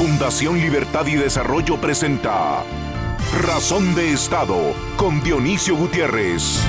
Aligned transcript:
Fundación 0.00 0.56
Libertad 0.56 1.06
y 1.08 1.16
Desarrollo 1.16 1.78
presenta 1.78 2.64
Razón 3.44 3.94
de 3.94 4.14
Estado 4.14 4.56
con 4.96 5.22
Dionisio 5.22 5.76
Gutiérrez. 5.76 6.64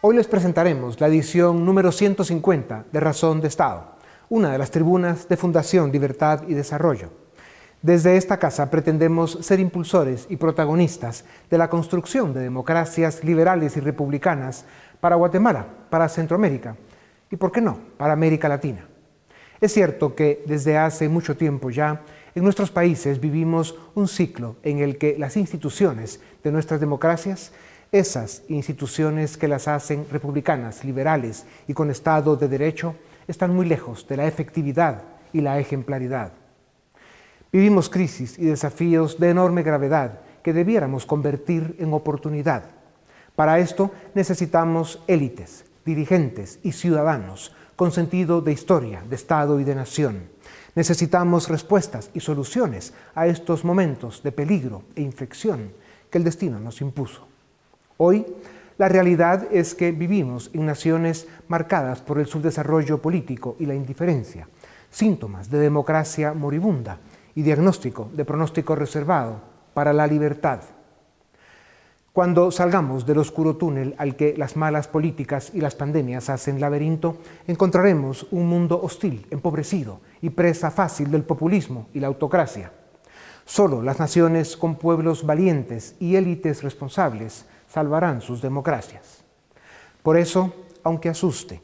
Hoy 0.00 0.16
les 0.16 0.26
presentaremos 0.26 0.98
la 0.98 1.08
edición 1.08 1.66
número 1.66 1.92
150 1.92 2.86
de 2.90 3.00
Razón 3.00 3.42
de 3.42 3.48
Estado, 3.48 3.92
una 4.30 4.52
de 4.52 4.56
las 4.56 4.70
tribunas 4.70 5.28
de 5.28 5.36
Fundación 5.36 5.92
Libertad 5.92 6.44
y 6.48 6.54
Desarrollo. 6.54 7.10
Desde 7.82 8.16
esta 8.16 8.38
casa 8.38 8.70
pretendemos 8.70 9.32
ser 9.42 9.60
impulsores 9.60 10.28
y 10.30 10.36
protagonistas 10.36 11.26
de 11.50 11.58
la 11.58 11.68
construcción 11.68 12.32
de 12.32 12.40
democracias 12.40 13.22
liberales 13.22 13.76
y 13.76 13.80
republicanas 13.80 14.64
para 14.98 15.16
Guatemala, 15.16 15.66
para 15.90 16.08
Centroamérica 16.08 16.76
y, 17.30 17.36
por 17.36 17.52
qué 17.52 17.60
no, 17.60 17.78
para 17.98 18.14
América 18.14 18.48
Latina. 18.48 18.89
Es 19.60 19.74
cierto 19.74 20.14
que 20.14 20.42
desde 20.46 20.78
hace 20.78 21.08
mucho 21.10 21.36
tiempo 21.36 21.68
ya 21.68 22.00
en 22.34 22.44
nuestros 22.44 22.70
países 22.70 23.20
vivimos 23.20 23.76
un 23.94 24.08
ciclo 24.08 24.56
en 24.62 24.78
el 24.78 24.96
que 24.96 25.18
las 25.18 25.36
instituciones 25.36 26.20
de 26.42 26.50
nuestras 26.50 26.80
democracias, 26.80 27.52
esas 27.92 28.42
instituciones 28.48 29.36
que 29.36 29.48
las 29.48 29.68
hacen 29.68 30.06
republicanas, 30.10 30.82
liberales 30.82 31.44
y 31.68 31.74
con 31.74 31.90
Estado 31.90 32.36
de 32.36 32.48
Derecho, 32.48 32.94
están 33.28 33.54
muy 33.54 33.66
lejos 33.66 34.08
de 34.08 34.16
la 34.16 34.26
efectividad 34.26 35.02
y 35.30 35.42
la 35.42 35.58
ejemplaridad. 35.58 36.32
Vivimos 37.52 37.90
crisis 37.90 38.38
y 38.38 38.46
desafíos 38.46 39.20
de 39.20 39.28
enorme 39.28 39.62
gravedad 39.62 40.20
que 40.42 40.54
debiéramos 40.54 41.04
convertir 41.04 41.76
en 41.78 41.92
oportunidad. 41.92 42.64
Para 43.36 43.58
esto 43.58 43.90
necesitamos 44.14 45.02
élites, 45.06 45.66
dirigentes 45.84 46.60
y 46.62 46.72
ciudadanos 46.72 47.52
con 47.80 47.92
sentido 47.92 48.42
de 48.42 48.52
historia, 48.52 49.02
de 49.08 49.16
Estado 49.16 49.58
y 49.58 49.64
de 49.64 49.74
nación. 49.74 50.24
Necesitamos 50.74 51.48
respuestas 51.48 52.10
y 52.12 52.20
soluciones 52.20 52.92
a 53.14 53.26
estos 53.26 53.64
momentos 53.64 54.22
de 54.22 54.32
peligro 54.32 54.82
e 54.94 55.00
inflexión 55.00 55.72
que 56.10 56.18
el 56.18 56.24
destino 56.24 56.60
nos 56.60 56.82
impuso. 56.82 57.26
Hoy, 57.96 58.26
la 58.76 58.90
realidad 58.90 59.48
es 59.50 59.74
que 59.74 59.92
vivimos 59.92 60.50
en 60.52 60.66
naciones 60.66 61.26
marcadas 61.48 62.02
por 62.02 62.18
el 62.18 62.26
subdesarrollo 62.26 63.00
político 63.00 63.56
y 63.58 63.64
la 63.64 63.74
indiferencia, 63.74 64.46
síntomas 64.90 65.50
de 65.50 65.60
democracia 65.60 66.34
moribunda 66.34 66.98
y 67.34 67.40
diagnóstico 67.40 68.10
de 68.12 68.26
pronóstico 68.26 68.76
reservado 68.76 69.40
para 69.72 69.94
la 69.94 70.06
libertad. 70.06 70.60
Cuando 72.20 72.50
salgamos 72.50 73.06
del 73.06 73.16
oscuro 73.16 73.56
túnel 73.56 73.94
al 73.96 74.14
que 74.14 74.36
las 74.36 74.54
malas 74.54 74.88
políticas 74.88 75.52
y 75.54 75.62
las 75.62 75.74
pandemias 75.74 76.28
hacen 76.28 76.60
laberinto, 76.60 77.16
encontraremos 77.46 78.26
un 78.30 78.46
mundo 78.46 78.78
hostil, 78.82 79.26
empobrecido 79.30 80.02
y 80.20 80.28
presa 80.28 80.70
fácil 80.70 81.10
del 81.10 81.22
populismo 81.22 81.88
y 81.94 82.00
la 82.00 82.08
autocracia. 82.08 82.72
Solo 83.46 83.80
las 83.80 83.98
naciones 83.98 84.58
con 84.58 84.74
pueblos 84.74 85.24
valientes 85.24 85.96
y 85.98 86.16
élites 86.16 86.62
responsables 86.62 87.46
salvarán 87.66 88.20
sus 88.20 88.42
democracias. 88.42 89.24
Por 90.02 90.18
eso, 90.18 90.52
aunque 90.84 91.08
asuste, 91.08 91.62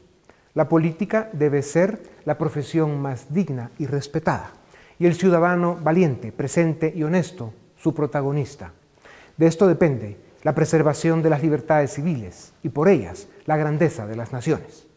la 0.55 0.67
política 0.67 1.29
debe 1.33 1.61
ser 1.61 2.01
la 2.25 2.39
profesión 2.39 2.99
más 2.99 3.31
digna 3.31 3.69
y 3.77 3.85
respetada, 3.85 4.53
y 4.97 5.05
el 5.05 5.13
ciudadano 5.13 5.77
valiente, 5.79 6.31
presente 6.31 6.91
y 6.95 7.03
honesto, 7.03 7.53
su 7.75 7.93
protagonista. 7.93 8.73
De 9.37 9.45
esto 9.45 9.67
depende 9.67 10.25
la 10.43 10.55
preservación 10.55 11.21
de 11.21 11.29
las 11.29 11.41
libertades 11.41 11.93
civiles 11.93 12.53
y 12.63 12.69
por 12.69 12.89
ellas 12.89 13.27
la 13.45 13.57
grandeza 13.57 14.05
de 14.05 14.15
las 14.15 14.31
naciones. 14.31 14.87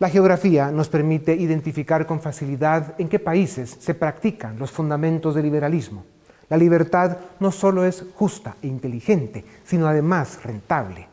La 0.00 0.08
geografía 0.08 0.70
nos 0.70 0.88
permite 0.88 1.34
identificar 1.34 2.06
con 2.06 2.22
facilidad 2.22 2.94
en 2.98 3.10
qué 3.10 3.18
países 3.18 3.76
se 3.80 3.92
practican 3.92 4.58
los 4.58 4.70
fundamentos 4.70 5.34
del 5.34 5.44
liberalismo. 5.44 6.04
La 6.48 6.56
libertad 6.56 7.18
no 7.38 7.52
solo 7.52 7.84
es 7.84 8.04
justa 8.14 8.56
e 8.62 8.66
inteligente, 8.66 9.44
sino 9.62 9.86
además 9.86 10.42
rentable. 10.42 11.06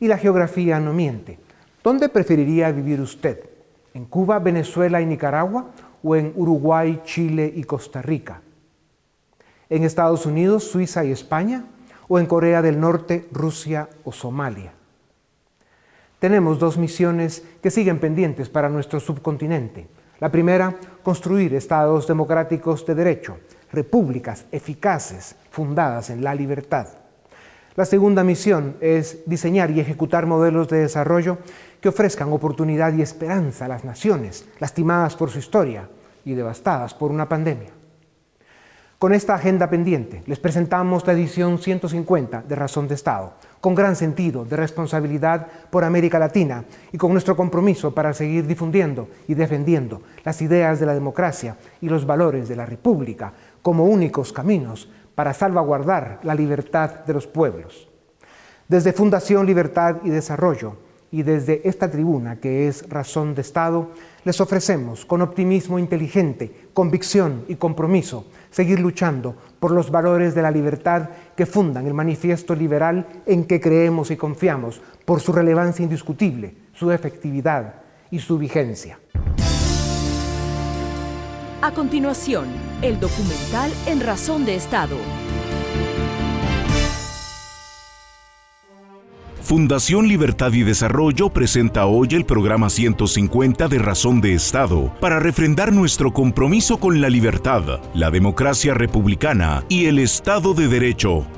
Y 0.00 0.08
la 0.08 0.18
geografía 0.18 0.80
no 0.80 0.92
miente. 0.92 1.38
¿Dónde 1.84 2.08
preferiría 2.08 2.72
vivir 2.72 3.00
usted? 3.00 3.48
¿En 3.94 4.06
Cuba, 4.06 4.40
Venezuela 4.40 5.00
y 5.00 5.06
Nicaragua 5.06 5.70
o 6.02 6.16
en 6.16 6.32
Uruguay, 6.34 7.00
Chile 7.04 7.52
y 7.54 7.62
Costa 7.62 8.02
Rica? 8.02 8.42
¿En 9.70 9.84
Estados 9.84 10.26
Unidos, 10.26 10.64
Suiza 10.64 11.04
y 11.04 11.12
España? 11.12 11.64
O 12.08 12.18
en 12.18 12.26
Corea 12.26 12.62
del 12.62 12.78
Norte, 12.78 13.28
Rusia 13.32 13.88
o 14.04 14.12
Somalia. 14.12 14.72
Tenemos 16.18 16.58
dos 16.58 16.78
misiones 16.78 17.42
que 17.62 17.70
siguen 17.70 17.98
pendientes 17.98 18.48
para 18.48 18.68
nuestro 18.68 19.00
subcontinente. 19.00 19.86
La 20.18 20.30
primera, 20.30 20.74
construir 21.02 21.54
estados 21.54 22.06
democráticos 22.06 22.86
de 22.86 22.94
derecho, 22.94 23.38
repúblicas 23.70 24.46
eficaces 24.50 25.36
fundadas 25.50 26.10
en 26.10 26.24
la 26.24 26.34
libertad. 26.34 26.88
La 27.74 27.84
segunda 27.84 28.24
misión 28.24 28.76
es 28.80 29.18
diseñar 29.26 29.70
y 29.70 29.80
ejecutar 29.80 30.24
modelos 30.24 30.68
de 30.68 30.78
desarrollo 30.78 31.36
que 31.82 31.90
ofrezcan 31.90 32.32
oportunidad 32.32 32.94
y 32.94 33.02
esperanza 33.02 33.66
a 33.66 33.68
las 33.68 33.84
naciones 33.84 34.48
lastimadas 34.58 35.14
por 35.14 35.28
su 35.28 35.38
historia 35.38 35.86
y 36.24 36.32
devastadas 36.32 36.94
por 36.94 37.10
una 37.10 37.28
pandemia. 37.28 37.75
Con 38.98 39.12
esta 39.12 39.34
agenda 39.34 39.68
pendiente 39.68 40.22
les 40.24 40.38
presentamos 40.38 41.06
la 41.06 41.12
edición 41.12 41.58
150 41.58 42.44
de 42.48 42.54
Razón 42.54 42.88
de 42.88 42.94
Estado, 42.94 43.34
con 43.60 43.74
gran 43.74 43.94
sentido 43.94 44.46
de 44.46 44.56
responsabilidad 44.56 45.48
por 45.68 45.84
América 45.84 46.18
Latina 46.18 46.64
y 46.92 46.96
con 46.96 47.12
nuestro 47.12 47.36
compromiso 47.36 47.94
para 47.94 48.14
seguir 48.14 48.46
difundiendo 48.46 49.10
y 49.28 49.34
defendiendo 49.34 50.00
las 50.24 50.40
ideas 50.40 50.80
de 50.80 50.86
la 50.86 50.94
democracia 50.94 51.58
y 51.82 51.90
los 51.90 52.06
valores 52.06 52.48
de 52.48 52.56
la 52.56 52.64
República 52.64 53.34
como 53.60 53.84
únicos 53.84 54.32
caminos 54.32 54.88
para 55.14 55.34
salvaguardar 55.34 56.20
la 56.22 56.34
libertad 56.34 57.04
de 57.04 57.12
los 57.12 57.26
pueblos. 57.26 57.90
Desde 58.66 58.94
Fundación 58.94 59.44
Libertad 59.44 59.96
y 60.04 60.08
Desarrollo 60.08 60.78
y 61.10 61.22
desde 61.22 61.66
esta 61.68 61.90
tribuna 61.90 62.40
que 62.40 62.68
es 62.68 62.88
Razón 62.88 63.34
de 63.34 63.42
Estado, 63.42 63.90
les 64.24 64.40
ofrecemos 64.40 65.04
con 65.04 65.22
optimismo 65.22 65.78
inteligente, 65.78 66.68
convicción 66.74 67.44
y 67.48 67.56
compromiso 67.56 68.26
seguir 68.50 68.80
luchando 68.80 69.36
por 69.60 69.70
los 69.70 69.90
valores 69.90 70.34
de 70.34 70.42
la 70.42 70.50
libertad 70.50 71.10
que 71.36 71.46
fundan 71.46 71.86
el 71.86 71.94
manifiesto 71.94 72.54
liberal 72.54 73.06
en 73.26 73.44
que 73.44 73.60
creemos 73.60 74.10
y 74.10 74.16
confiamos 74.16 74.80
por 75.04 75.20
su 75.20 75.32
relevancia 75.32 75.82
indiscutible, 75.82 76.54
su 76.72 76.90
efectividad 76.90 77.74
y 78.10 78.18
su 78.18 78.38
vigencia. 78.38 78.98
A 81.62 81.72
continuación, 81.72 82.46
el 82.82 83.00
documental 83.00 83.72
En 83.86 84.00
Razón 84.00 84.44
de 84.44 84.54
Estado 84.54 84.96
Fundación 89.46 90.08
Libertad 90.08 90.52
y 90.54 90.64
Desarrollo 90.64 91.28
presenta 91.28 91.86
hoy 91.86 92.08
el 92.10 92.24
programa 92.24 92.68
150 92.68 93.68
de 93.68 93.78
Razón 93.78 94.20
de 94.20 94.34
Estado 94.34 94.92
para 94.98 95.20
refrendar 95.20 95.72
nuestro 95.72 96.12
compromiso 96.12 96.78
con 96.78 97.00
la 97.00 97.08
libertad, 97.08 97.78
la 97.94 98.10
democracia 98.10 98.74
republicana 98.74 99.62
y 99.68 99.84
el 99.84 100.00
Estado 100.00 100.52
de 100.52 100.66
Derecho 100.66 101.28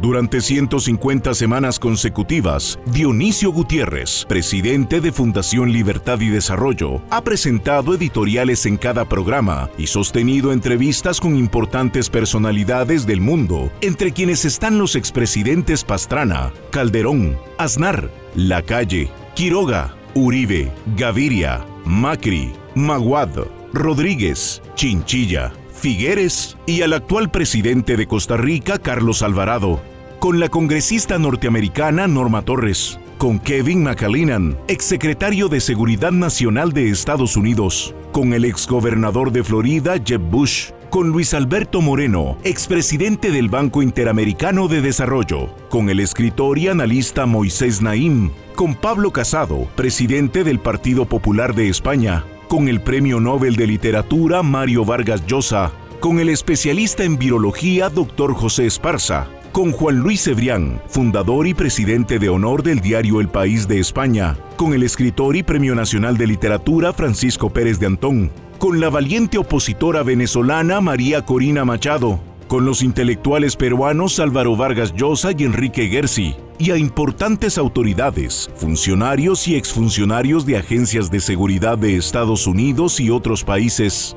durante 0.00 0.40
150 0.40 1.34
semanas 1.34 1.78
consecutivas, 1.78 2.78
Dionisio 2.86 3.52
Gutiérrez, 3.52 4.24
presidente 4.28 5.00
de 5.00 5.12
Fundación 5.12 5.72
Libertad 5.72 6.20
y 6.20 6.28
Desarrollo, 6.28 7.02
ha 7.10 7.22
presentado 7.22 7.94
editoriales 7.94 8.66
en 8.66 8.76
cada 8.76 9.04
programa 9.04 9.70
y 9.78 9.86
sostenido 9.86 10.52
entrevistas 10.52 11.20
con 11.20 11.36
importantes 11.36 12.10
personalidades 12.10 13.06
del 13.06 13.20
mundo, 13.20 13.70
entre 13.80 14.12
quienes 14.12 14.44
están 14.44 14.78
los 14.78 14.96
expresidentes 14.96 15.84
Pastrana, 15.84 16.52
Calderón, 16.70 17.36
Aznar, 17.58 18.10
Lacalle, 18.34 19.10
Quiroga, 19.34 19.94
Uribe, 20.14 20.70
Gaviria, 20.96 21.64
Macri, 21.84 22.52
Maguad, 22.74 23.30
Rodríguez, 23.72 24.62
Chinchilla, 24.74 25.52
Figueres 25.74 26.56
y 26.66 26.82
al 26.82 26.92
actual 26.94 27.30
presidente 27.30 27.96
de 27.96 28.06
Costa 28.06 28.36
Rica, 28.36 28.78
Carlos 28.78 29.22
Alvarado, 29.22 29.80
con 30.18 30.40
la 30.40 30.48
congresista 30.48 31.18
norteamericana 31.18 32.08
Norma 32.08 32.42
Torres, 32.42 32.98
con 33.18 33.38
Kevin 33.38 33.82
McAleenan, 33.82 34.56
exsecretario 34.68 35.48
de 35.48 35.60
Seguridad 35.60 36.12
Nacional 36.12 36.72
de 36.72 36.88
Estados 36.88 37.36
Unidos, 37.36 37.94
con 38.12 38.32
el 38.32 38.44
exgobernador 38.44 39.32
de 39.32 39.44
Florida, 39.44 39.96
Jeb 40.02 40.22
Bush, 40.22 40.70
con 40.88 41.08
Luis 41.08 41.34
Alberto 41.34 41.80
Moreno, 41.80 42.38
expresidente 42.44 43.30
del 43.30 43.48
Banco 43.48 43.82
Interamericano 43.82 44.68
de 44.68 44.80
Desarrollo, 44.80 45.54
con 45.68 45.90
el 45.90 46.00
escritor 46.00 46.56
y 46.58 46.68
analista 46.68 47.26
Moisés 47.26 47.82
Naim, 47.82 48.30
con 48.54 48.74
Pablo 48.76 49.10
Casado, 49.10 49.66
presidente 49.74 50.44
del 50.44 50.60
Partido 50.60 51.04
Popular 51.04 51.54
de 51.54 51.68
España, 51.68 52.24
con 52.48 52.68
el 52.68 52.80
Premio 52.80 53.20
Nobel 53.20 53.56
de 53.56 53.66
Literatura 53.66 54.42
Mario 54.42 54.84
Vargas 54.84 55.26
Llosa, 55.26 55.72
con 56.00 56.20
el 56.20 56.28
especialista 56.28 57.04
en 57.04 57.18
virología 57.18 57.88
Dr. 57.88 58.34
José 58.34 58.66
Esparza, 58.66 59.26
con 59.52 59.72
Juan 59.72 59.98
Luis 59.98 60.24
Cebrián, 60.24 60.80
fundador 60.88 61.46
y 61.46 61.54
presidente 61.54 62.18
de 62.18 62.28
honor 62.28 62.62
del 62.62 62.80
diario 62.80 63.20
El 63.20 63.28
País 63.28 63.68
de 63.68 63.78
España, 63.78 64.36
con 64.56 64.74
el 64.74 64.82
escritor 64.82 65.36
y 65.36 65.42
Premio 65.42 65.74
Nacional 65.74 66.16
de 66.16 66.26
Literatura 66.26 66.92
Francisco 66.92 67.50
Pérez 67.50 67.78
de 67.78 67.86
Antón, 67.86 68.30
con 68.58 68.80
la 68.80 68.90
valiente 68.90 69.38
opositora 69.38 70.02
venezolana 70.02 70.80
María 70.80 71.24
Corina 71.24 71.64
Machado, 71.64 72.20
con 72.48 72.64
los 72.64 72.82
intelectuales 72.82 73.56
peruanos 73.56 74.18
Álvaro 74.18 74.56
Vargas 74.56 74.92
Llosa 74.94 75.30
y 75.36 75.44
Enrique 75.44 75.88
Gersi, 75.88 76.36
y 76.58 76.70
a 76.70 76.76
importantes 76.76 77.58
autoridades, 77.58 78.50
funcionarios 78.56 79.48
y 79.48 79.56
exfuncionarios 79.56 80.46
de 80.46 80.56
agencias 80.56 81.10
de 81.10 81.20
seguridad 81.20 81.78
de 81.78 81.96
Estados 81.96 82.46
Unidos 82.46 83.00
y 83.00 83.10
otros 83.10 83.44
países. 83.44 84.16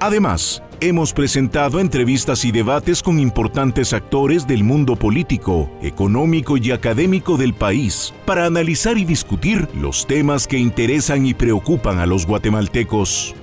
Además, 0.00 0.62
hemos 0.80 1.12
presentado 1.12 1.80
entrevistas 1.80 2.44
y 2.44 2.52
debates 2.52 3.02
con 3.02 3.18
importantes 3.18 3.92
actores 3.92 4.46
del 4.46 4.64
mundo 4.64 4.96
político, 4.96 5.70
económico 5.82 6.56
y 6.56 6.70
académico 6.70 7.36
del 7.36 7.54
país 7.54 8.12
para 8.26 8.46
analizar 8.46 8.98
y 8.98 9.04
discutir 9.04 9.68
los 9.74 10.06
temas 10.06 10.46
que 10.46 10.58
interesan 10.58 11.24
y 11.26 11.34
preocupan 11.34 11.98
a 11.98 12.06
los 12.06 12.26
guatemaltecos. 12.26 13.34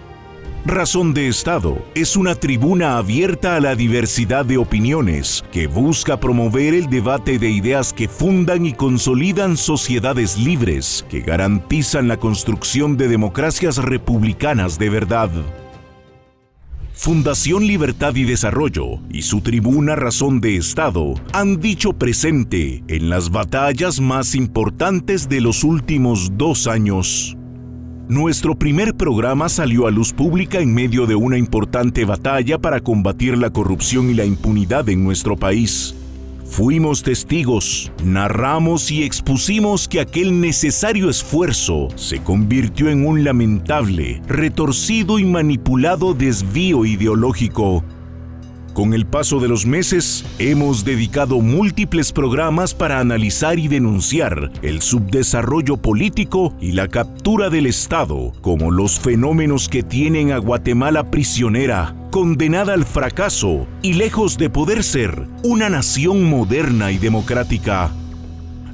Razón 0.65 1.13
de 1.13 1.27
Estado 1.27 1.85
es 1.93 2.15
una 2.15 2.35
tribuna 2.35 2.97
abierta 2.97 3.57
a 3.57 3.59
la 3.59 3.75
diversidad 3.75 4.45
de 4.45 4.57
opiniones 4.57 5.43
que 5.51 5.67
busca 5.67 6.21
promover 6.21 6.73
el 6.73 6.89
debate 6.89 7.37
de 7.37 7.49
ideas 7.49 7.91
que 7.91 8.07
fundan 8.07 8.65
y 8.65 8.71
consolidan 8.71 9.57
sociedades 9.57 10.37
libres 10.37 11.05
que 11.09 11.19
garantizan 11.19 12.07
la 12.07 12.15
construcción 12.15 12.95
de 12.95 13.09
democracias 13.09 13.75
republicanas 13.75 14.79
de 14.79 14.89
verdad. 14.89 15.29
Fundación 16.93 17.67
Libertad 17.67 18.15
y 18.15 18.23
Desarrollo 18.23 18.99
y 19.09 19.23
su 19.23 19.41
tribuna 19.41 19.97
Razón 19.97 20.39
de 20.39 20.55
Estado 20.55 21.15
han 21.33 21.59
dicho 21.59 21.91
presente 21.91 22.85
en 22.87 23.09
las 23.09 23.31
batallas 23.31 23.99
más 23.99 24.33
importantes 24.33 25.27
de 25.27 25.41
los 25.41 25.65
últimos 25.65 26.37
dos 26.37 26.67
años. 26.67 27.35
Nuestro 28.09 28.53
primer 28.53 28.95
programa 28.95 29.47
salió 29.47 29.87
a 29.87 29.91
luz 29.91 30.11
pública 30.11 30.59
en 30.59 30.73
medio 30.73 31.05
de 31.05 31.15
una 31.15 31.37
importante 31.37 32.03
batalla 32.03 32.59
para 32.59 32.81
combatir 32.81 33.37
la 33.37 33.49
corrupción 33.49 34.09
y 34.09 34.13
la 34.13 34.25
impunidad 34.25 34.89
en 34.89 35.05
nuestro 35.05 35.37
país. 35.37 35.95
Fuimos 36.43 37.01
testigos, 37.01 37.93
narramos 38.03 38.91
y 38.91 39.03
expusimos 39.03 39.87
que 39.87 40.01
aquel 40.01 40.41
necesario 40.41 41.09
esfuerzo 41.09 41.87
se 41.95 42.21
convirtió 42.21 42.89
en 42.89 43.07
un 43.07 43.23
lamentable, 43.23 44.21
retorcido 44.27 45.17
y 45.17 45.23
manipulado 45.23 46.13
desvío 46.13 46.83
ideológico 46.83 47.85
con 48.73 48.93
el 48.93 49.05
paso 49.05 49.39
de 49.39 49.47
los 49.47 49.65
meses, 49.65 50.25
hemos 50.39 50.83
dedicado 50.83 51.39
múltiples 51.39 52.11
programas 52.11 52.73
para 52.73 52.99
analizar 52.99 53.59
y 53.59 53.67
denunciar 53.67 54.51
el 54.61 54.81
subdesarrollo 54.81 55.77
político 55.77 56.53
y 56.59 56.71
la 56.71 56.87
captura 56.87 57.49
del 57.49 57.67
Estado 57.67 58.33
como 58.41 58.71
los 58.71 58.99
fenómenos 58.99 59.69
que 59.69 59.83
tienen 59.83 60.31
a 60.31 60.37
Guatemala 60.37 61.11
prisionera, 61.11 61.95
condenada 62.11 62.73
al 62.73 62.85
fracaso 62.85 63.67
y 63.81 63.93
lejos 63.93 64.37
de 64.37 64.49
poder 64.49 64.83
ser 64.83 65.27
una 65.43 65.69
nación 65.69 66.23
moderna 66.23 66.91
y 66.91 66.97
democrática. 66.97 67.91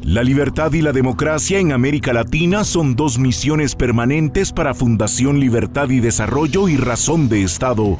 La 0.01 0.23
libertad 0.23 0.71
y 0.71 0.81
la 0.81 0.93
democracia 0.93 1.59
en 1.59 1.73
América 1.73 2.13
Latina 2.13 2.63
son 2.63 2.95
dos 2.95 3.19
misiones 3.19 3.75
permanentes 3.75 4.53
para 4.53 4.73
Fundación 4.73 5.41
Libertad 5.41 5.89
y 5.89 5.99
Desarrollo 5.99 6.69
y 6.69 6.77
Razón 6.77 7.27
de 7.27 7.43
Estado 7.43 7.99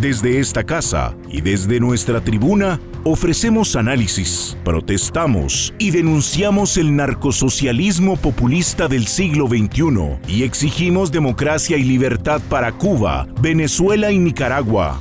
desde 0.00 0.40
esta 0.40 0.64
casa 0.64 1.14
y 1.28 1.40
desde 1.40 1.80
nuestra 1.80 2.22
tribuna 2.22 2.80
ofrecemos 3.04 3.76
análisis, 3.76 4.56
protestamos 4.64 5.74
y 5.78 5.90
denunciamos 5.90 6.76
el 6.76 6.94
narcosocialismo 6.94 8.16
populista 8.16 8.88
del 8.88 9.06
siglo 9.06 9.48
XXI 9.48 10.18
y 10.28 10.44
exigimos 10.44 11.12
democracia 11.12 11.76
y 11.76 11.84
libertad 11.84 12.40
para 12.48 12.72
Cuba, 12.72 13.26
Venezuela 13.40 14.12
y 14.12 14.18
Nicaragua. 14.18 15.00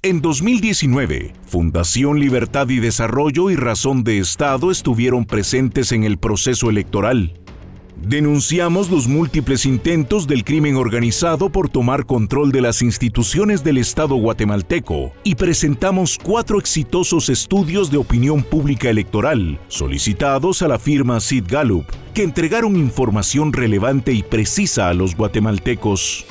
En 0.00 0.22
2019, 0.22 1.32
Fundación 1.44 2.20
Libertad 2.20 2.68
y 2.68 2.78
Desarrollo 2.78 3.50
y 3.50 3.56
Razón 3.56 4.04
de 4.04 4.18
Estado 4.18 4.70
estuvieron 4.70 5.24
presentes 5.24 5.90
en 5.90 6.04
el 6.04 6.18
proceso 6.18 6.70
electoral. 6.70 7.34
Denunciamos 8.02 8.90
los 8.90 9.08
múltiples 9.08 9.66
intentos 9.66 10.28
del 10.28 10.44
crimen 10.44 10.76
organizado 10.76 11.50
por 11.50 11.68
tomar 11.68 12.06
control 12.06 12.52
de 12.52 12.60
las 12.60 12.80
instituciones 12.80 13.64
del 13.64 13.76
Estado 13.76 14.14
guatemalteco 14.14 15.12
y 15.24 15.34
presentamos 15.34 16.16
cuatro 16.22 16.60
exitosos 16.60 17.28
estudios 17.28 17.90
de 17.90 17.98
opinión 17.98 18.44
pública 18.44 18.88
electoral 18.88 19.58
solicitados 19.66 20.62
a 20.62 20.68
la 20.68 20.78
firma 20.78 21.18
Sid 21.18 21.44
Gallup, 21.48 21.86
que 22.14 22.22
entregaron 22.22 22.76
información 22.76 23.52
relevante 23.52 24.12
y 24.12 24.22
precisa 24.22 24.88
a 24.88 24.94
los 24.94 25.16
guatemaltecos. 25.16 26.24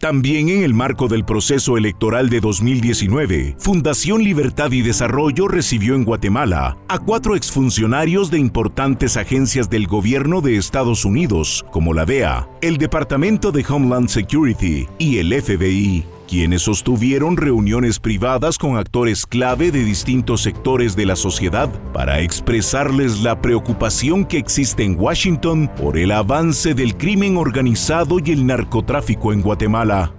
También 0.00 0.48
en 0.48 0.62
el 0.62 0.72
marco 0.72 1.08
del 1.08 1.26
proceso 1.26 1.76
electoral 1.76 2.30
de 2.30 2.40
2019, 2.40 3.56
Fundación 3.58 4.24
Libertad 4.24 4.72
y 4.72 4.80
Desarrollo 4.80 5.46
recibió 5.46 5.94
en 5.94 6.04
Guatemala 6.04 6.78
a 6.88 6.98
cuatro 6.98 7.36
exfuncionarios 7.36 8.30
de 8.30 8.38
importantes 8.38 9.18
agencias 9.18 9.68
del 9.68 9.86
gobierno 9.86 10.40
de 10.40 10.56
Estados 10.56 11.04
Unidos, 11.04 11.66
como 11.70 11.92
la 11.92 12.06
DEA, 12.06 12.48
el 12.62 12.78
Departamento 12.78 13.52
de 13.52 13.62
Homeland 13.68 14.08
Security 14.08 14.88
y 14.98 15.18
el 15.18 15.38
FBI 15.38 16.06
quienes 16.30 16.62
sostuvieron 16.62 17.36
reuniones 17.36 17.98
privadas 17.98 18.56
con 18.56 18.76
actores 18.76 19.26
clave 19.26 19.72
de 19.72 19.82
distintos 19.82 20.42
sectores 20.42 20.94
de 20.94 21.04
la 21.04 21.16
sociedad 21.16 21.68
para 21.92 22.20
expresarles 22.20 23.22
la 23.22 23.42
preocupación 23.42 24.24
que 24.24 24.38
existe 24.38 24.84
en 24.84 24.96
Washington 24.96 25.68
por 25.76 25.98
el 25.98 26.12
avance 26.12 26.72
del 26.72 26.96
crimen 26.96 27.36
organizado 27.36 28.18
y 28.24 28.30
el 28.30 28.46
narcotráfico 28.46 29.32
en 29.32 29.42
Guatemala. 29.42 30.14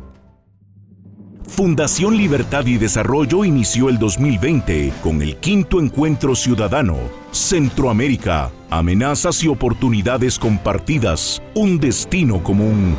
Fundación 1.48 2.18
Libertad 2.18 2.66
y 2.66 2.78
Desarrollo 2.78 3.46
inició 3.46 3.88
el 3.88 3.98
2020 3.98 4.92
con 5.02 5.22
el 5.22 5.38
quinto 5.38 5.80
encuentro 5.80 6.36
ciudadano, 6.36 6.98
Centroamérica, 7.32 8.52
amenazas 8.70 9.42
y 9.46 9.48
oportunidades 9.48 10.38
compartidas, 10.38 11.42
un 11.56 11.80
destino 11.80 12.44
común 12.44 12.98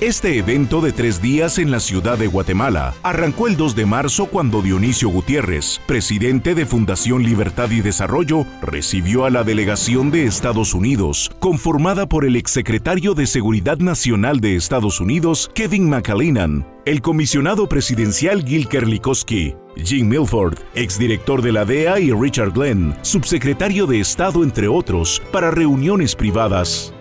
este 0.00 0.38
evento 0.38 0.80
de 0.80 0.92
tres 0.92 1.20
días 1.20 1.58
en 1.58 1.72
la 1.72 1.80
ciudad 1.80 2.16
de 2.18 2.28
Guatemala 2.28 2.94
arrancó 3.02 3.48
el 3.48 3.56
2 3.56 3.74
de 3.74 3.84
marzo 3.84 4.26
cuando 4.26 4.62
Dionisio 4.62 5.08
Gutiérrez, 5.08 5.80
presidente 5.86 6.54
de 6.54 6.66
Fundación 6.66 7.24
Libertad 7.24 7.70
y 7.70 7.80
Desarrollo, 7.80 8.46
recibió 8.62 9.24
a 9.24 9.30
la 9.30 9.42
delegación 9.42 10.12
de 10.12 10.24
Estados 10.24 10.72
Unidos, 10.72 11.32
conformada 11.40 12.08
por 12.08 12.24
el 12.24 12.36
exsecretario 12.36 13.14
de 13.14 13.26
Seguridad 13.26 13.78
Nacional 13.78 14.40
de 14.40 14.54
Estados 14.54 15.00
Unidos, 15.00 15.50
Kevin 15.54 15.90
McAleenan, 15.90 16.64
el 16.84 17.02
comisionado 17.02 17.68
presidencial 17.68 18.44
Gil 18.44 18.68
Kerlikowski, 18.68 19.56
Jim 19.76 20.08
Milford, 20.08 20.58
exdirector 20.76 21.42
de 21.42 21.52
la 21.52 21.64
DEA 21.64 21.98
y 21.98 22.12
Richard 22.12 22.52
Glenn, 22.52 22.96
subsecretario 23.02 23.86
de 23.86 23.98
Estado 23.98 24.44
entre 24.44 24.68
otros, 24.68 25.20
para 25.32 25.50
reuniones 25.50 26.14
privadas. 26.14 26.94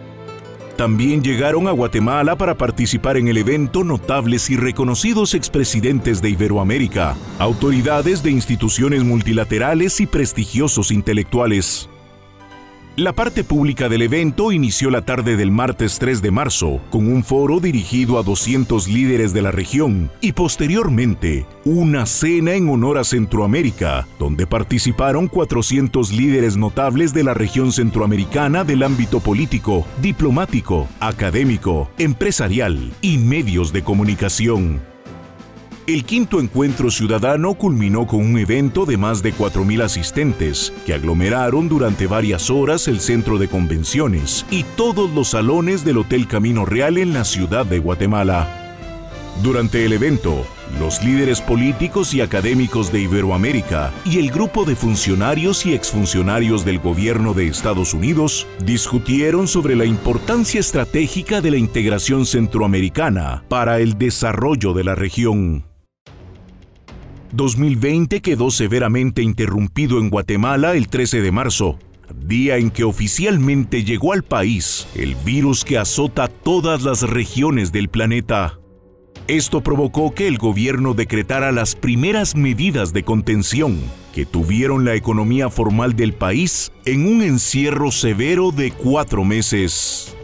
También 0.77 1.23
llegaron 1.23 1.67
a 1.67 1.71
Guatemala 1.71 2.37
para 2.37 2.55
participar 2.55 3.17
en 3.17 3.27
el 3.27 3.37
evento 3.37 3.83
notables 3.83 4.51
y 4.51 4.57
reconocidos 4.57 5.33
expresidentes 5.33 6.21
de 6.21 6.29
Iberoamérica, 6.29 7.15
autoridades 7.39 8.21
de 8.21 8.29
instituciones 8.29 9.03
multilaterales 9.03 9.99
y 10.01 10.05
prestigiosos 10.05 10.91
intelectuales. 10.91 11.89
La 12.99 13.13
parte 13.13 13.43
pública 13.43 13.89
del 13.89 14.01
evento 14.01 14.51
inició 14.51 14.89
la 14.89 15.03
tarde 15.03 15.37
del 15.37 15.51
martes 15.51 15.99
3 15.99 16.19
de 16.19 16.31
marzo 16.31 16.81
con 16.89 17.07
un 17.07 17.23
foro 17.23 17.59
dirigido 17.59 18.17
a 18.17 18.23
200 18.23 18.87
líderes 18.87 19.33
de 19.33 19.43
la 19.43 19.51
región 19.51 20.09
y 20.19 20.31
posteriormente 20.31 21.45
una 21.63 22.07
cena 22.07 22.55
en 22.55 22.67
honor 22.69 22.97
a 22.97 23.03
Centroamérica, 23.03 24.07
donde 24.17 24.47
participaron 24.47 25.27
400 25.27 26.11
líderes 26.11 26.57
notables 26.57 27.13
de 27.13 27.23
la 27.23 27.35
región 27.35 27.71
centroamericana 27.71 28.63
del 28.63 28.81
ámbito 28.81 29.19
político, 29.19 29.85
diplomático, 30.01 30.87
académico, 30.99 31.91
empresarial 31.99 32.93
y 33.03 33.19
medios 33.19 33.71
de 33.73 33.83
comunicación. 33.83 34.96
El 35.87 36.03
quinto 36.03 36.41
encuentro 36.41 36.91
ciudadano 36.91 37.53
culminó 37.53 38.07
con 38.07 38.19
un 38.19 38.37
evento 38.37 38.85
de 38.85 38.97
más 38.97 39.23
de 39.23 39.33
4.000 39.33 39.83
asistentes 39.83 40.73
que 40.85 40.93
aglomeraron 40.93 41.69
durante 41.69 42.07
varias 42.07 42.49
horas 42.49 42.89
el 42.89 42.99
centro 42.99 43.37
de 43.37 43.47
convenciones 43.47 44.45
y 44.51 44.63
todos 44.75 45.09
los 45.11 45.29
salones 45.29 45.85
del 45.85 45.99
Hotel 45.99 46.27
Camino 46.27 46.65
Real 46.65 46.97
en 46.97 47.13
la 47.13 47.23
ciudad 47.23 47.65
de 47.65 47.79
Guatemala. 47.79 48.75
Durante 49.41 49.85
el 49.85 49.93
evento, 49.93 50.45
los 50.77 51.01
líderes 51.05 51.39
políticos 51.39 52.13
y 52.13 52.19
académicos 52.19 52.91
de 52.91 52.99
Iberoamérica 53.03 53.93
y 54.03 54.19
el 54.19 54.29
grupo 54.29 54.65
de 54.65 54.75
funcionarios 54.75 55.65
y 55.65 55.73
exfuncionarios 55.73 56.65
del 56.65 56.79
gobierno 56.79 57.33
de 57.33 57.47
Estados 57.47 57.93
Unidos 57.93 58.45
discutieron 58.59 59.47
sobre 59.47 59.77
la 59.77 59.85
importancia 59.85 60.59
estratégica 60.59 61.39
de 61.39 61.51
la 61.51 61.57
integración 61.57 62.25
centroamericana 62.25 63.45
para 63.47 63.79
el 63.79 63.97
desarrollo 63.97 64.73
de 64.73 64.83
la 64.83 64.93
región. 64.93 65.66
2020 67.31 68.21
quedó 68.21 68.51
severamente 68.51 69.21
interrumpido 69.21 69.99
en 69.99 70.09
Guatemala 70.09 70.75
el 70.75 70.87
13 70.87 71.21
de 71.21 71.31
marzo, 71.31 71.77
día 72.15 72.57
en 72.57 72.71
que 72.71 72.83
oficialmente 72.83 73.83
llegó 73.83 74.13
al 74.13 74.23
país 74.23 74.87
el 74.95 75.15
virus 75.15 75.65
que 75.65 75.77
azota 75.77 76.27
todas 76.27 76.83
las 76.83 77.01
regiones 77.03 77.71
del 77.71 77.89
planeta. 77.89 78.59
Esto 79.27 79.61
provocó 79.61 80.13
que 80.13 80.27
el 80.27 80.37
gobierno 80.37 80.93
decretara 80.93 81.51
las 81.51 81.75
primeras 81.75 82.35
medidas 82.35 82.93
de 82.93 83.03
contención 83.03 83.77
que 84.13 84.25
tuvieron 84.25 84.85
la 84.85 84.95
economía 84.95 85.49
formal 85.49 85.95
del 85.95 86.13
país 86.13 86.71
en 86.85 87.05
un 87.05 87.21
encierro 87.21 87.91
severo 87.91 88.51
de 88.51 88.71
cuatro 88.71 89.25
meses. 89.25 90.16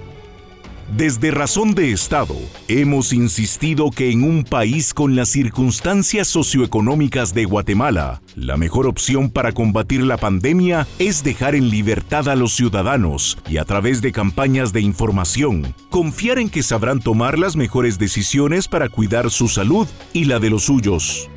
Desde 0.92 1.32
Razón 1.32 1.74
de 1.74 1.92
Estado, 1.92 2.36
hemos 2.68 3.14
insistido 3.14 3.90
que 3.90 4.12
en 4.12 4.24
un 4.24 4.44
país 4.44 4.94
con 4.94 5.16
las 5.16 5.30
circunstancias 5.30 6.28
socioeconómicas 6.28 7.34
de 7.34 7.46
Guatemala, 7.46 8.22
la 8.36 8.58
mejor 8.58 8.86
opción 8.86 9.32
para 9.32 9.54
combatir 9.54 10.04
la 10.04 10.18
pandemia 10.18 10.86
es 11.00 11.24
dejar 11.24 11.56
en 11.56 11.70
libertad 11.70 12.30
a 12.30 12.36
los 12.36 12.54
ciudadanos 12.54 13.40
y 13.50 13.58
a 13.58 13.66
través 13.66 14.02
de 14.02 14.12
campañas 14.12 14.72
de 14.72 14.82
información, 14.82 15.74
confiar 15.90 16.38
en 16.38 16.50
que 16.50 16.62
sabrán 16.62 17.00
tomar 17.00 17.40
las 17.40 17.56
mejores 17.56 17.98
decisiones 17.98 18.68
para 18.68 18.90
cuidar 18.90 19.32
su 19.32 19.48
salud 19.48 19.88
y 20.12 20.26
la 20.26 20.38
de 20.40 20.52
los 20.52 20.66
suyos. 20.66 21.28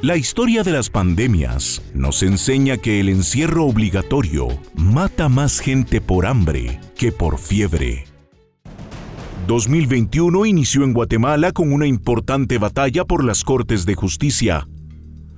La 0.00 0.16
historia 0.16 0.62
de 0.62 0.70
las 0.70 0.88
pandemias 0.88 1.82
nos 1.92 2.22
enseña 2.22 2.76
que 2.76 3.00
el 3.00 3.08
encierro 3.08 3.66
obligatorio 3.66 4.46
mata 4.74 5.28
más 5.28 5.58
gente 5.58 6.00
por 6.00 6.24
hambre 6.24 6.80
que 6.96 7.10
por 7.10 7.38
fiebre. 7.38 8.07
2021 9.48 10.44
inició 10.44 10.84
en 10.84 10.92
Guatemala 10.92 11.52
con 11.52 11.72
una 11.72 11.86
importante 11.86 12.58
batalla 12.58 13.06
por 13.06 13.24
las 13.24 13.44
Cortes 13.44 13.86
de 13.86 13.94
Justicia. 13.94 14.68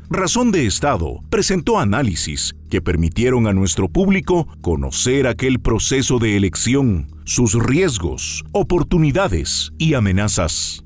Razón 0.08 0.50
de 0.50 0.66
Estado 0.66 1.20
presentó 1.30 1.78
análisis 1.78 2.56
que 2.68 2.82
permitieron 2.82 3.46
a 3.46 3.52
nuestro 3.52 3.88
público 3.88 4.48
conocer 4.62 5.28
aquel 5.28 5.60
proceso 5.60 6.18
de 6.18 6.36
elección, 6.36 7.06
sus 7.24 7.54
riesgos, 7.54 8.42
oportunidades 8.50 9.70
y 9.78 9.94
amenazas. 9.94 10.82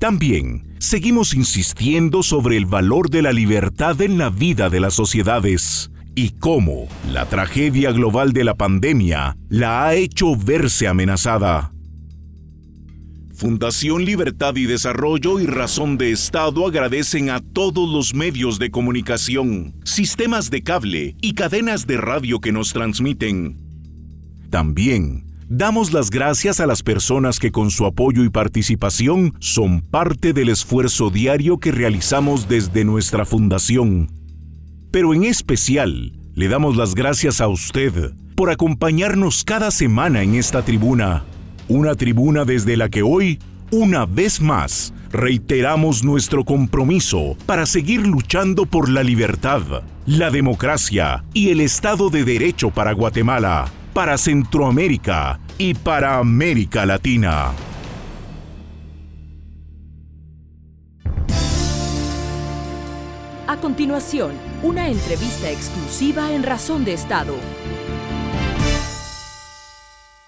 También 0.00 0.74
seguimos 0.80 1.34
insistiendo 1.34 2.24
sobre 2.24 2.56
el 2.56 2.66
valor 2.66 3.08
de 3.08 3.22
la 3.22 3.32
libertad 3.32 4.00
en 4.00 4.18
la 4.18 4.30
vida 4.30 4.68
de 4.68 4.80
las 4.80 4.94
sociedades 4.94 5.92
y 6.16 6.30
cómo 6.30 6.88
la 7.08 7.26
tragedia 7.26 7.92
global 7.92 8.32
de 8.32 8.42
la 8.42 8.56
pandemia 8.56 9.36
la 9.48 9.86
ha 9.86 9.94
hecho 9.94 10.34
verse 10.34 10.88
amenazada. 10.88 11.71
Fundación 13.42 14.04
Libertad 14.04 14.54
y 14.54 14.66
Desarrollo 14.66 15.40
y 15.40 15.46
Razón 15.46 15.98
de 15.98 16.12
Estado 16.12 16.64
agradecen 16.64 17.28
a 17.28 17.40
todos 17.40 17.92
los 17.92 18.14
medios 18.14 18.60
de 18.60 18.70
comunicación, 18.70 19.74
sistemas 19.82 20.48
de 20.48 20.62
cable 20.62 21.16
y 21.20 21.34
cadenas 21.34 21.88
de 21.88 21.96
radio 21.96 22.38
que 22.38 22.52
nos 22.52 22.72
transmiten. 22.72 23.56
También 24.48 25.24
damos 25.48 25.92
las 25.92 26.10
gracias 26.10 26.60
a 26.60 26.68
las 26.68 26.84
personas 26.84 27.40
que 27.40 27.50
con 27.50 27.72
su 27.72 27.84
apoyo 27.84 28.22
y 28.22 28.28
participación 28.28 29.34
son 29.40 29.80
parte 29.80 30.32
del 30.32 30.48
esfuerzo 30.48 31.10
diario 31.10 31.58
que 31.58 31.72
realizamos 31.72 32.46
desde 32.46 32.84
nuestra 32.84 33.24
fundación. 33.24 34.08
Pero 34.92 35.14
en 35.14 35.24
especial, 35.24 36.12
le 36.32 36.46
damos 36.46 36.76
las 36.76 36.94
gracias 36.94 37.40
a 37.40 37.48
usted 37.48 38.12
por 38.36 38.50
acompañarnos 38.50 39.42
cada 39.42 39.72
semana 39.72 40.22
en 40.22 40.36
esta 40.36 40.62
tribuna 40.62 41.24
una 41.72 41.94
tribuna 41.94 42.44
desde 42.44 42.76
la 42.76 42.90
que 42.90 43.02
hoy, 43.02 43.38
una 43.70 44.04
vez 44.04 44.42
más, 44.42 44.92
reiteramos 45.10 46.04
nuestro 46.04 46.44
compromiso 46.44 47.36
para 47.46 47.64
seguir 47.64 48.06
luchando 48.06 48.66
por 48.66 48.90
la 48.90 49.02
libertad, 49.02 49.62
la 50.04 50.30
democracia 50.30 51.24
y 51.32 51.48
el 51.48 51.60
Estado 51.60 52.10
de 52.10 52.24
Derecho 52.24 52.70
para 52.70 52.92
Guatemala, 52.92 53.70
para 53.94 54.18
Centroamérica 54.18 55.40
y 55.56 55.72
para 55.72 56.18
América 56.18 56.84
Latina. 56.84 57.52
A 63.46 63.56
continuación, 63.60 64.32
una 64.62 64.88
entrevista 64.88 65.50
exclusiva 65.50 66.32
en 66.32 66.42
Razón 66.42 66.84
de 66.84 66.92
Estado 66.94 67.34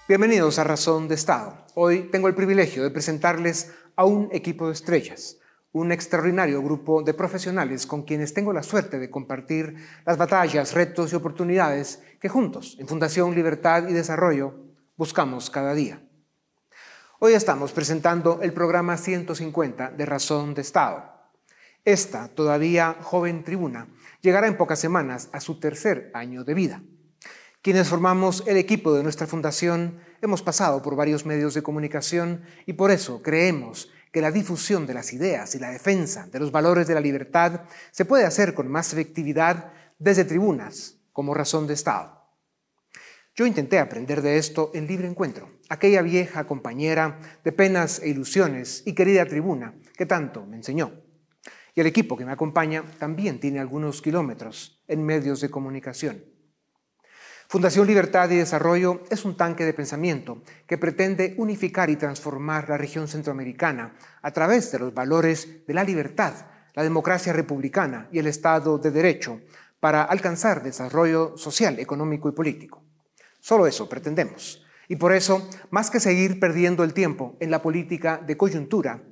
Bienvenidos 0.07 0.59
a 0.59 0.63
Razón 0.63 1.07
de 1.07 1.15
Estado. 1.15 1.65
Hoy 1.73 2.09
tengo 2.11 2.27
el 2.27 2.35
privilegio 2.35 2.83
de 2.83 2.91
presentarles 2.91 3.73
a 3.95 4.05
un 4.05 4.29
equipo 4.31 4.67
de 4.67 4.73
estrellas, 4.73 5.39
un 5.71 5.91
extraordinario 5.91 6.61
grupo 6.61 7.01
de 7.01 7.15
profesionales 7.15 7.87
con 7.87 8.03
quienes 8.03 8.31
tengo 8.31 8.53
la 8.53 8.61
suerte 8.61 8.99
de 8.99 9.09
compartir 9.09 9.77
las 10.05 10.19
batallas, 10.19 10.75
retos 10.75 11.11
y 11.11 11.15
oportunidades 11.15 12.03
que 12.21 12.29
juntos, 12.29 12.77
en 12.79 12.87
Fundación 12.87 13.33
Libertad 13.33 13.87
y 13.87 13.93
Desarrollo, 13.93 14.53
buscamos 14.95 15.49
cada 15.49 15.73
día. 15.73 16.07
Hoy 17.17 17.33
estamos 17.33 17.71
presentando 17.71 18.43
el 18.43 18.53
programa 18.53 18.97
150 18.97 19.89
de 19.89 20.05
Razón 20.05 20.53
de 20.53 20.61
Estado. 20.61 21.03
Esta 21.83 22.27
todavía 22.27 22.95
joven 23.01 23.43
tribuna 23.43 23.87
llegará 24.21 24.45
en 24.45 24.57
pocas 24.57 24.77
semanas 24.77 25.29
a 25.33 25.39
su 25.39 25.59
tercer 25.59 26.11
año 26.13 26.43
de 26.43 26.53
vida. 26.53 26.83
Quienes 27.65 27.89
formamos 27.89 28.43
el 28.45 28.57
equipo 28.57 28.93
de 28.93 29.01
nuestra 29.01 29.25
fundación 29.25 29.97
hemos 30.21 30.43
pasado 30.43 30.83
por 30.83 30.95
varios 30.95 31.25
medios 31.25 31.55
de 31.55 31.63
comunicación 31.63 32.43
y 32.67 32.73
por 32.73 32.91
eso 32.91 33.23
creemos 33.23 33.89
que 34.11 34.21
la 34.21 34.29
difusión 34.29 34.85
de 34.85 34.93
las 34.93 35.13
ideas 35.13 35.55
y 35.55 35.57
la 35.57 35.71
defensa 35.71 36.27
de 36.31 36.39
los 36.39 36.51
valores 36.51 36.85
de 36.85 36.93
la 36.93 36.99
libertad 36.99 37.61
se 37.89 38.05
puede 38.05 38.23
hacer 38.23 38.53
con 38.53 38.67
más 38.67 38.93
efectividad 38.93 39.73
desde 39.97 40.25
tribunas 40.25 40.99
como 41.11 41.33
razón 41.33 41.65
de 41.65 41.73
Estado. 41.73 42.29
Yo 43.33 43.47
intenté 43.47 43.79
aprender 43.79 44.21
de 44.21 44.37
esto 44.37 44.69
en 44.75 44.85
libre 44.85 45.07
encuentro, 45.07 45.49
aquella 45.67 46.03
vieja 46.03 46.45
compañera 46.45 47.17
de 47.43 47.51
penas 47.51 47.99
e 47.99 48.09
ilusiones 48.09 48.83
y 48.85 48.93
querida 48.93 49.25
tribuna 49.25 49.73
que 49.97 50.05
tanto 50.05 50.45
me 50.45 50.57
enseñó. 50.57 51.01
Y 51.73 51.81
el 51.81 51.87
equipo 51.87 52.15
que 52.15 52.25
me 52.25 52.31
acompaña 52.31 52.83
también 52.99 53.39
tiene 53.39 53.59
algunos 53.59 54.03
kilómetros 54.03 54.83
en 54.87 55.03
medios 55.03 55.41
de 55.41 55.49
comunicación. 55.49 56.34
Fundación 57.47 57.85
Libertad 57.85 58.29
y 58.31 58.37
Desarrollo 58.37 59.03
es 59.11 59.23
un 59.23 59.37
tanque 59.37 59.65
de 59.65 59.73
pensamiento 59.73 60.41
que 60.65 60.79
pretende 60.79 61.35
unificar 61.37 61.91
y 61.91 61.95
transformar 61.95 62.67
la 62.69 62.77
región 62.77 63.07
centroamericana 63.07 63.95
a 64.23 64.31
través 64.31 64.71
de 64.71 64.79
los 64.79 64.93
valores 64.93 65.65
de 65.67 65.73
la 65.75 65.83
libertad, 65.83 66.33
la 66.73 66.81
democracia 66.81 67.33
republicana 67.33 68.09
y 68.11 68.17
el 68.17 68.25
Estado 68.27 68.79
de 68.79 68.89
Derecho 68.89 69.41
para 69.79 70.03
alcanzar 70.03 70.63
desarrollo 70.63 71.37
social, 71.37 71.77
económico 71.77 72.27
y 72.27 72.31
político. 72.31 72.83
Solo 73.39 73.67
eso 73.67 73.87
pretendemos. 73.87 74.65
Y 74.87 74.95
por 74.95 75.13
eso, 75.13 75.47
más 75.69 75.91
que 75.91 75.99
seguir 75.99 76.39
perdiendo 76.39 76.83
el 76.83 76.93
tiempo 76.93 77.37
en 77.39 77.51
la 77.51 77.61
política 77.61 78.17
de 78.25 78.37
coyuntura, 78.37 79.03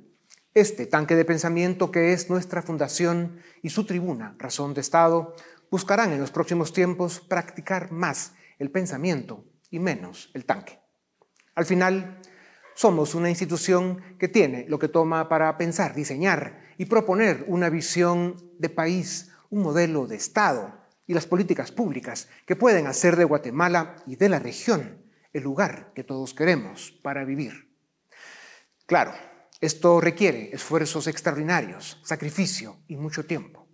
este 0.54 0.86
tanque 0.86 1.16
de 1.16 1.24
pensamiento 1.24 1.90
que 1.90 2.12
es 2.12 2.30
nuestra 2.30 2.62
fundación 2.62 3.38
y 3.62 3.70
su 3.70 3.84
tribuna, 3.84 4.36
razón 4.38 4.72
de 4.72 4.80
Estado, 4.80 5.34
buscarán 5.74 6.12
en 6.12 6.20
los 6.20 6.30
próximos 6.30 6.72
tiempos 6.72 7.18
practicar 7.18 7.90
más 7.90 8.34
el 8.60 8.70
pensamiento 8.70 9.44
y 9.70 9.80
menos 9.80 10.30
el 10.32 10.44
tanque. 10.44 10.78
Al 11.56 11.66
final, 11.66 12.20
somos 12.76 13.16
una 13.16 13.28
institución 13.28 14.16
que 14.16 14.28
tiene 14.28 14.66
lo 14.68 14.78
que 14.78 14.86
toma 14.86 15.28
para 15.28 15.58
pensar, 15.58 15.92
diseñar 15.92 16.60
y 16.78 16.84
proponer 16.84 17.44
una 17.48 17.70
visión 17.70 18.52
de 18.56 18.68
país, 18.68 19.32
un 19.50 19.62
modelo 19.62 20.06
de 20.06 20.14
Estado 20.14 20.80
y 21.08 21.14
las 21.14 21.26
políticas 21.26 21.72
públicas 21.72 22.28
que 22.46 22.54
pueden 22.54 22.86
hacer 22.86 23.16
de 23.16 23.24
Guatemala 23.24 23.96
y 24.06 24.14
de 24.14 24.28
la 24.28 24.38
región 24.38 25.02
el 25.32 25.42
lugar 25.42 25.90
que 25.92 26.04
todos 26.04 26.34
queremos 26.34 26.92
para 27.02 27.24
vivir. 27.24 27.74
Claro, 28.86 29.12
esto 29.60 30.00
requiere 30.00 30.50
esfuerzos 30.52 31.08
extraordinarios, 31.08 32.00
sacrificio 32.04 32.76
y 32.86 32.94
mucho 32.94 33.26
tiempo. 33.26 33.66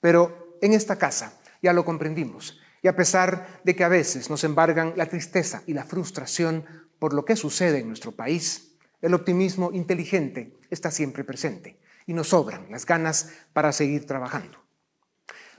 Pero 0.00 0.50
en 0.62 0.74
esta 0.74 0.96
casa 0.96 1.39
ya 1.62 1.72
lo 1.72 1.84
comprendimos. 1.84 2.60
Y 2.82 2.88
a 2.88 2.96
pesar 2.96 3.60
de 3.64 3.76
que 3.76 3.84
a 3.84 3.88
veces 3.88 4.30
nos 4.30 4.44
embargan 4.44 4.94
la 4.96 5.06
tristeza 5.06 5.62
y 5.66 5.74
la 5.74 5.84
frustración 5.84 6.64
por 6.98 7.12
lo 7.12 7.24
que 7.24 7.36
sucede 7.36 7.78
en 7.78 7.88
nuestro 7.88 8.12
país, 8.12 8.76
el 9.02 9.14
optimismo 9.14 9.70
inteligente 9.72 10.58
está 10.70 10.90
siempre 10.90 11.24
presente 11.24 11.78
y 12.06 12.12
nos 12.12 12.28
sobran 12.28 12.66
las 12.70 12.86
ganas 12.86 13.30
para 13.52 13.72
seguir 13.72 14.06
trabajando. 14.06 14.58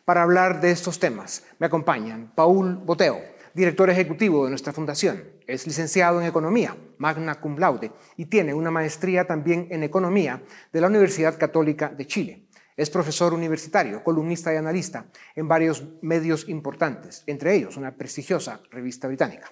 Para 0.05 0.23
hablar 0.23 0.61
de 0.61 0.71
estos 0.71 0.99
temas 0.99 1.43
me 1.59 1.67
acompañan 1.67 2.31
Paul 2.35 2.75
Boteo, 2.75 3.21
director 3.53 3.89
ejecutivo 3.89 4.43
de 4.43 4.49
nuestra 4.49 4.73
fundación. 4.73 5.23
Es 5.47 5.67
licenciado 5.67 6.21
en 6.21 6.27
Economía, 6.27 6.75
magna 6.97 7.39
cum 7.39 7.57
laude, 7.57 7.91
y 8.17 8.25
tiene 8.25 8.53
una 8.53 8.71
maestría 8.71 9.25
también 9.25 9.67
en 9.69 9.83
Economía 9.83 10.41
de 10.71 10.81
la 10.81 10.87
Universidad 10.87 11.37
Católica 11.37 11.89
de 11.89 12.07
Chile. 12.07 12.47
Es 12.77 12.89
profesor 12.89 13.33
universitario, 13.33 14.03
columnista 14.03 14.53
y 14.53 14.57
analista 14.57 15.05
en 15.35 15.47
varios 15.47 15.83
medios 16.01 16.47
importantes, 16.49 17.23
entre 17.27 17.55
ellos 17.55 17.77
una 17.77 17.95
prestigiosa 17.95 18.61
revista 18.71 19.07
británica. 19.07 19.51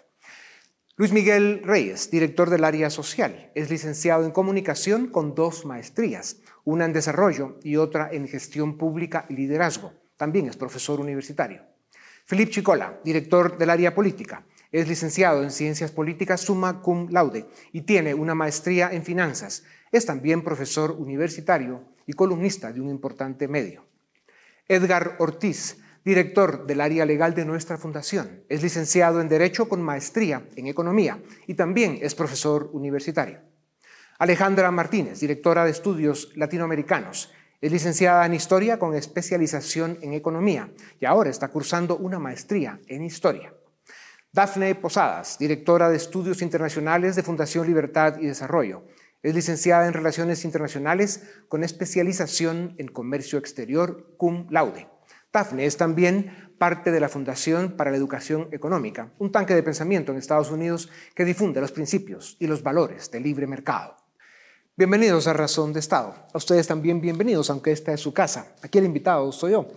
Luis 0.95 1.13
Miguel 1.13 1.61
Reyes, 1.63 2.11
director 2.11 2.49
del 2.49 2.65
área 2.65 2.89
social, 2.89 3.51
es 3.55 3.69
licenciado 3.69 4.25
en 4.25 4.31
comunicación 4.31 5.07
con 5.07 5.33
dos 5.33 5.65
maestrías, 5.65 6.41
una 6.65 6.83
en 6.83 6.91
desarrollo 6.91 7.57
y 7.63 7.77
otra 7.77 8.09
en 8.11 8.27
gestión 8.27 8.77
pública 8.77 9.25
y 9.29 9.35
liderazgo. 9.35 9.93
También 10.17 10.47
es 10.47 10.57
profesor 10.57 10.99
universitario. 10.99 11.61
Philippe 12.25 12.51
Chicola, 12.51 12.99
director 13.03 13.57
del 13.57 13.69
área 13.69 13.95
política. 13.95 14.45
Es 14.71 14.87
licenciado 14.87 15.41
en 15.41 15.51
Ciencias 15.51 15.91
Políticas 15.91 16.41
summa 16.41 16.81
cum 16.81 17.07
laude 17.09 17.47
y 17.71 17.81
tiene 17.81 18.13
una 18.13 18.35
maestría 18.35 18.91
en 18.91 19.03
finanzas. 19.03 19.63
Es 19.91 20.05
también 20.05 20.43
profesor 20.43 20.91
universitario 20.91 21.85
y 22.09 22.13
columnista 22.13 22.73
de 22.73 22.81
un 22.81 22.89
importante 22.89 23.47
medio. 23.47 23.85
Edgar 24.67 25.17
Ortiz, 25.19 25.77
director 26.03 26.65
del 26.65 26.81
área 26.81 27.05
legal 27.05 27.35
de 27.35 27.45
nuestra 27.45 27.77
fundación. 27.77 28.45
Es 28.49 28.63
licenciado 28.63 29.21
en 29.21 29.29
Derecho 29.29 29.69
con 29.69 29.83
maestría 29.83 30.49
en 30.55 30.65
Economía 30.65 31.21
y 31.45 31.53
también 31.53 31.99
es 32.01 32.15
profesor 32.15 32.71
universitario. 32.73 33.41
Alejandra 34.17 34.71
Martínez, 34.71 35.19
directora 35.19 35.63
de 35.65 35.69
Estudios 35.69 36.31
Latinoamericanos. 36.35 37.31
Es 37.61 37.71
licenciada 37.71 38.25
en 38.25 38.33
Historia 38.33 38.79
con 38.79 38.95
especialización 38.95 39.99
en 40.01 40.13
Economía 40.13 40.73
y 40.99 41.05
ahora 41.05 41.29
está 41.29 41.49
cursando 41.49 41.95
una 41.97 42.17
maestría 42.17 42.79
en 42.87 43.03
Historia. 43.03 43.53
Dafne 44.31 44.73
Posadas, 44.73 45.37
directora 45.37 45.89
de 45.89 45.97
Estudios 45.97 46.41
Internacionales 46.41 47.15
de 47.15 47.21
Fundación 47.21 47.67
Libertad 47.67 48.17
y 48.19 48.25
Desarrollo. 48.25 48.83
Es 49.21 49.35
licenciada 49.35 49.85
en 49.85 49.91
Relaciones 49.91 50.45
Internacionales 50.45 51.23
con 51.49 51.65
especialización 51.65 52.75
en 52.77 52.87
Comercio 52.87 53.37
Exterior 53.37 54.15
cum 54.15 54.47
laude. 54.49 54.87
Daphne 55.33 55.65
es 55.65 55.75
también 55.75 56.53
parte 56.57 56.89
de 56.89 57.01
la 57.01 57.09
Fundación 57.09 57.75
para 57.75 57.91
la 57.91 57.97
Educación 57.97 58.47
Económica, 58.53 59.11
un 59.19 59.33
tanque 59.33 59.53
de 59.53 59.61
pensamiento 59.61 60.13
en 60.13 60.17
Estados 60.17 60.51
Unidos 60.51 60.89
que 61.15 61.25
difunde 61.25 61.59
los 61.59 61.73
principios 61.73 62.37
y 62.39 62.47
los 62.47 62.63
valores 62.63 63.11
del 63.11 63.23
libre 63.23 63.45
mercado. 63.45 63.97
Bienvenidos 64.77 65.27
a 65.27 65.33
Razón 65.33 65.73
de 65.73 65.81
Estado. 65.81 66.15
A 66.33 66.37
ustedes 66.37 66.67
también 66.67 67.01
bienvenidos, 67.01 67.49
aunque 67.49 67.73
esta 67.73 67.91
es 67.91 67.99
su 67.99 68.13
casa. 68.13 68.55
Aquí 68.61 68.77
el 68.77 68.85
invitado 68.85 69.33
soy 69.33 69.51
yo. 69.51 69.67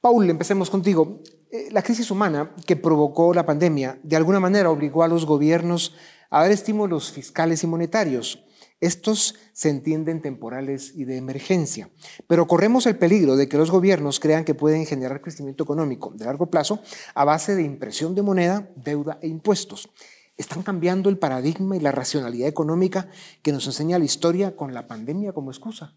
Paul, 0.00 0.30
empecemos 0.30 0.70
contigo. 0.70 1.20
Eh, 1.50 1.66
la 1.72 1.82
crisis 1.82 2.12
humana 2.12 2.54
que 2.64 2.76
provocó 2.76 3.34
la 3.34 3.44
pandemia 3.44 3.98
de 4.04 4.14
alguna 4.14 4.38
manera 4.38 4.70
obligó 4.70 5.02
a 5.02 5.08
los 5.08 5.26
gobiernos 5.26 5.96
a 6.30 6.42
dar 6.42 6.52
estímulos 6.52 7.10
fiscales 7.10 7.64
y 7.64 7.66
monetarios 7.66 8.44
estos 8.80 9.34
se 9.52 9.70
entienden 9.70 10.22
temporales 10.22 10.92
y 10.94 11.04
de 11.04 11.16
emergencia, 11.16 11.90
pero 12.26 12.46
corremos 12.46 12.86
el 12.86 12.96
peligro 12.96 13.36
de 13.36 13.48
que 13.48 13.56
los 13.56 13.70
gobiernos 13.70 14.20
crean 14.20 14.44
que 14.44 14.54
pueden 14.54 14.86
generar 14.86 15.20
crecimiento 15.20 15.64
económico 15.64 16.12
de 16.14 16.24
largo 16.24 16.46
plazo 16.46 16.80
a 17.14 17.24
base 17.24 17.56
de 17.56 17.62
impresión 17.62 18.14
de 18.14 18.22
moneda, 18.22 18.70
deuda 18.76 19.18
e 19.20 19.28
impuestos. 19.28 19.88
Están 20.36 20.62
cambiando 20.62 21.08
el 21.10 21.18
paradigma 21.18 21.76
y 21.76 21.80
la 21.80 21.90
racionalidad 21.90 22.48
económica 22.48 23.08
que 23.42 23.50
nos 23.50 23.66
enseña 23.66 23.98
la 23.98 24.04
historia 24.04 24.54
con 24.54 24.72
la 24.72 24.86
pandemia 24.86 25.32
como 25.32 25.50
excusa. 25.50 25.96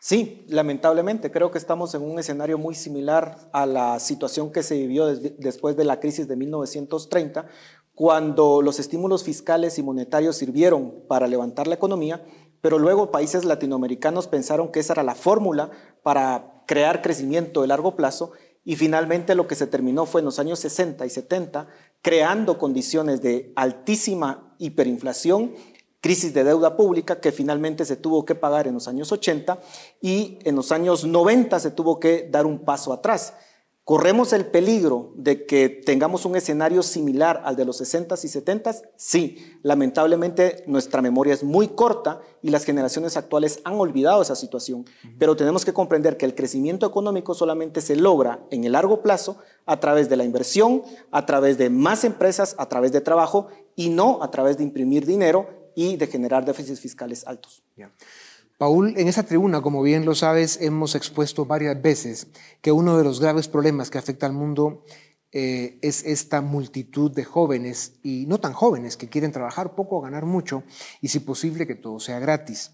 Sí, 0.00 0.44
lamentablemente 0.48 1.32
creo 1.32 1.50
que 1.50 1.58
estamos 1.58 1.92
en 1.94 2.02
un 2.02 2.20
escenario 2.20 2.56
muy 2.56 2.76
similar 2.76 3.50
a 3.52 3.66
la 3.66 3.98
situación 3.98 4.52
que 4.52 4.62
se 4.62 4.76
vivió 4.76 5.06
después 5.06 5.76
de 5.76 5.84
la 5.84 5.98
crisis 5.98 6.28
de 6.28 6.36
1930, 6.36 7.46
cuando 7.98 8.62
los 8.62 8.78
estímulos 8.78 9.24
fiscales 9.24 9.76
y 9.76 9.82
monetarios 9.82 10.36
sirvieron 10.36 11.02
para 11.08 11.26
levantar 11.26 11.66
la 11.66 11.74
economía, 11.74 12.24
pero 12.60 12.78
luego 12.78 13.10
países 13.10 13.44
latinoamericanos 13.44 14.28
pensaron 14.28 14.70
que 14.70 14.78
esa 14.78 14.92
era 14.92 15.02
la 15.02 15.16
fórmula 15.16 15.72
para 16.04 16.62
crear 16.68 17.02
crecimiento 17.02 17.60
de 17.60 17.66
largo 17.66 17.96
plazo 17.96 18.30
y 18.64 18.76
finalmente 18.76 19.34
lo 19.34 19.48
que 19.48 19.56
se 19.56 19.66
terminó 19.66 20.06
fue 20.06 20.20
en 20.20 20.26
los 20.26 20.38
años 20.38 20.60
60 20.60 21.06
y 21.06 21.10
70 21.10 21.66
creando 22.00 22.56
condiciones 22.56 23.20
de 23.20 23.52
altísima 23.56 24.54
hiperinflación, 24.58 25.54
crisis 26.00 26.32
de 26.32 26.44
deuda 26.44 26.76
pública 26.76 27.18
que 27.18 27.32
finalmente 27.32 27.84
se 27.84 27.96
tuvo 27.96 28.24
que 28.24 28.36
pagar 28.36 28.68
en 28.68 28.74
los 28.74 28.86
años 28.86 29.10
80 29.10 29.58
y 30.00 30.38
en 30.44 30.54
los 30.54 30.70
años 30.70 31.04
90 31.04 31.58
se 31.58 31.72
tuvo 31.72 31.98
que 31.98 32.28
dar 32.30 32.46
un 32.46 32.60
paso 32.60 32.92
atrás. 32.92 33.34
¿Corremos 33.88 34.34
el 34.34 34.44
peligro 34.44 35.12
de 35.14 35.46
que 35.46 35.70
tengamos 35.70 36.26
un 36.26 36.36
escenario 36.36 36.82
similar 36.82 37.40
al 37.46 37.56
de 37.56 37.64
los 37.64 37.80
60s 37.80 38.22
y 38.22 38.28
70s? 38.28 38.82
Sí, 38.96 39.58
lamentablemente 39.62 40.62
nuestra 40.66 41.00
memoria 41.00 41.32
es 41.32 41.42
muy 41.42 41.68
corta 41.68 42.20
y 42.42 42.50
las 42.50 42.64
generaciones 42.64 43.16
actuales 43.16 43.60
han 43.64 43.80
olvidado 43.80 44.20
esa 44.20 44.36
situación, 44.36 44.84
pero 45.18 45.36
tenemos 45.36 45.64
que 45.64 45.72
comprender 45.72 46.18
que 46.18 46.26
el 46.26 46.34
crecimiento 46.34 46.84
económico 46.84 47.32
solamente 47.32 47.80
se 47.80 47.96
logra 47.96 48.40
en 48.50 48.64
el 48.64 48.72
largo 48.72 49.00
plazo 49.00 49.38
a 49.64 49.80
través 49.80 50.10
de 50.10 50.18
la 50.18 50.24
inversión, 50.24 50.82
a 51.10 51.24
través 51.24 51.56
de 51.56 51.70
más 51.70 52.04
empresas, 52.04 52.56
a 52.58 52.68
través 52.68 52.92
de 52.92 53.00
trabajo 53.00 53.46
y 53.74 53.88
no 53.88 54.22
a 54.22 54.30
través 54.30 54.58
de 54.58 54.64
imprimir 54.64 55.06
dinero 55.06 55.48
y 55.74 55.96
de 55.96 56.08
generar 56.08 56.44
déficits 56.44 56.80
fiscales 56.80 57.26
altos. 57.26 57.62
Paul, 58.58 58.94
en 58.96 59.06
esa 59.06 59.22
tribuna, 59.22 59.62
como 59.62 59.82
bien 59.82 60.04
lo 60.04 60.16
sabes, 60.16 60.58
hemos 60.60 60.96
expuesto 60.96 61.46
varias 61.46 61.80
veces 61.80 62.26
que 62.60 62.72
uno 62.72 62.98
de 62.98 63.04
los 63.04 63.20
graves 63.20 63.46
problemas 63.46 63.88
que 63.88 63.98
afecta 63.98 64.26
al 64.26 64.32
mundo 64.32 64.82
eh, 65.30 65.78
es 65.80 66.04
esta 66.04 66.40
multitud 66.40 67.12
de 67.12 67.24
jóvenes 67.24 68.00
y 68.02 68.26
no 68.26 68.40
tan 68.40 68.54
jóvenes 68.54 68.96
que 68.96 69.08
quieren 69.08 69.30
trabajar 69.30 69.76
poco 69.76 70.00
ganar 70.00 70.26
mucho 70.26 70.64
y 71.00 71.08
si 71.08 71.20
posible 71.20 71.68
que 71.68 71.76
todo 71.76 72.00
sea 72.00 72.18
gratis. 72.18 72.72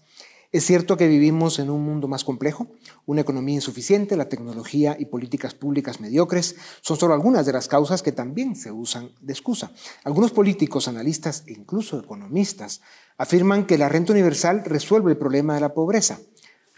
Es 0.51 0.65
cierto 0.65 0.97
que 0.97 1.07
vivimos 1.07 1.59
en 1.59 1.69
un 1.69 1.83
mundo 1.83 2.07
más 2.07 2.23
complejo, 2.23 2.67
una 3.05 3.21
economía 3.21 3.55
insuficiente, 3.55 4.15
la 4.15 4.29
tecnología 4.29 4.95
y 4.97 5.05
políticas 5.05 5.53
públicas 5.53 5.99
mediocres 5.99 6.55
son 6.81 6.97
solo 6.97 7.13
algunas 7.13 7.45
de 7.45 7.53
las 7.53 7.67
causas 7.67 8.01
que 8.01 8.11
también 8.11 8.55
se 8.55 8.71
usan 8.71 9.11
de 9.21 9.33
excusa. 9.33 9.71
Algunos 10.03 10.31
políticos, 10.31 10.87
analistas 10.87 11.43
e 11.45 11.53
incluso 11.53 11.99
economistas 11.99 12.81
afirman 13.17 13.65
que 13.65 13.77
la 13.77 13.89
renta 13.89 14.13
universal 14.13 14.63
resuelve 14.65 15.11
el 15.11 15.17
problema 15.17 15.55
de 15.55 15.61
la 15.61 15.73
pobreza. 15.73 16.19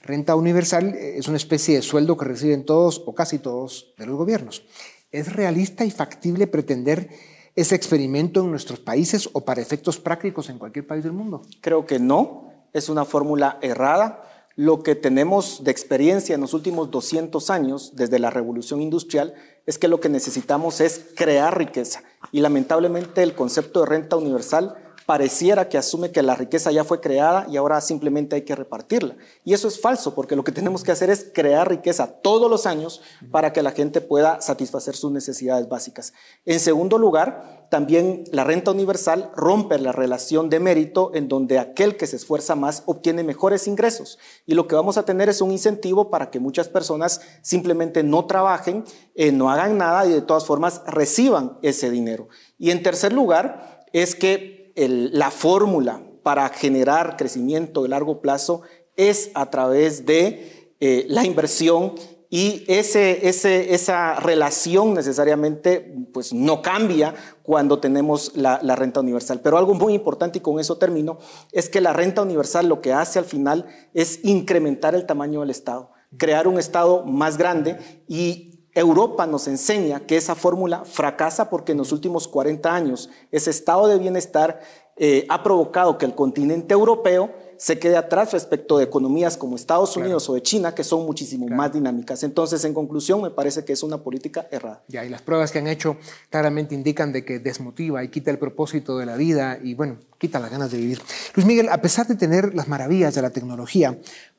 Renta 0.01 0.35
universal 0.35 0.95
eh, 0.95 1.17
es 1.17 1.27
una 1.27 1.37
especie 1.37 1.75
de 1.75 1.81
sueldo 1.81 2.17
que 2.17 2.25
reciben 2.25 2.65
todos 2.65 3.03
o 3.05 3.13
casi 3.13 3.39
todos 3.39 3.93
de 3.97 4.05
los 4.05 4.15
gobiernos. 4.15 4.63
¿Es 5.11 5.33
realista 5.33 5.85
y 5.85 5.91
factible 5.91 6.47
pretender 6.47 7.09
ese 7.55 7.75
experimento 7.75 8.41
en 8.41 8.51
nuestros 8.51 8.79
países 8.79 9.29
o 9.33 9.43
para 9.43 9.61
efectos 9.61 9.99
prácticos 9.99 10.49
en 10.49 10.59
cualquier 10.59 10.85
país 10.85 11.03
del 11.03 11.13
mundo? 11.13 11.41
Creo 11.61 11.85
que 11.85 11.99
no 11.99 12.51
es 12.73 12.89
una 12.89 13.05
fórmula 13.05 13.57
errada. 13.61 14.23
Lo 14.55 14.83
que 14.83 14.95
tenemos 14.95 15.63
de 15.63 15.71
experiencia 15.71 16.35
en 16.35 16.41
los 16.41 16.53
últimos 16.53 16.91
200 16.91 17.49
años, 17.49 17.95
desde 17.95 18.19
la 18.19 18.29
revolución 18.29 18.81
industrial, 18.81 19.33
es 19.65 19.77
que 19.77 19.87
lo 19.87 19.99
que 19.99 20.09
necesitamos 20.09 20.81
es 20.81 21.05
crear 21.15 21.57
riqueza. 21.57 22.03
Y 22.31 22.41
lamentablemente 22.41 23.23
el 23.23 23.33
concepto 23.33 23.81
de 23.81 23.87
renta 23.87 24.15
universal 24.15 24.86
pareciera 25.07 25.69
que 25.69 25.77
asume 25.77 26.11
que 26.11 26.21
la 26.21 26.35
riqueza 26.35 26.69
ya 26.69 26.83
fue 26.83 26.99
creada 26.99 27.47
y 27.49 27.55
ahora 27.55 27.79
simplemente 27.79 28.35
hay 28.35 28.41
que 28.41 28.55
repartirla. 28.55 29.15
Y 29.45 29.53
eso 29.53 29.69
es 29.69 29.79
falso, 29.79 30.13
porque 30.13 30.35
lo 30.35 30.43
que 30.43 30.51
tenemos 30.51 30.83
que 30.83 30.91
hacer 30.91 31.09
es 31.09 31.31
crear 31.33 31.69
riqueza 31.69 32.07
todos 32.21 32.51
los 32.51 32.65
años 32.65 33.01
para 33.31 33.53
que 33.53 33.63
la 33.63 33.71
gente 33.71 34.01
pueda 34.01 34.41
satisfacer 34.41 34.97
sus 34.97 35.13
necesidades 35.13 35.69
básicas. 35.69 36.11
En 36.45 36.59
segundo 36.59 36.97
lugar, 36.97 37.65
también 37.69 38.25
la 38.33 38.43
renta 38.43 38.71
universal 38.71 39.31
rompe 39.33 39.79
la 39.79 39.93
relación 39.93 40.49
de 40.49 40.59
mérito 40.59 41.11
en 41.13 41.29
donde 41.29 41.57
aquel 41.57 41.95
que 41.95 42.05
se 42.05 42.17
esfuerza 42.17 42.55
más 42.55 42.83
obtiene 42.85 43.23
mejores 43.23 43.65
ingresos. 43.65 44.19
Y 44.45 44.55
lo 44.55 44.67
que 44.67 44.75
vamos 44.75 44.97
a 44.97 45.05
tener 45.05 45.29
es 45.29 45.39
un 45.39 45.51
incentivo 45.51 46.09
para 46.09 46.29
que 46.29 46.41
muchas 46.41 46.67
personas 46.67 47.21
simplemente 47.41 48.03
no 48.03 48.25
trabajen, 48.25 48.83
eh, 49.15 49.31
no 49.31 49.49
hagan 49.49 49.77
nada 49.77 50.05
y 50.05 50.11
de 50.11 50.21
todas 50.21 50.45
formas 50.45 50.81
reciban 50.85 51.59
ese 51.61 51.89
dinero. 51.89 52.27
Y 52.59 52.71
en 52.71 52.83
tercer 52.83 53.13
lugar, 53.13 53.77
es 53.93 54.15
que 54.15 54.56
la 54.77 55.31
fórmula 55.31 56.01
para 56.23 56.49
generar 56.49 57.17
crecimiento 57.17 57.83
de 57.83 57.89
largo 57.89 58.21
plazo 58.21 58.61
es 58.95 59.31
a 59.33 59.49
través 59.49 60.05
de 60.05 60.73
eh, 60.79 61.05
la 61.09 61.25
inversión 61.25 61.93
y 62.29 62.65
ese, 62.67 63.29
esa 63.29 64.15
relación 64.15 64.93
necesariamente 64.93 65.95
pues, 66.13 66.33
no 66.33 66.61
cambia 66.61 67.15
cuando 67.41 67.79
tenemos 67.79 68.35
la, 68.35 68.59
la, 68.61 68.75
renta 68.75 68.99
universal. 68.99 69.39
Pero 69.41 69.57
algo 69.57 69.73
muy 69.73 69.93
importante, 69.93 70.39
y 70.39 70.41
con 70.41 70.59
eso 70.59 70.77
termino, 70.77 71.19
es 71.53 71.69
que 71.69 71.79
la 71.79 71.93
renta 71.93 72.21
universal 72.21 72.67
lo 72.67 72.81
que 72.81 72.91
hace 72.91 73.17
al 73.19 73.25
final 73.25 73.65
es 73.93 74.19
incrementar 74.25 74.93
el 74.93 75.05
tamaño 75.05 75.39
del 75.39 75.51
Estado, 75.51 75.91
crear 76.17 76.49
un 76.49 76.59
Estado 76.59 77.05
más 77.05 77.37
grande 77.37 77.77
y 78.09 78.46
Europa 78.79 79.25
nos 79.25 79.47
enseña 79.47 80.01
que 80.01 80.17
esa 80.17 80.35
fórmula 80.35 80.85
fracasa 80.85 81.49
porque 81.49 81.71
en 81.71 81.79
los 81.79 81.91
últimos 81.91 82.27
40 82.27 82.73
años 82.73 83.09
ese 83.31 83.49
estado 83.49 83.87
de 83.87 83.97
bienestar 83.97 84.59
eh, 84.97 85.25
ha 85.29 85.41
provocado 85.41 85.97
que 85.97 86.05
el 86.05 86.13
continente 86.13 86.75
europeo 86.75 87.31
se 87.57 87.79
quede 87.79 87.97
atrás 87.97 88.33
respecto 88.33 88.77
de 88.77 88.85
economías 88.85 89.37
como 89.37 89.55
Estados 89.55 89.97
Unidos 89.97 90.29
o 90.29 90.33
de 90.33 90.41
China, 90.41 90.75
que 90.75 90.83
son 90.83 91.05
muchísimo 91.05 91.47
más 91.47 91.73
dinámicas. 91.73 92.23
Entonces, 92.23 92.63
en 92.65 92.73
conclusión, 92.73 93.21
me 93.21 93.31
parece 93.31 93.65
que 93.65 93.73
es 93.73 93.83
una 93.83 93.97
política 93.97 94.47
errada. 94.51 94.83
Ya, 94.87 95.03
y 95.05 95.09
las 95.09 95.21
pruebas 95.21 95.51
que 95.51 95.59
han 95.59 95.67
hecho 95.67 95.97
claramente 96.29 96.75
indican 96.75 97.11
de 97.11 97.25
que 97.25 97.39
desmotiva 97.39 98.03
y 98.03 98.09
quita 98.09 98.31
el 98.31 98.39
propósito 98.39 98.97
de 98.97 99.05
la 99.05 99.15
vida 99.15 99.57
y, 99.61 99.73
bueno, 99.73 99.97
quita 100.17 100.39
las 100.39 100.51
ganas 100.51 100.71
de 100.71 100.77
vivir. 100.77 101.01
Luis 101.35 101.45
Miguel, 101.45 101.69
a 101.69 101.81
pesar 101.81 102.07
de 102.07 102.15
tener 102.15 102.53
las 102.53 102.67
maravillas 102.67 103.15
de 103.15 103.21
la 103.21 103.31
tecnología, 103.31 103.97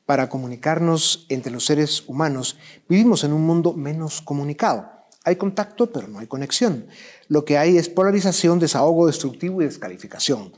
para 0.09 0.27
comunicarnos 0.27 1.27
entre 1.29 1.51
los 1.51 1.67
seres 1.67 2.03
humanos, 2.07 2.57
vivimos 2.87 3.23
en 3.23 3.31
un 3.31 3.45
mundo 3.45 3.73
menos 3.73 4.21
comunicado. 4.21 4.89
Hay 5.23 5.35
contacto, 5.35 5.91
pero 5.91 6.07
no 6.07 6.17
hay 6.17 6.25
conexión. 6.25 6.87
Lo 7.27 7.45
que 7.45 7.59
hay 7.59 7.77
es 7.77 7.89
polarización, 7.89 8.57
desahogo 8.57 9.05
destructivo 9.05 9.61
y 9.61 9.65
descalificación. 9.65 10.51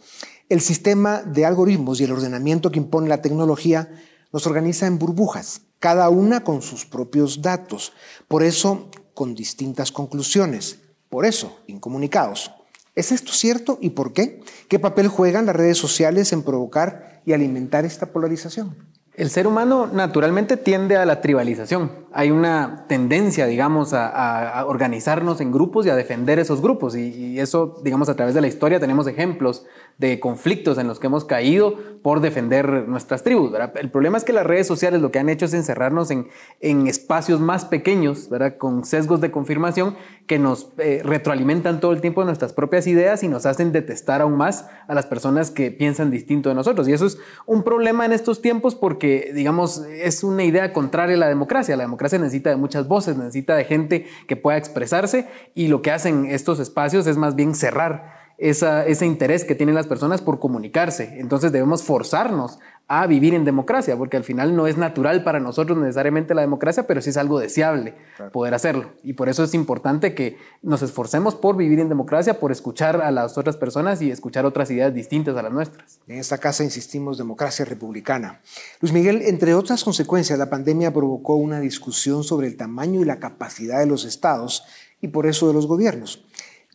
El 0.52 0.60
sistema 0.60 1.22
de 1.22 1.46
algoritmos 1.46 2.02
y 2.02 2.04
el 2.04 2.12
ordenamiento 2.12 2.74
que 2.74 2.80
impone 2.80 3.08
la 3.08 3.22
tecnología 3.22 3.90
nos 4.34 4.46
organiza 4.46 4.86
en 4.86 5.00
burbujas, 5.00 5.62
cada 5.80 6.10
una 6.10 6.44
con 6.44 6.62
sus 6.62 6.86
propios 6.86 7.42
datos, 7.42 7.94
por 8.28 8.44
eso 8.44 8.90
con 9.14 9.34
distintas 9.34 9.94
conclusiones. 9.94 10.80
por 11.08 11.26
eso, 11.26 11.58
incomunicados. 11.68 12.52
¿Es 12.96 13.14
esto 13.14 13.32
cierto 13.32 13.78
y 13.80 13.92
por 13.92 14.12
qué? 14.12 14.42
¿Qué 14.68 14.78
papel 14.78 15.08
juegan 15.08 15.46
las 15.46 15.56
redes 15.56 15.78
sociales 15.78 16.34
en 16.34 16.44
provocar 16.44 17.22
y 17.26 17.32
alimentar 17.32 17.86
esta 17.86 18.12
polarización? 18.12 18.91
El 19.22 19.30
ser 19.30 19.46
humano 19.46 19.86
naturalmente 19.86 20.58
tiende 20.58 20.98
a 20.98 21.06
la 21.06 21.22
tribalización. 21.22 21.92
Hay 22.12 22.32
una 22.32 22.86
tendencia, 22.88 23.46
digamos, 23.46 23.94
a, 23.94 24.66
organizarnos 24.66 25.42
en 25.42 25.52
grupos 25.52 25.86
y 25.86 25.90
a 25.90 25.96
defender 25.96 26.40
esos 26.40 26.60
grupos. 26.60 26.96
Y, 26.96 27.40
eso, 27.40 27.80
digamos, 27.84 28.10
a 28.10 28.16
través 28.16 28.34
de 28.34 28.42
la 28.42 28.48
historia 28.48 28.80
tenemos 28.80 29.06
ejemplos 29.06 29.64
de 30.00 30.20
conflictos 30.20 30.80
en 30.80 30.88
los 30.88 31.00
que 31.00 31.06
hemos 31.06 31.24
caído 31.24 31.78
por 32.02 32.20
defender 32.20 32.88
nuestras 32.88 33.22
tribus. 33.22 33.52
El 33.76 33.92
problema 33.92 34.18
es 34.18 34.24
que 34.24 34.34
las 34.34 34.44
redes 34.44 34.66
sociales 34.66 35.02
lo 35.02 35.12
que 35.12 35.20
han 35.20 35.30
hecho 35.30 35.46
es 35.46 35.54
encerrarnos 35.54 36.10
en, 36.10 36.28
en 36.60 36.88
espacios 36.88 37.40
más 37.40 37.66
pequeños, 37.66 38.28
¿verdad? 38.28 38.58
con 38.58 38.86
sesgos 38.86 39.22
de 39.22 39.30
confirmación 39.30 39.96
que 40.32 40.40
nos 40.40 40.70
eh, 40.78 41.02
retroalimentan 41.04 41.82
todo 41.82 41.92
el 41.92 42.00
tiempo 42.00 42.24
nuestras 42.24 42.54
propias 42.54 42.88
ideas 42.88 43.22
y 43.22 43.28
nos 43.28 43.46
hacen 43.46 43.74
detestar 43.74 44.22
aún 44.22 44.38
más 44.38 44.66
a 44.88 44.96
las 44.96 45.06
personas 45.06 45.52
que 45.52 45.72
piensan 45.72 46.10
distinto 46.10 46.48
de 46.48 46.56
nosotros. 46.56 46.88
Y 46.88 46.94
eso 46.94 47.06
es 47.06 47.18
un 47.46 47.64
problema 47.64 48.06
en 48.06 48.14
estos 48.14 48.42
tiempos 48.42 48.74
porque, 48.74 49.11
digamos, 49.34 49.86
es 49.86 50.24
una 50.24 50.44
idea 50.44 50.74
contraria 50.74 51.16
a 51.16 51.20
la 51.20 51.28
democracia. 51.28 51.76
La 51.76 51.84
democracia 51.84 52.20
necesita 52.20 52.50
de 52.50 52.56
muchas 52.56 52.88
voces, 52.88 53.18
necesita 53.18 53.56
de 53.56 53.66
gente 53.66 54.08
que 54.28 54.36
pueda 54.36 54.58
expresarse 54.58 55.28
y 55.56 55.68
lo 55.68 55.82
que 55.82 55.92
hacen 55.92 56.26
estos 56.26 56.60
espacios 56.60 57.08
es 57.08 57.18
más 57.18 57.36
bien 57.36 57.56
cerrar 57.56 58.21
ese 58.42 59.06
interés 59.06 59.46
que 59.46 59.54
tienen 59.54 59.76
las 59.76 59.86
personas 59.86 60.22
por 60.22 60.40
comunicarse. 60.40 61.20
Entonces 61.20 61.52
debemos 61.52 61.84
forzarnos 61.84 62.58
a 62.88 63.08
vivir 63.08 63.34
en 63.36 63.46
democracia, 63.46 63.96
porque 63.96 64.18
al 64.18 64.26
final 64.26 64.54
no 64.54 64.68
es 64.68 64.78
natural 64.78 65.24
para 65.24 65.40
nosotros 65.40 65.78
necesariamente 65.78 66.34
la 66.34 66.42
democracia, 66.42 66.88
pero 66.88 67.02
sí 67.02 67.12
es 67.12 67.18
algo 67.18 67.40
deseable 67.40 67.94
poder 68.34 68.54
hacerlo. 68.54 68.92
Y 69.04 69.14
por 69.14 69.30
eso 69.30 69.44
es 69.44 69.54
importante 69.54 70.14
que 70.14 70.38
nos 70.62 70.82
esforcemos 70.82 71.36
por 71.36 71.56
vivir 71.56 71.80
en 71.80 71.88
democracia, 71.88 72.40
por 72.40 72.52
escuchar 72.52 73.00
a 73.02 73.12
las 73.12 73.38
otras 73.38 73.56
personas 73.56 74.02
y 74.02 74.12
escuchar 74.12 74.46
otras 74.46 74.70
ideas 74.72 74.94
distintas 74.94 75.38
a 75.38 75.44
las 75.44 75.54
nuestras. 75.54 76.00
En 76.08 76.18
esta 76.18 76.40
casa 76.40 76.64
insistimos 76.64 77.18
democracia 77.18 77.64
republicana. 77.64 78.42
Luis 78.82 78.92
Miguel, 78.92 79.22
entre 79.22 79.54
otras 79.54 79.86
consecuencias, 79.86 80.38
la 80.38 80.50
pandemia 80.50 80.92
provocó 80.92 81.36
una 81.36 81.62
discusión 81.62 82.26
sobre 82.26 82.48
el 82.48 82.58
tamaño 82.58 83.00
y 83.00 83.06
la 83.06 83.20
capacidad 83.20 83.80
de 83.80 83.86
los 83.86 84.04
estados 84.04 84.66
y 85.00 85.08
por 85.08 85.28
eso 85.28 85.48
de 85.48 85.54
los 85.54 85.68
gobiernos. 85.68 86.26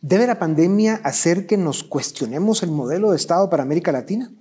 ¿Debe 0.07 0.25
la 0.25 0.39
pandemia 0.39 1.01
hacer 1.03 1.47
que 1.47 1.57
nos 1.57 1.83
cuestionemos 1.83 2.63
el 2.63 2.71
modelo 2.71 3.11
de 3.11 3.17
Estado 3.17 3.49
para 3.49 3.63
América 3.63 3.91
Latina? 3.91 4.31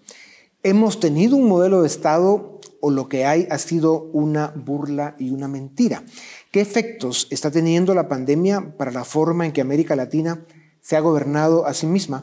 ¿Hemos 0.62 1.00
tenido 1.00 1.34
un 1.34 1.48
modelo 1.48 1.82
de 1.82 1.88
Estado 1.88 2.60
o 2.80 2.92
lo 2.92 3.08
que 3.08 3.26
hay 3.26 3.48
ha 3.50 3.58
sido 3.58 4.04
una 4.12 4.52
burla 4.54 5.16
y 5.18 5.30
una 5.30 5.48
mentira? 5.48 6.04
¿Qué 6.52 6.60
efectos 6.60 7.26
está 7.32 7.50
teniendo 7.50 7.94
la 7.94 8.06
pandemia 8.06 8.76
para 8.76 8.92
la 8.92 9.04
forma 9.04 9.44
en 9.44 9.50
que 9.50 9.60
América 9.60 9.96
Latina 9.96 10.46
se 10.82 10.94
ha 10.94 11.00
gobernado 11.00 11.66
a 11.66 11.74
sí 11.74 11.88
misma? 11.88 12.22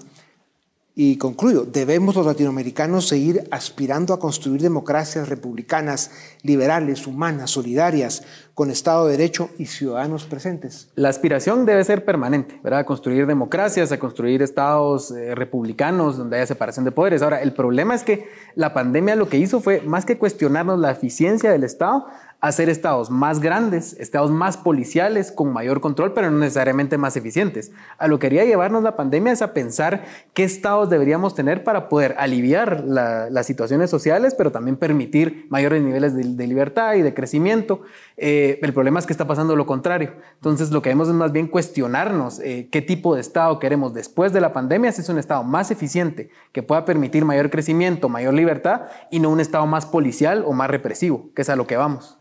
Y 0.95 1.17
concluyo, 1.17 1.65
debemos 1.65 2.15
los 2.15 2.27
latinoamericanos 2.27 3.07
seguir 3.07 3.47
aspirando 3.49 4.13
a 4.13 4.19
construir 4.19 4.61
democracias 4.61 5.27
republicanas, 5.27 6.11
liberales, 6.43 7.07
humanas, 7.07 7.49
solidarias, 7.49 8.23
con 8.53 8.69
Estado 8.69 9.07
de 9.07 9.13
Derecho 9.13 9.49
y 9.57 9.65
ciudadanos 9.65 10.25
presentes. 10.25 10.89
La 10.93 11.09
aspiración 11.09 11.65
debe 11.65 11.83
ser 11.83 12.05
permanente, 12.05 12.59
¿verdad? 12.63 12.81
A 12.81 12.85
construir 12.85 13.25
democracias, 13.25 13.91
a 13.91 13.97
construir 13.97 14.43
estados 14.43 15.09
eh, 15.09 15.33
republicanos 15.33 16.17
donde 16.19 16.35
haya 16.37 16.45
separación 16.45 16.85
de 16.85 16.91
poderes. 16.91 17.23
Ahora, 17.23 17.41
el 17.41 17.53
problema 17.53 17.95
es 17.95 18.03
que 18.03 18.29
la 18.53 18.75
pandemia 18.75 19.15
lo 19.15 19.27
que 19.29 19.39
hizo 19.39 19.61
fue, 19.61 19.81
más 19.81 20.05
que 20.05 20.19
cuestionarnos 20.19 20.77
la 20.77 20.91
eficiencia 20.91 21.51
del 21.51 21.63
Estado, 21.63 22.05
hacer 22.43 22.67
estados 22.67 23.09
más 23.09 23.39
grandes, 23.39 23.95
estados 24.01 24.29
más 24.29 24.57
policiales, 24.57 25.31
con 25.31 25.53
mayor 25.53 25.79
control, 25.79 26.11
pero 26.11 26.29
no 26.29 26.39
necesariamente 26.39 26.97
más 26.97 27.15
eficientes. 27.15 27.71
A 27.97 28.09
lo 28.09 28.19
que 28.19 28.23
quería 28.23 28.45
llevarnos 28.45 28.83
la 28.83 28.95
pandemia 28.95 29.31
es 29.31 29.41
a 29.41 29.53
pensar 29.53 30.05
qué 30.33 30.43
estados 30.43 30.89
deberíamos 30.89 31.35
tener 31.35 31.63
para 31.63 31.87
poder 31.87 32.15
aliviar 32.17 32.83
las 32.85 33.45
situaciones 33.45 33.89
sociales, 33.89 34.33
pero 34.33 34.51
también 34.51 34.75
permitir 34.75 35.45
mayores 35.49 35.83
niveles 35.83 36.15
de, 36.15 36.47
libertad 36.47 36.95
y 36.95 37.01
de 37.01 37.13
crecimiento. 37.13 37.81
Eh, 38.17 38.59
el 38.61 38.73
problema 38.73 38.99
es 38.99 39.05
que 39.05 39.13
está 39.13 39.27
pasando 39.27 39.55
lo 39.55 39.65
contrario. 39.65 40.11
Entonces, 40.35 40.71
lo 40.71 40.81
que 40.81 40.89
vemos 40.89 41.07
es 41.09 41.13
más 41.13 41.31
bien 41.31 41.47
cuestionarnos 41.47 42.39
eh, 42.39 42.67
qué 42.71 42.81
tipo 42.81 43.15
de 43.15 43.21
estado 43.21 43.59
queremos 43.59 43.93
después 43.93 44.33
de 44.33 44.41
la 44.41 44.51
pandemia, 44.51 44.91
si 44.91 45.01
es 45.01 45.09
un 45.09 45.17
estado 45.17 45.43
más 45.43 45.71
eficiente, 45.71 46.29
que 46.51 46.63
pueda 46.63 46.85
permitir 46.85 47.23
mayor 47.23 47.49
crecimiento, 47.49 48.09
mayor 48.09 48.33
libertad, 48.33 48.83
y 49.11 49.19
no 49.19 49.29
un 49.29 49.39
estado 49.39 49.65
más 49.65 49.85
policial 49.85 50.43
o 50.45 50.53
más 50.53 50.69
represivo, 50.69 51.29
que 51.35 51.43
es 51.43 51.49
a 51.49 51.55
lo 51.55 51.67
que 51.67 51.77
vamos. 51.77 52.17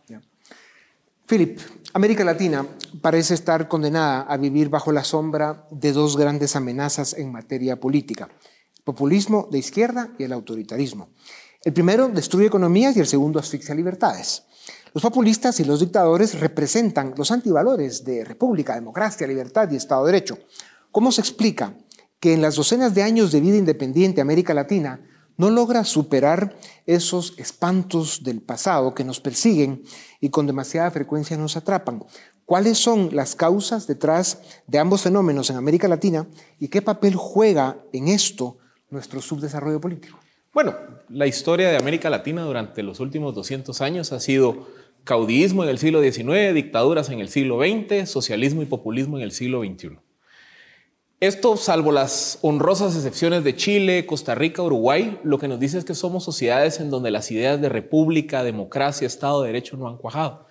Philip, 1.32 1.58
América 1.94 2.24
Latina 2.24 2.66
parece 3.00 3.32
estar 3.32 3.66
condenada 3.66 4.20
a 4.20 4.36
vivir 4.36 4.68
bajo 4.68 4.92
la 4.92 5.02
sombra 5.02 5.66
de 5.70 5.92
dos 5.92 6.18
grandes 6.18 6.56
amenazas 6.56 7.14
en 7.14 7.32
materia 7.32 7.80
política, 7.80 8.28
el 8.76 8.82
populismo 8.84 9.48
de 9.50 9.58
izquierda 9.58 10.10
y 10.18 10.24
el 10.24 10.34
autoritarismo. 10.34 11.08
El 11.64 11.72
primero 11.72 12.08
destruye 12.08 12.48
economías 12.48 12.94
y 12.98 13.00
el 13.00 13.06
segundo 13.06 13.40
asfixia 13.40 13.74
libertades. 13.74 14.42
Los 14.92 15.02
populistas 15.02 15.58
y 15.58 15.64
los 15.64 15.80
dictadores 15.80 16.38
representan 16.38 17.14
los 17.16 17.30
antivalores 17.30 18.04
de 18.04 18.26
república, 18.26 18.74
democracia, 18.74 19.26
libertad 19.26 19.70
y 19.70 19.76
Estado 19.76 20.04
de 20.04 20.12
Derecho. 20.12 20.38
¿Cómo 20.90 21.12
se 21.12 21.22
explica 21.22 21.74
que 22.20 22.34
en 22.34 22.42
las 22.42 22.56
docenas 22.56 22.94
de 22.94 23.04
años 23.04 23.32
de 23.32 23.40
vida 23.40 23.56
independiente 23.56 24.20
América 24.20 24.52
Latina 24.52 25.00
no 25.42 25.50
logra 25.50 25.82
superar 25.82 26.56
esos 26.86 27.34
espantos 27.36 28.22
del 28.22 28.40
pasado 28.40 28.94
que 28.94 29.02
nos 29.02 29.18
persiguen 29.18 29.82
y 30.20 30.28
con 30.30 30.46
demasiada 30.46 30.88
frecuencia 30.92 31.36
nos 31.36 31.56
atrapan. 31.56 32.04
¿Cuáles 32.44 32.78
son 32.78 33.08
las 33.12 33.34
causas 33.34 33.88
detrás 33.88 34.40
de 34.68 34.78
ambos 34.78 35.02
fenómenos 35.02 35.50
en 35.50 35.56
América 35.56 35.88
Latina 35.88 36.28
y 36.60 36.68
qué 36.68 36.80
papel 36.80 37.16
juega 37.16 37.76
en 37.92 38.06
esto 38.06 38.58
nuestro 38.88 39.20
subdesarrollo 39.20 39.80
político? 39.80 40.16
Bueno, 40.54 40.76
la 41.08 41.26
historia 41.26 41.70
de 41.70 41.76
América 41.76 42.08
Latina 42.08 42.44
durante 42.44 42.84
los 42.84 43.00
últimos 43.00 43.34
200 43.34 43.80
años 43.80 44.12
ha 44.12 44.20
sido 44.20 44.68
caudillismo 45.02 45.64
en 45.64 45.70
el 45.70 45.78
siglo 45.78 46.00
XIX, 46.00 46.54
dictaduras 46.54 47.10
en 47.10 47.18
el 47.18 47.28
siglo 47.28 47.58
XX, 47.58 48.08
socialismo 48.08 48.62
y 48.62 48.66
populismo 48.66 49.16
en 49.16 49.24
el 49.24 49.32
siglo 49.32 49.64
XXI. 49.64 49.98
Esto, 51.22 51.56
salvo 51.56 51.92
las 51.92 52.40
honrosas 52.42 52.96
excepciones 52.96 53.44
de 53.44 53.54
Chile, 53.54 54.06
Costa 54.06 54.34
Rica, 54.34 54.60
Uruguay, 54.60 55.20
lo 55.22 55.38
que 55.38 55.46
nos 55.46 55.60
dice 55.60 55.78
es 55.78 55.84
que 55.84 55.94
somos 55.94 56.24
sociedades 56.24 56.80
en 56.80 56.90
donde 56.90 57.12
las 57.12 57.30
ideas 57.30 57.60
de 57.60 57.68
república, 57.68 58.42
democracia, 58.42 59.06
Estado 59.06 59.40
de 59.40 59.46
Derecho 59.46 59.76
no 59.76 59.86
han 59.86 59.98
cuajado. 59.98 60.48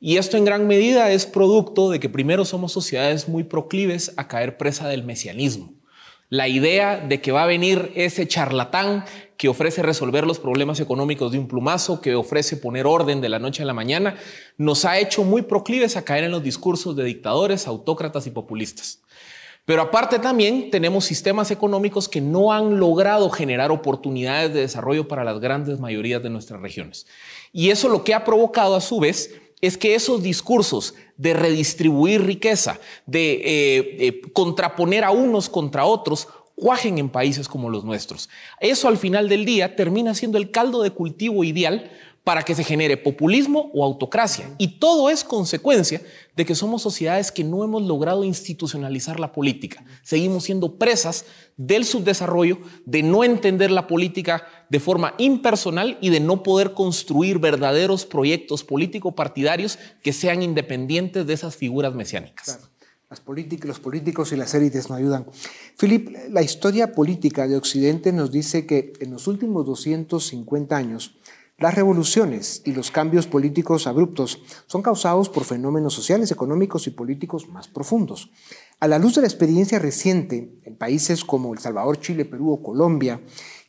Y 0.00 0.18
esto 0.18 0.36
en 0.36 0.44
gran 0.44 0.66
medida 0.66 1.10
es 1.10 1.24
producto 1.24 1.88
de 1.88 1.98
que 1.98 2.10
primero 2.10 2.44
somos 2.44 2.72
sociedades 2.72 3.26
muy 3.26 3.44
proclives 3.44 4.12
a 4.18 4.28
caer 4.28 4.58
presa 4.58 4.86
del 4.86 5.02
mesianismo. 5.02 5.72
La 6.28 6.46
idea 6.46 6.98
de 6.98 7.22
que 7.22 7.32
va 7.32 7.44
a 7.44 7.46
venir 7.46 7.90
ese 7.94 8.28
charlatán 8.28 9.06
que 9.38 9.48
ofrece 9.48 9.80
resolver 9.80 10.26
los 10.26 10.38
problemas 10.38 10.78
económicos 10.80 11.32
de 11.32 11.38
un 11.38 11.48
plumazo, 11.48 12.02
que 12.02 12.16
ofrece 12.16 12.58
poner 12.58 12.86
orden 12.86 13.22
de 13.22 13.30
la 13.30 13.38
noche 13.38 13.62
a 13.62 13.66
la 13.66 13.72
mañana, 13.72 14.16
nos 14.58 14.84
ha 14.84 14.98
hecho 14.98 15.24
muy 15.24 15.40
proclives 15.40 15.96
a 15.96 16.04
caer 16.04 16.24
en 16.24 16.32
los 16.32 16.42
discursos 16.42 16.96
de 16.96 17.04
dictadores, 17.04 17.66
autócratas 17.66 18.26
y 18.26 18.30
populistas. 18.30 19.00
Pero 19.64 19.82
aparte 19.82 20.18
también 20.18 20.70
tenemos 20.70 21.04
sistemas 21.04 21.50
económicos 21.50 22.08
que 22.08 22.20
no 22.20 22.52
han 22.52 22.80
logrado 22.80 23.30
generar 23.30 23.70
oportunidades 23.70 24.52
de 24.52 24.60
desarrollo 24.60 25.06
para 25.06 25.22
las 25.22 25.38
grandes 25.38 25.78
mayorías 25.78 26.22
de 26.22 26.30
nuestras 26.30 26.60
regiones. 26.60 27.06
Y 27.52 27.70
eso 27.70 27.88
lo 27.88 28.02
que 28.02 28.14
ha 28.14 28.24
provocado 28.24 28.74
a 28.74 28.80
su 28.80 28.98
vez 28.98 29.34
es 29.60 29.78
que 29.78 29.94
esos 29.94 30.22
discursos 30.22 30.94
de 31.16 31.34
redistribuir 31.34 32.26
riqueza, 32.26 32.80
de 33.06 33.34
eh, 33.34 33.96
eh, 34.00 34.22
contraponer 34.32 35.04
a 35.04 35.12
unos 35.12 35.48
contra 35.48 35.84
otros, 35.84 36.26
cuajen 36.56 36.98
en 36.98 37.08
países 37.08 37.48
como 37.48 37.70
los 37.70 37.84
nuestros. 37.84 38.28
Eso 38.60 38.88
al 38.88 38.98
final 38.98 39.28
del 39.28 39.44
día 39.44 39.76
termina 39.76 40.14
siendo 40.14 40.36
el 40.38 40.50
caldo 40.50 40.82
de 40.82 40.90
cultivo 40.90 41.44
ideal 41.44 41.92
para 42.24 42.44
que 42.44 42.54
se 42.54 42.62
genere 42.62 42.96
populismo 42.96 43.70
o 43.74 43.84
autocracia. 43.84 44.54
Y 44.58 44.78
todo 44.78 45.10
es 45.10 45.24
consecuencia 45.24 46.00
de 46.36 46.44
que 46.44 46.54
somos 46.54 46.82
sociedades 46.82 47.32
que 47.32 47.42
no 47.42 47.64
hemos 47.64 47.82
logrado 47.82 48.22
institucionalizar 48.22 49.18
la 49.18 49.32
política. 49.32 49.84
Seguimos 50.02 50.44
siendo 50.44 50.76
presas 50.76 51.24
del 51.56 51.84
subdesarrollo, 51.84 52.58
de 52.86 53.02
no 53.02 53.24
entender 53.24 53.70
la 53.70 53.86
política 53.86 54.46
de 54.68 54.80
forma 54.80 55.14
impersonal 55.18 55.98
y 56.00 56.10
de 56.10 56.20
no 56.20 56.42
poder 56.42 56.74
construir 56.74 57.38
verdaderos 57.38 58.06
proyectos 58.06 58.62
político-partidarios 58.62 59.78
que 60.02 60.12
sean 60.12 60.42
independientes 60.42 61.26
de 61.26 61.34
esas 61.34 61.56
figuras 61.56 61.94
mesiánicas. 61.94 62.60
Las 63.10 63.20
políticas, 63.20 63.68
los 63.68 63.78
políticos 63.78 64.32
y 64.32 64.36
las 64.36 64.54
élites 64.54 64.88
no 64.88 64.94
ayudan. 64.94 65.26
Philip, 65.78 66.16
la 66.30 66.40
historia 66.40 66.92
política 66.92 67.46
de 67.46 67.58
Occidente 67.58 68.10
nos 68.10 68.32
dice 68.32 68.64
que 68.64 68.94
en 69.00 69.10
los 69.10 69.26
últimos 69.26 69.66
250 69.66 70.74
años, 70.74 71.14
las 71.62 71.74
revoluciones 71.74 72.60
y 72.64 72.72
los 72.72 72.90
cambios 72.90 73.26
políticos 73.26 73.86
abruptos 73.86 74.42
son 74.66 74.82
causados 74.82 75.28
por 75.28 75.44
fenómenos 75.44 75.94
sociales, 75.94 76.30
económicos 76.30 76.86
y 76.86 76.90
políticos 76.90 77.48
más 77.48 77.68
profundos. 77.68 78.30
A 78.80 78.88
la 78.88 78.98
luz 78.98 79.14
de 79.14 79.20
la 79.20 79.28
experiencia 79.28 79.78
reciente 79.78 80.58
en 80.64 80.76
países 80.76 81.24
como 81.24 81.52
El 81.54 81.60
Salvador, 81.60 82.00
Chile, 82.00 82.24
Perú 82.24 82.52
o 82.52 82.62
Colombia, 82.62 83.20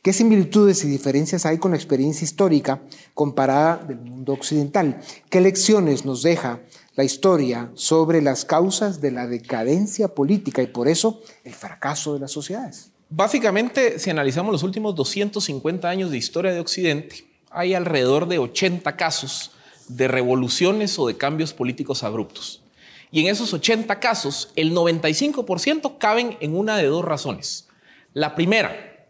¿Qué 0.04 0.12
similitudes 0.12 0.84
y 0.84 0.88
diferencias 0.88 1.46
hay 1.46 1.56
con 1.56 1.70
la 1.70 1.78
experiencia 1.78 2.26
histórica 2.26 2.82
comparada 3.14 3.78
del 3.78 4.00
mundo 4.00 4.34
occidental? 4.34 5.00
¿Qué 5.30 5.40
lecciones 5.40 6.04
nos 6.04 6.22
deja 6.22 6.60
la 6.94 7.04
historia 7.04 7.70
sobre 7.72 8.20
las 8.20 8.44
causas 8.44 9.00
de 9.00 9.12
la 9.12 9.26
decadencia 9.26 10.08
política 10.08 10.60
y 10.60 10.66
por 10.66 10.88
eso 10.88 11.22
el 11.42 11.54
fracaso 11.54 12.12
de 12.12 12.20
las 12.20 12.32
sociedades? 12.32 12.90
Básicamente, 13.08 13.98
si 13.98 14.10
analizamos 14.10 14.52
los 14.52 14.62
últimos 14.62 14.94
250 14.94 15.88
años 15.88 16.10
de 16.10 16.18
historia 16.18 16.52
de 16.52 16.60
Occidente, 16.60 17.24
hay 17.54 17.74
alrededor 17.74 18.28
de 18.28 18.38
80 18.38 18.96
casos 18.96 19.52
de 19.88 20.08
revoluciones 20.08 20.98
o 20.98 21.06
de 21.06 21.16
cambios 21.16 21.52
políticos 21.52 22.02
abruptos. 22.02 22.62
Y 23.10 23.20
en 23.20 23.28
esos 23.28 23.52
80 23.52 24.00
casos, 24.00 24.52
el 24.56 24.72
95% 24.72 25.98
caben 25.98 26.36
en 26.40 26.56
una 26.56 26.76
de 26.76 26.86
dos 26.86 27.04
razones. 27.04 27.68
La 28.12 28.34
primera, 28.34 29.06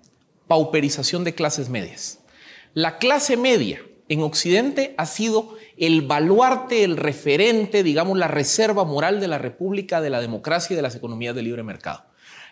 pauperización 0.47 1.25
de 1.25 1.35
clases 1.35 1.69
medias. 1.69 2.21
La 2.75 2.99
clase 2.99 3.37
media 3.37 3.81
en 4.09 4.23
Occidente 4.23 4.95
ha 4.99 5.07
sido 5.07 5.57
el 5.79 6.03
baluarte, 6.03 6.85
el 6.85 6.97
referente, 6.97 7.83
digamos, 7.83 8.19
la 8.19 8.29
reserva 8.29 8.85
moral 8.85 9.21
de 9.21 9.29
la 9.29 9.39
República, 9.39 10.01
de 10.01 10.11
la 10.11 10.21
democracia 10.21 10.75
y 10.75 10.77
de 10.77 10.83
las 10.83 10.95
economías 10.95 11.35
de 11.35 11.43
libre 11.43 11.63
mercado. 11.63 12.05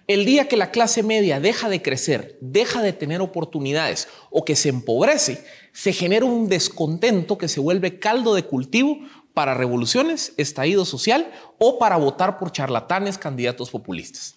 El 0.08 0.24
día 0.24 0.48
que 0.48 0.56
la 0.56 0.72
clase 0.72 1.02
media 1.02 1.38
deja 1.38 1.68
de 1.68 1.80
crecer, 1.80 2.36
deja 2.40 2.82
de 2.82 2.92
tener 2.92 3.20
oportunidades 3.20 4.08
o 4.30 4.44
que 4.44 4.56
se 4.56 4.68
empobrece, 4.68 5.44
se 5.72 5.92
genera 5.92 6.24
un 6.24 6.48
descontento 6.48 7.38
que 7.38 7.48
se 7.48 7.60
vuelve 7.60 8.00
caldo 8.00 8.34
de 8.34 8.44
cultivo 8.44 8.98
para 9.32 9.54
revoluciones, 9.54 10.34
estallido 10.36 10.84
social 10.84 11.30
o 11.58 11.78
para 11.78 11.96
votar 11.96 12.38
por 12.38 12.50
charlatanes 12.52 13.16
candidatos 13.16 13.70
populistas. 13.70 14.36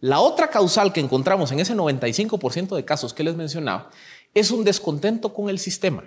La 0.00 0.20
otra 0.20 0.50
causal 0.50 0.92
que 0.92 1.00
encontramos 1.00 1.52
en 1.52 1.60
ese 1.60 1.74
95% 1.74 2.74
de 2.74 2.84
casos 2.84 3.12
que 3.12 3.24
les 3.24 3.36
mencionaba 3.36 3.90
es 4.34 4.50
un 4.50 4.64
descontento 4.64 5.34
con 5.34 5.48
el 5.48 5.58
sistema. 5.58 6.04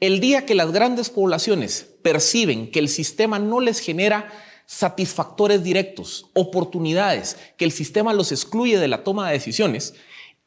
El 0.00 0.20
día 0.20 0.46
que 0.46 0.54
las 0.54 0.72
grandes 0.72 1.10
poblaciones 1.10 1.86
perciben 2.02 2.70
que 2.70 2.78
el 2.78 2.88
sistema 2.88 3.38
no 3.38 3.60
les 3.60 3.80
genera 3.80 4.30
satisfactores 4.66 5.62
directos, 5.62 6.30
oportunidades, 6.34 7.36
que 7.56 7.64
el 7.64 7.72
sistema 7.72 8.12
los 8.12 8.32
excluye 8.32 8.78
de 8.78 8.88
la 8.88 9.04
toma 9.04 9.28
de 9.28 9.34
decisiones, 9.34 9.94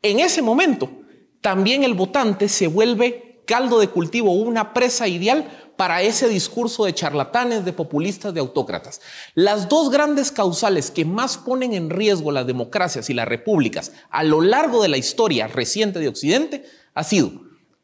en 0.01 0.19
ese 0.19 0.41
momento 0.41 0.89
también 1.41 1.83
el 1.83 1.93
votante 1.93 2.49
se 2.49 2.67
vuelve 2.67 3.41
caldo 3.45 3.79
de 3.79 3.87
cultivo, 3.87 4.33
una 4.33 4.73
presa 4.73 5.07
ideal 5.07 5.71
para 5.77 6.01
ese 6.01 6.27
discurso 6.27 6.85
de 6.85 6.93
charlatanes, 6.93 7.63
de 7.63 7.71
populistas, 7.71 8.33
de 8.33 8.39
autócratas. 8.39 8.99
Las 9.35 9.69
dos 9.69 9.89
grandes 9.89 10.31
causales 10.31 10.91
que 10.91 11.05
más 11.05 11.37
ponen 11.37 11.73
en 11.73 11.89
riesgo 11.89 12.31
las 12.31 12.47
democracias 12.47 13.09
y 13.09 13.13
las 13.13 13.27
repúblicas 13.27 13.93
a 14.09 14.23
lo 14.23 14.41
largo 14.41 14.81
de 14.81 14.89
la 14.89 14.97
historia 14.97 15.47
reciente 15.47 15.99
de 15.99 16.09
Occidente 16.09 16.65
ha 16.93 17.03
sido 17.03 17.31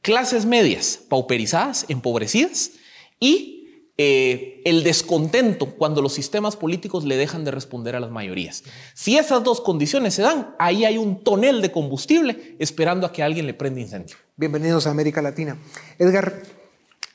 clases 0.02 0.46
medias 0.46 1.00
pauperizadas, 1.08 1.86
empobrecidas 1.88 2.72
y 3.20 3.53
eh, 3.98 4.62
el 4.66 4.84
descontento 4.84 5.68
cuando 5.76 6.02
los 6.02 6.14
sistemas 6.14 6.56
políticos 6.56 7.04
le 7.04 7.16
dejan 7.16 7.46
de 7.46 7.52
responder 7.52 7.96
a 7.96 8.00
las 8.00 8.10
mayorías. 8.10 8.64
Si 8.96 9.18
esas 9.18 9.44
dos 9.44 9.62
condiciones 9.62 10.16
se 10.16 10.24
dan, 10.24 10.56
ahí 10.58 10.84
hay 10.84 10.98
un 10.98 11.24
tonel 11.24 11.62
de 11.62 11.72
combustible 11.72 12.56
esperando 12.58 13.06
a 13.06 13.12
que 13.12 13.22
alguien 13.22 13.46
le 13.46 13.54
prenda 13.54 13.82
incendio. 13.82 14.18
Bienvenidos 14.36 14.88
a 14.88 14.90
América 14.90 15.22
Latina. 15.22 15.58
Edgar, 16.00 16.42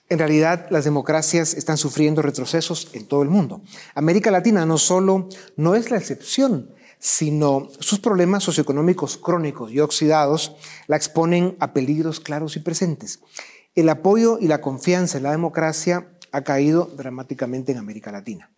en 0.09 0.21
realidad, 0.21 0.69
las 0.71 0.85
democracias 0.85 1.55
están 1.55 1.79
sufriendo 1.79 2.23
retrocesos 2.23 2.91
en 2.93 3.07
todo 3.07 3.23
el 3.25 3.29
mundo. 3.29 3.61
América 3.97 4.31
Latina 4.31 4.65
no 4.65 4.79
solo 4.79 5.29
no 5.57 5.75
es 5.75 5.91
la 5.91 5.97
excepción, 5.99 6.71
sino 7.01 7.69
sus 7.81 7.99
problemas 7.99 8.45
socioeconómicos 8.45 9.17
crónicos 9.17 9.73
y 9.73 9.81
oxidados 9.81 10.55
la 10.87 10.95
exponen 10.97 11.57
a 11.59 11.73
peligros 11.73 12.21
claros 12.21 12.55
y 12.55 12.61
presentes. 12.61 13.19
El 13.75 13.89
apoyo 13.89 14.39
y 14.41 14.47
la 14.47 14.61
confianza 14.61 15.19
en 15.19 15.25
la 15.25 15.33
democracia 15.33 16.09
ha 16.33 16.43
caído 16.43 16.91
dramáticamente 16.97 17.73
en 17.73 17.79
América 17.79 18.13
Latina. 18.13 18.51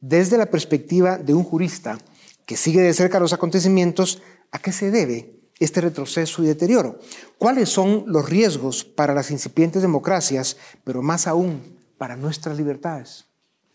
Desde 0.00 0.36
la 0.36 0.46
perspectiva 0.46 1.18
de 1.18 1.34
un 1.34 1.44
jurista 1.44 1.98
que 2.46 2.56
sigue 2.56 2.82
de 2.82 2.92
cerca 2.92 3.20
los 3.20 3.32
acontecimientos, 3.32 4.22
¿a 4.50 4.58
qué 4.58 4.72
se 4.72 4.90
debe 4.90 5.34
este 5.58 5.80
retroceso 5.80 6.42
y 6.42 6.46
deterioro? 6.46 6.98
¿Cuáles 7.38 7.68
son 7.68 8.04
los 8.06 8.28
riesgos 8.28 8.84
para 8.84 9.14
las 9.14 9.30
incipientes 9.30 9.82
democracias, 9.82 10.56
pero 10.84 11.02
más 11.02 11.26
aún 11.26 11.62
para 11.96 12.16
nuestras 12.16 12.56
libertades? 12.56 13.26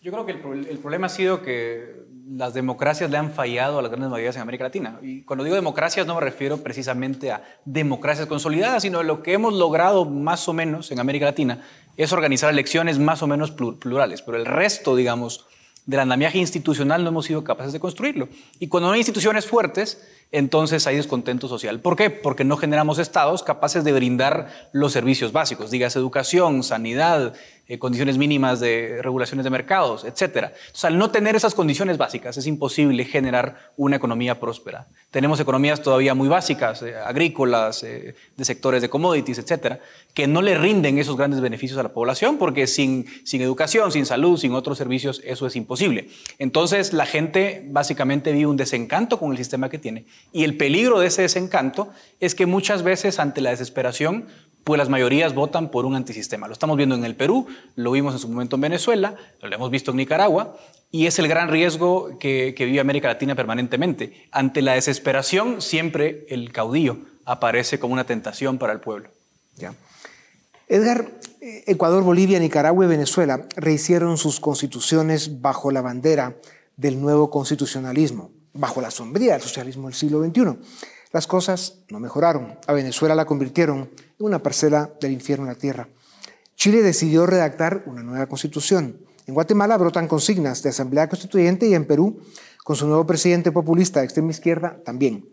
Yo 0.02 0.14
creo 0.14 0.26
que 0.26 0.32
el, 0.32 0.78
problema 0.78 1.08
ha 1.08 1.10
sido 1.10 1.42
que 1.42 2.06
las 2.30 2.54
democracias 2.54 3.12
le 3.12 3.18
han 3.18 3.32
fallado 3.32 3.80
a 3.80 3.82
las 3.82 3.92
grandes 3.92 4.10
mayorías 4.10 4.36
en 4.38 4.44
América 4.44 4.64
Latina. 4.64 4.98
Y 5.02 5.24
cuando 5.24 5.44
digo 5.44 5.58
democracias 5.58 6.08
no 6.08 6.16
me 6.16 6.22
refiero 6.22 6.58
precisamente 6.60 7.32
a 7.32 7.44
democracias 7.66 8.28
consolidadas, 8.28 8.84
sino 8.84 9.00
a 9.00 9.04
lo 9.04 9.22
que 9.24 9.34
hemos 9.34 9.54
logrado 9.54 10.06
más 10.06 10.48
o 10.48 10.54
menos 10.54 10.90
en 10.92 11.02
América 11.02 11.26
Latina 11.26 11.66
es 12.04 12.14
organizar 12.14 12.50
elecciones 12.50 12.98
más 12.98 13.22
o 13.22 13.28
menos 13.28 13.52
plurales. 13.52 14.22
Pero 14.22 14.38
el 14.38 14.46
resto, 14.46 14.96
digamos, 14.96 15.46
del 15.86 16.00
andamiaje 16.00 16.38
institucional 16.38 17.04
no 17.04 17.10
hemos 17.10 17.26
sido 17.26 17.44
capaces 17.44 17.74
de 17.74 17.80
construirlo. 17.82 18.30
Y 18.58 18.68
cuando 18.68 18.88
no 18.88 18.94
hay 18.94 19.00
instituciones 19.00 19.46
fuertes, 19.46 20.02
entonces 20.32 20.86
hay 20.86 20.96
descontento 20.96 21.48
social. 21.48 21.80
¿Por 21.80 21.96
qué? 21.96 22.10
Porque 22.10 22.44
no 22.44 22.58
generamos 22.58 23.00
estados 23.00 23.42
capaces 23.42 23.84
de 23.84 23.92
brindar 23.92 24.70
los 24.74 24.92
servicios 24.92 25.32
básicos, 25.32 25.72
digas 25.72 25.96
educación, 25.96 26.64
sanidad, 26.64 27.34
eh, 27.72 27.78
condiciones 27.78 28.18
mínimas 28.18 28.60
de 28.60 29.00
regulaciones 29.04 29.44
de 29.44 29.52
mercados, 29.52 30.04
etc. 30.04 30.22
Entonces, 30.22 30.86
al 30.86 30.98
no 30.98 31.12
tener 31.12 31.36
esas 31.36 31.54
condiciones 31.54 32.00
básicas, 32.00 32.36
es 32.36 32.48
imposible 32.48 33.06
generar 33.06 33.74
una 33.78 33.98
economía 33.98 34.40
próspera. 34.40 34.88
Tenemos 35.12 35.40
economías 35.40 35.80
todavía 35.80 36.16
muy 36.16 36.28
básicas, 36.28 36.82
eh, 36.82 36.96
agrícolas, 36.96 37.84
eh, 37.84 38.16
de 38.36 38.46
sectores 38.46 38.82
de 38.82 38.90
commodities, 38.90 39.38
etc., 39.38 39.78
que 40.16 40.26
no 40.26 40.42
le 40.42 40.58
rinden 40.58 40.98
esos 40.98 41.16
grandes 41.16 41.42
beneficios 41.42 41.80
a 41.80 41.84
la 41.84 41.90
población, 41.90 42.40
porque 42.40 42.66
sin, 42.66 43.06
sin 43.24 43.44
educación, 43.44 43.92
sin 43.92 44.08
salud, 44.08 44.40
sin 44.40 44.54
otros 44.56 44.80
servicios, 44.80 45.22
eso 45.24 45.46
es 45.46 45.56
imposible. 45.56 46.10
Entonces, 46.40 46.92
la 46.92 47.06
gente 47.06 47.64
básicamente 47.68 48.32
vive 48.32 48.48
un 48.48 48.58
desencanto 48.58 49.20
con 49.20 49.30
el 49.30 49.38
sistema 49.38 49.70
que 49.70 49.78
tiene. 49.78 50.06
Y 50.32 50.44
el 50.44 50.58
peligro 50.58 51.00
de 51.00 51.08
ese 51.08 51.24
desencanto 51.24 51.90
es 52.20 52.36
que 52.36 52.46
muchas 52.46 52.84
veces, 52.84 53.20
ante 53.20 53.42
la 53.42 53.50
desesperación, 53.50 54.28
pues 54.64 54.78
las 54.78 54.90
mayorías 54.90 55.34
votan 55.34 55.72
por 55.72 55.86
un 55.86 55.96
antisistema. 55.96 56.48
Lo 56.48 56.54
estamos 56.54 56.78
viendo 56.78 56.96
en 56.96 57.06
el 57.06 57.16
Perú, 57.16 57.48
lo 57.76 57.92
vimos 57.92 58.14
en 58.14 58.20
su 58.20 58.30
momento 58.30 58.56
en 58.56 58.62
Venezuela, 58.62 59.16
lo 59.42 59.56
hemos 59.56 59.72
visto 59.72 59.92
en 59.92 59.98
Nicaragua, 59.98 60.58
y 60.92 61.08
es 61.08 61.20
el 61.20 61.28
gran 61.28 61.50
riesgo 61.50 62.18
que, 62.20 62.54
vive 62.58 62.80
América 62.80 63.08
Latina 63.08 63.36
permanentemente. 63.36 64.28
Ante 64.32 64.62
la 64.62 64.74
desesperación, 64.74 65.62
siempre 65.62 66.26
el 66.30 66.52
caudillo 66.52 66.98
aparece 67.26 67.80
como 67.80 67.94
una 67.94 68.06
tentación 68.06 68.58
para 68.58 68.74
el 68.74 68.80
pueblo. 68.80 69.10
Edgar, 70.68 71.10
Ecuador, 71.42 72.04
Bolivia, 72.04 72.40
Nicaragua 72.40 72.86
y 72.86 72.88
Venezuela 72.88 73.48
rehicieron 73.56 74.18
sus 74.18 74.40
constituciones 74.40 75.42
bajo 75.42 75.72
la 75.72 75.82
bandera 75.82 76.36
del 76.78 77.02
nuevo 77.02 77.32
constitucionalismo, 77.32 78.32
bajo 78.54 78.82
la 78.82 78.92
sombría 78.92 79.34
del 79.34 79.42
socialismo 79.42 79.88
del 79.88 79.96
siglo 79.96 80.24
XXI. 80.24 80.58
Las 81.12 81.28
cosas 81.28 81.80
no 81.90 82.00
mejoraron. 82.00 82.60
A 82.68 82.74
Venezuela 82.74 83.16
la 83.16 83.26
convirtieron 83.26 83.90
en 83.98 84.26
una 84.26 84.44
parcela 84.44 84.92
del 85.02 85.12
infierno 85.12 85.46
en 85.46 85.54
la 85.54 85.60
tierra. 85.60 85.90
Chile 86.56 86.82
decidió 86.82 87.26
redactar 87.26 87.84
una 87.86 88.04
nueva 88.04 88.28
constitución. 88.28 89.00
En 89.26 89.34
Guatemala 89.34 89.78
brotan 89.78 90.08
consignas 90.08 90.62
de 90.62 90.70
asamblea 90.70 91.08
constituyente 91.08 91.68
y 91.68 91.74
en 91.74 91.86
Perú, 91.86 92.20
con 92.64 92.76
su 92.76 92.86
nuevo 92.86 93.06
presidente 93.06 93.52
populista 93.52 94.00
de 94.00 94.06
extrema 94.06 94.32
izquierda, 94.32 94.80
también. 94.84 95.30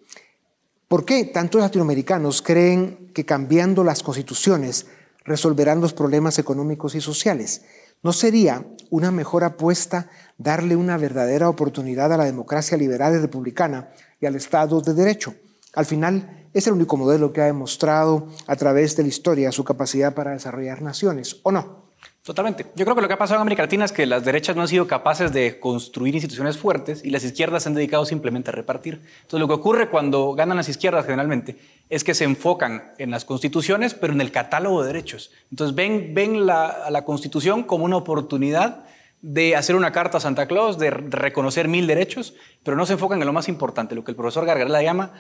¿Por 0.89 1.05
qué 1.05 1.25
tantos 1.25 1.61
latinoamericanos 1.61 2.43
creen 2.43 3.11
que 3.13 3.27
cambiando 3.27 3.83
las 3.83 4.03
constituciones 4.03 4.87
resolverán 5.25 5.81
los 5.81 5.93
problemas 5.93 6.39
económicos 6.39 6.95
y 6.95 7.01
sociales? 7.01 7.63
¿No 8.03 8.13
sería 8.13 8.67
una 8.91 9.11
mejor 9.11 9.45
apuesta 9.45 10.09
darle 10.39 10.77
una 10.77 10.97
verdadera 10.97 11.49
oportunidad 11.49 12.13
a 12.13 12.17
la 12.17 12.25
democracia 12.25 12.77
liberal 12.77 13.15
y 13.15 13.19
republicana 13.19 13.91
y 14.21 14.27
al 14.27 14.37
Estado 14.37 14.81
de 14.81 14.95
Derecho? 14.95 15.35
Al 15.75 15.87
final, 15.87 16.49
es 16.53 16.67
el 16.67 16.73
único 16.73 16.97
modelo 16.97 17.33
que 17.33 17.43
ha 17.43 17.47
demostrado 17.47 18.29
a 18.47 18.57
través 18.57 18.97
de 18.97 19.03
la 19.03 19.09
historia 19.09 19.53
su 19.53 19.65
capacidad 19.65 20.15
para 20.15 20.31
desarrollar 20.31 20.81
naciones, 20.83 21.41
¿o 21.43 21.53
no? 21.53 21.86
Totalmente. 22.27 22.67
Yo 22.75 22.85
creo 22.85 22.97
que 22.97 23.03
lo 23.03 23.07
que 23.07 23.15
ha 23.15 23.19
pasado 23.19 23.39
en 23.39 23.43
América 23.43 23.63
Latina 23.63 23.85
es 23.85 23.93
que 23.93 24.05
las 24.05 24.25
derechas 24.25 24.57
no 24.57 24.63
han 24.63 24.67
sido 24.67 24.89
capaces 24.89 25.33
de 25.33 25.61
construir 25.61 26.13
instituciones 26.13 26.59
fuertes 26.59 27.05
y 27.05 27.11
las 27.11 27.23
izquierdas 27.23 27.63
se 27.63 27.69
han 27.69 27.77
dedicado 27.77 28.05
simplemente 28.05 28.51
a 28.51 28.53
repartir. 28.53 28.95
Entonces, 28.95 29.39
lo 29.39 29.47
que 29.47 29.55
ocurre 29.55 29.89
cuando 29.91 30.33
ganan 30.33 30.57
las 30.57 30.69
izquierdas 30.69 31.07
generalmente 31.07 31.57
es 31.89 32.03
que 32.03 32.15
se 32.15 32.25
enfocan 32.25 32.91
en 32.99 33.13
las 33.13 33.25
constituciones, 33.25 33.95
pero 33.95 34.13
en 34.13 34.21
el 34.21 34.33
catálogo 34.33 34.83
de 34.83 34.89
derechos. 34.89 35.31
Entonces, 35.53 35.77
ven, 35.77 36.15
ven 36.15 36.47
la, 36.47 36.67
a 36.67 36.91
la 36.91 37.05
constitución 37.05 37.63
como 37.63 37.85
una 37.85 37.97
oportunidad 37.97 38.87
de 39.23 39.55
hacer 39.55 39.77
una 39.77 39.93
carta 39.93 40.19
a 40.19 40.21
Santa 40.21 40.47
Claus, 40.49 40.79
de 40.79 40.91
reconocer 40.91 41.69
mil 41.69 41.87
derechos, 41.87 42.35
pero 42.65 42.77
no 42.77 42.87
se 42.87 42.95
enfocan 42.95 43.21
en 43.21 43.27
lo 43.27 43.33
más 43.33 43.49
importante, 43.49 43.95
lo 43.95 44.03
que 44.03 44.11
el 44.11 44.17
profesor 44.17 44.47
Gargarela 44.47 44.83
llama 44.83 45.13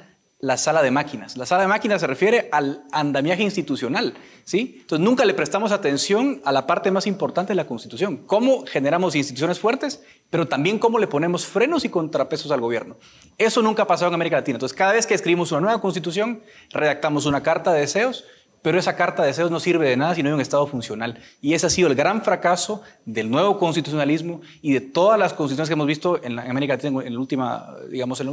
la 0.46 0.56
sala 0.56 0.80
de 0.80 0.92
máquinas. 0.92 1.36
La 1.36 1.44
sala 1.44 1.62
de 1.62 1.68
máquinas 1.68 2.00
se 2.00 2.06
refiere 2.06 2.48
al 2.52 2.84
andamiaje 2.92 3.42
institucional, 3.42 4.14
¿sí? 4.44 4.78
Entonces 4.82 5.04
nunca 5.04 5.24
le 5.24 5.34
prestamos 5.34 5.72
atención 5.72 6.40
a 6.44 6.52
la 6.52 6.68
parte 6.68 6.92
más 6.92 7.08
importante 7.08 7.50
de 7.50 7.56
la 7.56 7.66
Constitución, 7.66 8.18
cómo 8.26 8.64
generamos 8.64 9.16
instituciones 9.16 9.58
fuertes, 9.58 10.04
pero 10.30 10.46
también 10.46 10.78
cómo 10.78 11.00
le 11.00 11.08
ponemos 11.08 11.46
frenos 11.46 11.84
y 11.84 11.88
contrapesos 11.88 12.52
al 12.52 12.60
gobierno. 12.60 12.96
Eso 13.36 13.60
nunca 13.60 13.82
ha 13.82 13.86
pasado 13.88 14.08
en 14.08 14.14
América 14.14 14.36
Latina. 14.36 14.54
Entonces 14.54 14.78
cada 14.78 14.92
vez 14.92 15.04
que 15.04 15.14
escribimos 15.14 15.50
una 15.50 15.62
nueva 15.62 15.80
Constitución, 15.80 16.40
redactamos 16.70 17.26
una 17.26 17.42
carta 17.42 17.72
de 17.72 17.80
deseos, 17.80 18.24
pero 18.62 18.78
esa 18.78 18.94
carta 18.94 19.22
de 19.22 19.28
deseos 19.28 19.50
no 19.50 19.58
sirve 19.58 19.88
de 19.88 19.96
nada 19.96 20.14
si 20.14 20.22
no 20.22 20.28
hay 20.28 20.34
un 20.34 20.40
Estado 20.40 20.64
funcional. 20.68 21.18
Y 21.40 21.54
ese 21.54 21.66
ha 21.66 21.70
sido 21.70 21.88
el 21.88 21.96
gran 21.96 22.22
fracaso 22.22 22.82
del 23.04 23.28
nuevo 23.28 23.58
constitucionalismo 23.58 24.42
y 24.62 24.74
de 24.74 24.80
todas 24.80 25.18
las 25.18 25.32
constituciones 25.32 25.68
que 25.68 25.72
hemos 25.72 25.88
visto 25.88 26.22
en, 26.22 26.38
América 26.38 26.74
Latina 26.74 27.02
en 27.04 27.14
la 27.14 27.18
última, 27.18 27.74
digamos, 27.90 28.20
en 28.20 28.28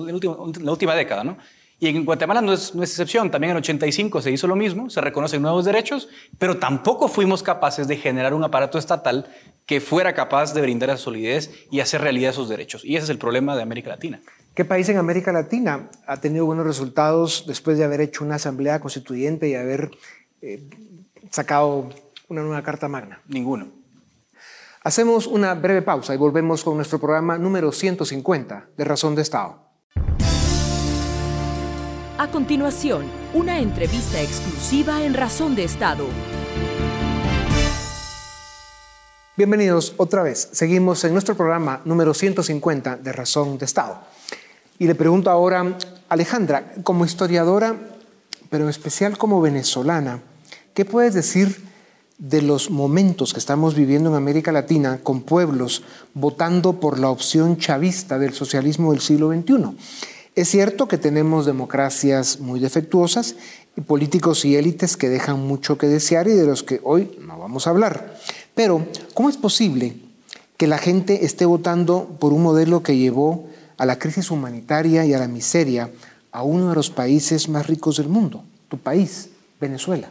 la 0.64 0.72
última 0.72 0.94
década, 0.94 1.24
¿no? 1.24 1.38
Y 1.80 1.88
en 1.88 2.06
Guatemala 2.06 2.42
no 2.42 2.54
es, 2.54 2.74
no 2.76 2.84
es, 2.84 2.92
excepción, 2.92 3.30
también 3.30 3.52
en 3.52 3.58
85 3.58 4.22
se 4.22 4.32
hizo 4.32 4.48
lo 4.48 4.56
mismo, 4.56 4.90
se 4.90 5.02
reconocen 5.02 5.42
nuevos 5.42 5.66
derechos, 5.66 6.08
pero 6.38 6.58
tampoco 6.58 7.08
fuimos 7.08 7.44
capaces 7.44 7.88
de 7.88 7.98
generar 7.98 8.34
un 8.34 8.44
aparato 8.44 8.78
estatal 8.78 9.28
que 9.66 9.82
fuera 9.82 10.14
capaz 10.14 10.54
de 10.54 10.62
brindar 10.62 10.90
esa 10.90 10.98
solidez 10.98 11.52
y 11.72 11.80
hacer 11.80 12.02
realidad 12.02 12.32
esos 12.32 12.50
derechos. 12.50 12.86
Y 12.86 12.96
ese 12.96 13.06
es 13.06 13.10
el 13.10 13.18
problema 13.18 13.56
de 13.56 13.64
América 13.64 13.90
Latina. 13.90 14.22
¿Qué 14.54 14.66
país 14.66 14.88
en 14.90 14.98
América 14.98 15.32
Latina 15.32 15.90
ha 16.06 16.18
tenido 16.18 16.46
buenos 16.46 16.66
resultados 16.66 17.46
después 17.48 17.78
de 17.78 17.84
haber 17.86 18.02
hecho 18.02 18.24
una 18.24 18.36
asamblea 18.36 18.80
constituyente 18.80 19.50
y 19.50 19.56
haber 19.56 19.92
eh, 20.42 20.70
sacado 21.32 21.90
una 22.28 22.44
nueva 22.44 22.62
Carta 22.62 22.88
Magna? 22.88 23.22
Ninguno. 23.28 23.68
Hacemos 24.84 25.28
una 25.28 25.54
breve 25.54 25.82
pausa 25.82 26.14
y 26.14 26.18
volvemos 26.18 26.64
con 26.64 26.76
nuestro 26.76 27.00
programa 27.00 27.38
número 27.38 27.72
150 27.72 28.70
de 28.78 28.84
Razón 28.84 29.16
de 29.16 29.22
Estado. 29.22 29.64
A 32.16 32.30
continuación, 32.30 33.08
una 33.34 33.60
entrevista 33.60 34.22
exclusiva 34.22 35.04
en 35.04 35.16
Razón 35.16 35.56
de 35.56 35.64
Estado. 35.64 36.06
Bienvenidos 39.36 39.96
otra 39.98 40.22
vez. 40.22 40.50
Seguimos 40.52 41.04
en 41.06 41.14
nuestro 41.14 41.36
programa 41.36 41.82
número 41.86 42.14
150 42.14 42.98
de 42.98 43.12
Razón 43.14 43.58
de 43.58 43.66
Estado. 43.66 43.98
Y 44.78 44.86
le 44.86 44.94
pregunto 44.94 45.32
ahora, 45.32 45.76
Alejandra, 46.08 46.76
como 46.84 47.04
historiadora, 47.04 47.76
pero 48.52 48.66
en 48.66 48.70
especial 48.70 49.18
como 49.18 49.42
venezolana, 49.42 50.22
¿qué 50.76 50.86
puedes 50.86 51.16
decir 51.16 51.66
de 52.20 52.44
los 52.44 52.70
momentos 52.70 53.34
que 53.34 53.40
estamos 53.40 53.74
viviendo 53.74 54.12
en 54.12 54.16
América 54.16 54.52
Latina 54.52 55.00
con 55.02 55.24
pueblos 55.24 55.82
votando 56.14 56.80
por 56.80 57.00
la 57.00 57.10
opción 57.10 57.58
chavista 57.58 58.20
del 58.20 58.36
socialismo 58.36 58.92
del 58.92 59.02
siglo 59.02 59.34
XXI? 59.34 59.76
Es 60.36 60.50
cierto 60.50 60.88
que 60.88 60.98
tenemos 60.98 61.46
democracias 61.46 62.40
muy 62.40 62.60
defectuosas 62.60 63.36
y 63.78 63.82
políticos 63.82 64.46
y 64.46 64.56
élites 64.56 64.98
que 64.98 65.10
dejan 65.10 65.40
mucho 65.40 65.78
que 65.78 65.86
desear 65.86 66.28
y 66.28 66.32
de 66.32 66.48
los 66.48 66.64
que 66.64 66.80
hoy 66.84 67.12
no 67.22 67.38
vamos 67.38 67.68
a 67.68 67.70
hablar. 67.70 68.18
Pero, 68.56 68.88
¿cómo 69.14 69.30
es 69.30 69.38
posible 69.38 69.96
que 70.58 70.66
la 70.66 70.80
gente 70.80 71.24
esté 71.26 71.46
votando 71.46 72.18
por 72.20 72.34
un 72.34 72.42
modelo 72.42 72.82
que 72.82 72.98
llevó 72.98 73.48
a 73.78 73.86
la 73.86 74.00
crisis 74.00 74.32
humanitaria 74.32 75.06
y 75.06 75.14
a 75.14 75.20
la 75.20 75.28
miseria 75.28 75.92
a 76.32 76.42
uno 76.42 76.70
de 76.70 76.76
los 76.76 76.90
países 76.90 77.48
más 77.48 77.68
ricos 77.68 77.98
del 77.98 78.10
mundo, 78.10 78.44
tu 78.70 78.80
país, 78.80 79.30
Venezuela? 79.62 80.10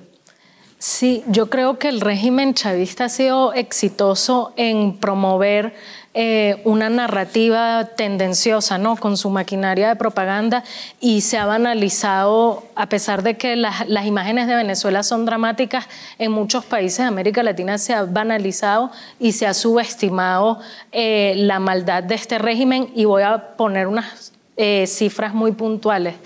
Sí, 0.84 1.22
yo 1.28 1.48
creo 1.48 1.78
que 1.78 1.88
el 1.88 2.00
régimen 2.00 2.54
chavista 2.54 3.04
ha 3.04 3.08
sido 3.08 3.54
exitoso 3.54 4.52
en 4.56 4.96
promover 4.96 5.74
eh, 6.12 6.60
una 6.64 6.90
narrativa 6.90 7.90
tendenciosa, 7.96 8.78
¿no? 8.78 8.96
Con 8.96 9.16
su 9.16 9.30
maquinaria 9.30 9.90
de 9.90 9.94
propaganda 9.94 10.64
y 11.00 11.20
se 11.20 11.38
ha 11.38 11.46
banalizado, 11.46 12.64
a 12.74 12.88
pesar 12.88 13.22
de 13.22 13.36
que 13.36 13.54
las, 13.54 13.86
imágenes 14.04 14.48
de 14.48 14.56
Venezuela 14.56 15.04
son 15.04 15.24
dramáticas, 15.24 15.86
en 16.18 16.32
muchos 16.32 16.64
países 16.64 16.98
de 16.98 17.04
América 17.04 17.44
Latina 17.44 17.78
se 17.78 17.94
ha 17.94 18.02
banalizado 18.02 18.90
y 19.20 19.30
se 19.30 19.46
ha 19.46 19.54
subestimado 19.54 20.58
eh, 20.90 21.34
la 21.36 21.60
maldad 21.60 22.02
de 22.02 22.16
este 22.16 22.38
régimen 22.38 22.90
y 22.96 23.04
voy 23.04 23.22
a 23.22 23.54
poner 23.56 23.86
unas 23.86 24.32
eh, 24.56 24.88
cifras 24.88 25.32
muy 25.32 25.52
puntuales. 25.52 26.16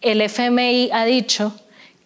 El 0.00 0.20
FMI 0.20 0.90
ha 0.92 1.04
dicho 1.04 1.52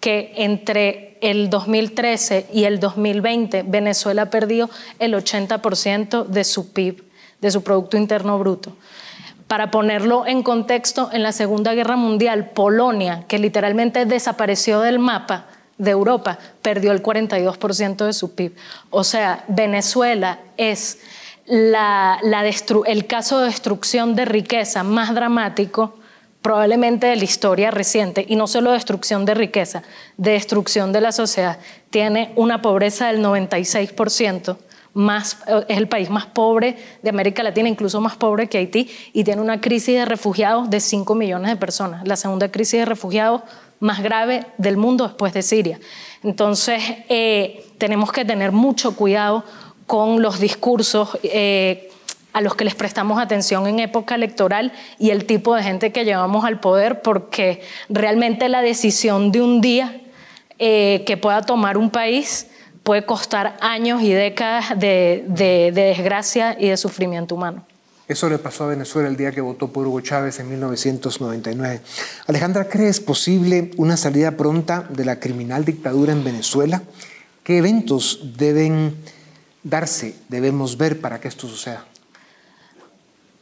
que 0.01 0.33
entre 0.39 1.12
el 1.23 1.49
2013 1.49 2.49
y 2.53 2.65
el 2.65 2.79
2020 2.79 3.63
Venezuela 3.63 4.29
perdió 4.29 4.69
el 4.99 5.15
80% 5.15 6.27
de 6.27 6.45
su 6.45 6.73
PIB 6.73 7.05
de 7.41 7.51
su 7.51 7.63
Producto 7.63 7.97
Interno 7.97 8.39
Bruto. 8.39 8.77
Para 9.47 9.71
ponerlo 9.71 10.27
en 10.27 10.43
contexto, 10.43 11.11
en 11.13 11.23
la 11.23 11.33
Segunda 11.33 11.75
Guerra 11.75 11.97
Mundial, 11.97 12.51
Polonia, 12.51 13.25
que 13.29 13.39
literalmente 13.39 14.07
desapareció 14.07 14.81
del 14.81 14.99
mapa 14.99 15.47
de 15.79 15.91
Europa, 15.91 16.39
perdió 16.63 16.93
el 16.93 17.03
42% 17.03 18.07
de 18.07 18.13
su 18.13 18.35
PIB. 18.35 18.55
O 18.91 19.05
sea, 19.05 19.45
Venezuela 19.49 20.39
es 20.57 21.01
el 21.47 23.07
caso 23.07 23.41
de 23.41 23.47
destrucción 23.47 24.15
de 24.15 24.25
riqueza 24.25 24.85
más 24.85 25.15
dramático 25.15 25.99
probablemente 26.43 27.07
de 27.07 27.17
la 27.17 27.25
historia 27.25 27.71
reciente, 27.71 28.27
y 28.29 28.37
no 28.37 28.47
solo 28.47 28.73
destrucción 28.73 29.25
de 29.25 29.35
riqueza, 29.35 29.83
de 30.17 30.33
destrucción 30.33 30.93
de 30.93 31.01
la 31.01 31.13
sociedad. 31.13 31.59
Tiene 31.91 32.33
una 32.37 32.61
pobreza 32.61 33.07
del 33.07 33.25
96%, 33.25 34.57
más, 34.95 35.39
es 35.69 35.79
el 35.79 35.89
país 35.89 36.11
más 36.11 36.27
pobre 36.27 36.77
de 37.03 37.11
América 37.11 37.43
Latina, 37.43 37.69
incluso 37.69 38.01
más 38.01 38.17
pobre 38.17 38.49
que 38.49 38.59
Haití, 38.59 38.91
y 39.13 39.25
tiene 39.25 39.41
una 39.41 39.61
crisis 39.61 39.95
de 39.95 40.05
refugiados 40.05 40.69
de 40.69 40.81
5 40.81 41.15
millones 41.15 41.51
de 41.51 41.57
personas, 41.57 42.07
la 42.07 42.17
segunda 42.17 42.51
crisis 42.51 42.81
de 42.81 42.85
refugiados 42.85 43.43
más 43.81 44.03
grave 44.03 44.45
del 44.59 44.77
mundo 44.77 45.07
después 45.07 45.33
de 45.33 45.43
Siria. 45.43 45.81
Entonces, 46.23 46.83
eh, 47.09 47.65
tenemos 47.79 48.13
que 48.13 48.25
tener 48.25 48.53
mucho 48.53 48.95
cuidado 48.95 49.45
con 49.87 50.23
los 50.23 50.39
discursos 50.39 51.19
eh, 51.23 51.91
a 52.33 52.41
los 52.41 52.55
que 52.55 52.65
les 52.65 52.75
prestamos 52.75 53.21
atención 53.21 53.67
en 53.67 53.79
época 53.79 54.15
electoral 54.15 54.73
y 54.99 55.11
el 55.11 55.25
tipo 55.25 55.55
de 55.55 55.63
gente 55.63 55.93
que 55.93 56.05
llevamos 56.05 56.45
al 56.45 56.61
poder, 56.61 57.03
porque 57.03 57.63
realmente 57.89 58.49
la 58.49 58.63
decisión 58.63 59.33
de 59.33 59.43
un 59.43 59.61
día 59.61 60.01
eh, 60.59 61.03
que 61.07 61.17
pueda 61.17 61.43
tomar 61.43 61.77
un 61.77 61.91
país 61.91 62.47
puede 62.83 63.05
costar 63.05 63.57
años 63.61 64.03
y 64.03 64.13
décadas 64.13 64.79
de, 64.79 65.25
desgracia 65.75 66.57
y 66.59 66.69
de 66.69 66.77
sufrimiento 66.77 67.35
humano. 67.35 67.65
Eso 68.09 68.29
le 68.29 68.39
pasó 68.39 68.65
a 68.65 68.69
Venezuela 68.69 69.09
el 69.09 69.17
día 69.17 69.31
que 69.31 69.41
votó 69.41 69.73
por 69.73 69.87
Hugo 69.87 70.01
Chávez 70.01 70.39
en 70.41 70.49
1999. 70.51 71.81
Alejandra, 72.27 72.69
¿crees 72.69 73.01
posible 73.01 73.71
una 73.77 73.97
salida 73.97 74.33
pronta 74.33 74.87
de 74.91 75.05
la 75.05 75.19
criminal 75.21 75.65
dictadura 75.65 76.13
en 76.13 76.25
Venezuela? 76.25 76.83
¿Qué 77.43 77.59
eventos 77.59 78.37
deben 78.37 78.97
darse, 79.63 80.17
debemos 80.29 80.77
ver 80.77 81.01
para 81.01 81.21
que 81.21 81.29
esto 81.29 81.49
suceda? 81.49 81.87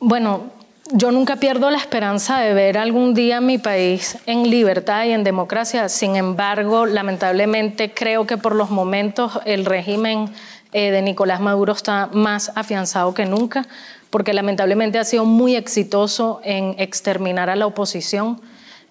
Bueno, 0.02 0.44
yo 0.92 1.12
nunca 1.12 1.36
pierdo 1.36 1.70
la 1.70 1.76
esperanza 1.76 2.40
de 2.40 2.54
ver 2.54 2.78
algún 2.78 3.12
día 3.12 3.42
mi 3.42 3.58
país 3.58 4.16
en 4.24 4.48
libertad 4.48 5.04
y 5.04 5.10
en 5.10 5.24
democracia. 5.24 5.90
Sin 5.90 6.16
embargo, 6.16 6.86
lamentablemente 6.86 7.92
creo 7.92 8.26
que 8.26 8.38
por 8.38 8.54
los 8.54 8.70
momentos 8.70 9.38
el 9.44 9.66
régimen 9.66 10.30
eh, 10.72 10.90
de 10.90 11.02
Nicolás 11.02 11.42
Maduro 11.42 11.74
está 11.74 12.08
más 12.14 12.50
afianzado 12.54 13.12
que 13.12 13.26
nunca, 13.26 13.66
porque 14.08 14.32
lamentablemente 14.32 14.98
ha 14.98 15.04
sido 15.04 15.26
muy 15.26 15.54
exitoso 15.54 16.40
en 16.44 16.76
exterminar 16.78 17.50
a 17.50 17.56
la 17.56 17.66
oposición 17.66 18.40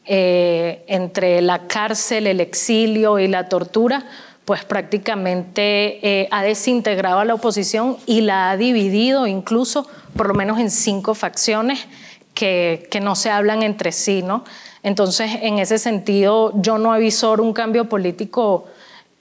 eh, 0.05 0.83
entre 0.85 1.41
la 1.41 1.65
cárcel, 1.65 2.27
el 2.27 2.39
exilio 2.39 3.17
y 3.17 3.27
la 3.27 3.49
tortura 3.49 4.05
pues 4.49 4.65
prácticamente 4.65 5.99
eh, 6.01 6.27
ha 6.31 6.41
desintegrado 6.41 7.19
a 7.19 7.23
la 7.23 7.35
oposición 7.35 7.97
y 8.07 8.21
la 8.21 8.49
ha 8.49 8.57
dividido 8.57 9.27
incluso 9.27 9.85
por 10.15 10.27
lo 10.27 10.33
menos 10.33 10.57
en 10.57 10.71
cinco 10.71 11.13
facciones 11.13 11.85
que, 12.33 12.87
que 12.89 12.99
no 12.99 13.15
se 13.15 13.29
hablan 13.29 13.61
entre 13.61 13.91
sí, 13.91 14.23
¿no? 14.23 14.43
Entonces, 14.81 15.29
en 15.43 15.59
ese 15.59 15.77
sentido, 15.77 16.51
yo 16.55 16.79
no 16.79 16.93
avisor 16.93 17.41
un 17.41 17.53
cambio 17.53 17.89
político 17.89 18.65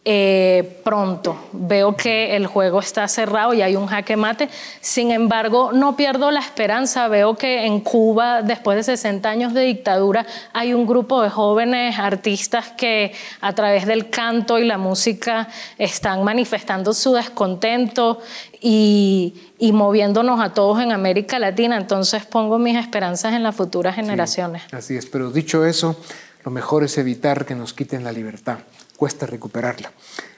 eh, 0.05 0.81
pronto. 0.85 1.37
Veo 1.53 1.95
que 1.95 2.35
el 2.35 2.47
juego 2.47 2.81
está 2.81 3.07
cerrado 3.09 3.53
y 3.53 3.61
hay 3.61 3.77
un 3.77 3.87
jaque 3.87 4.17
mate. 4.17 4.49
Sin 4.81 5.11
embargo, 5.11 5.73
no 5.73 5.97
pierdo 5.97 6.31
la 6.31 6.41
esperanza. 6.41 7.09
Veo 7.09 7.37
que 7.37 7.67
en 7.67 7.81
Cuba, 7.81 8.41
después 8.41 8.77
de 8.77 8.85
60 8.85 9.29
años 9.29 9.53
de 9.53 9.63
dictadura, 9.63 10.25
hay 10.55 10.73
un 10.73 10.87
grupo 10.87 11.21
de 11.21 11.29
jóvenes 11.29 11.99
artistas 11.99 12.71
que 12.71 13.13
a 13.41 13.53
través 13.53 13.87
del 13.87 14.09
canto 14.09 14.59
y 14.59 14.65
la 14.65 14.79
música 14.79 15.49
están 15.77 16.25
manifestando 16.25 16.95
su 16.95 17.13
descontento 17.13 18.21
y, 18.63 19.35
moviéndonos 19.61 20.41
a 20.41 20.55
todos 20.55 20.81
en 20.81 20.93
América 20.93 21.39
Latina. 21.39 21.77
Entonces 21.77 22.25
pongo 22.25 22.59
mis 22.59 22.79
esperanzas 22.79 23.35
en 23.35 23.43
las 23.43 23.55
futuras 23.55 23.97
generaciones. 23.97 24.63
así 24.73 24.97
es, 24.97 25.05
pero 25.05 25.31
dicho 25.31 25.67
eso, 25.67 25.97
lo 26.45 26.51
mejor 26.51 26.85
es 26.85 26.97
evitar 26.97 27.45
que 27.45 27.55
nos 27.55 27.75
quiten 27.75 28.05
la 28.05 28.13
libertad 28.13 28.59
cuesta 28.99 29.27
recuperarla. 29.27 29.93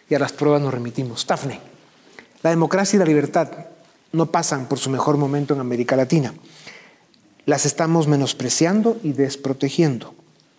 Y 0.08 0.14
a 0.14 0.18
las 0.18 0.32
pruebas 0.32 0.60
nos 0.60 0.74
remitimos. 0.74 1.26
Tafne, 1.26 1.60
la 2.42 2.50
democracia 2.50 2.96
y 2.96 3.00
la 3.00 3.06
libertad 3.06 3.48
no 4.12 4.26
pasan 4.26 4.66
por 4.66 4.78
su 4.78 4.90
mejor 4.90 5.16
momento 5.16 5.54
en 5.54 5.60
América 5.60 5.96
Latina. 5.96 6.34
Las 7.46 7.64
estamos 7.64 8.06
menospreciando 8.06 8.98
y 9.02 9.12
desprotegiendo. 9.12 10.14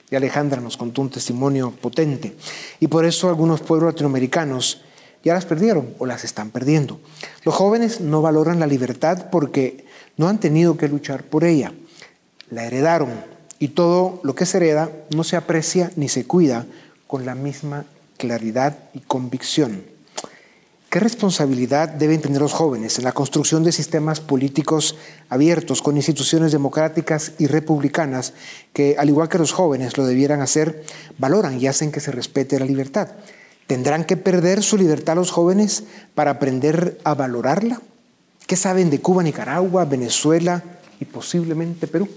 Y 0.10 0.16
Alejandra 0.16 0.60
nos 0.60 0.78
contó 0.78 1.02
un 1.02 1.12
testimonio 1.12 1.72
potente. 1.72 2.36
Y 2.80 2.88
por 2.88 3.06
eso 3.06 3.30
algunos 3.30 3.62
pueblos 3.62 3.94
latinoamericanos 3.94 4.82
ya 5.24 5.36
las 5.36 5.46
perdieron 5.46 5.94
o 6.00 6.08
las 6.08 6.24
están 6.24 6.50
perdiendo. 6.50 7.00
Los 7.44 7.54
jóvenes 7.54 8.02
no 8.02 8.24
valoran 8.24 8.60
la 8.60 8.68
libertad 8.68 9.30
porque 9.32 9.86
no 10.18 10.28
han 10.28 10.40
tenido 10.40 10.76
que 10.76 10.88
luchar 10.88 11.24
por 11.24 11.44
ella. 11.44 11.72
La 12.50 12.66
heredaron 12.66 13.12
y 13.60 13.70
todo 13.70 14.20
lo 14.24 14.34
que 14.34 14.48
se 14.48 14.58
hereda 14.58 14.90
no 15.16 15.24
se 15.24 15.36
aprecia 15.36 15.92
ni 15.96 16.10
se 16.10 16.26
cuida 16.26 16.66
con 17.12 17.26
la 17.26 17.36
misma 17.36 17.84
claridad 18.16 18.78
y 18.94 19.02
convicción. 19.02 19.84
¿Qué 20.90 21.02
responsabilidad 21.02 21.90
deben 21.90 22.22
tener 22.22 22.40
los 22.40 22.54
jóvenes 22.54 22.98
en 23.00 23.04
la 23.04 23.12
construcción 23.12 23.66
de 23.66 23.74
sistemas 23.74 24.22
políticos 24.22 24.96
abiertos 25.28 25.82
con 25.82 25.98
instituciones 25.98 26.54
democráticas 26.54 27.34
y 27.38 27.48
republicanas 27.48 28.34
que, 28.72 28.96
al 28.98 29.10
igual 29.10 29.28
que 29.28 29.40
los 29.40 29.52
jóvenes 29.52 29.98
lo 29.98 30.06
debieran 30.06 30.40
hacer, 30.40 30.86
valoran 31.18 31.60
y 31.60 31.68
hacen 31.68 31.92
que 31.92 32.00
se 32.00 32.14
respete 32.14 32.58
la 32.58 32.66
libertad? 32.66 33.10
¿Tendrán 33.68 34.06
que 34.06 34.16
perder 34.16 34.64
su 34.64 34.78
libertad 34.78 35.18
los 35.18 35.32
jóvenes 35.32 35.84
para 36.16 36.32
aprender 36.32 36.98
a 37.04 37.14
valorarla? 37.14 37.82
¿Qué 38.48 38.56
saben 38.56 38.90
de 38.90 39.02
Cuba, 39.02 39.22
Nicaragua, 39.22 39.84
Venezuela 39.84 40.64
y 41.02 41.04
posiblemente 41.04 41.88
Perú? 41.88 42.08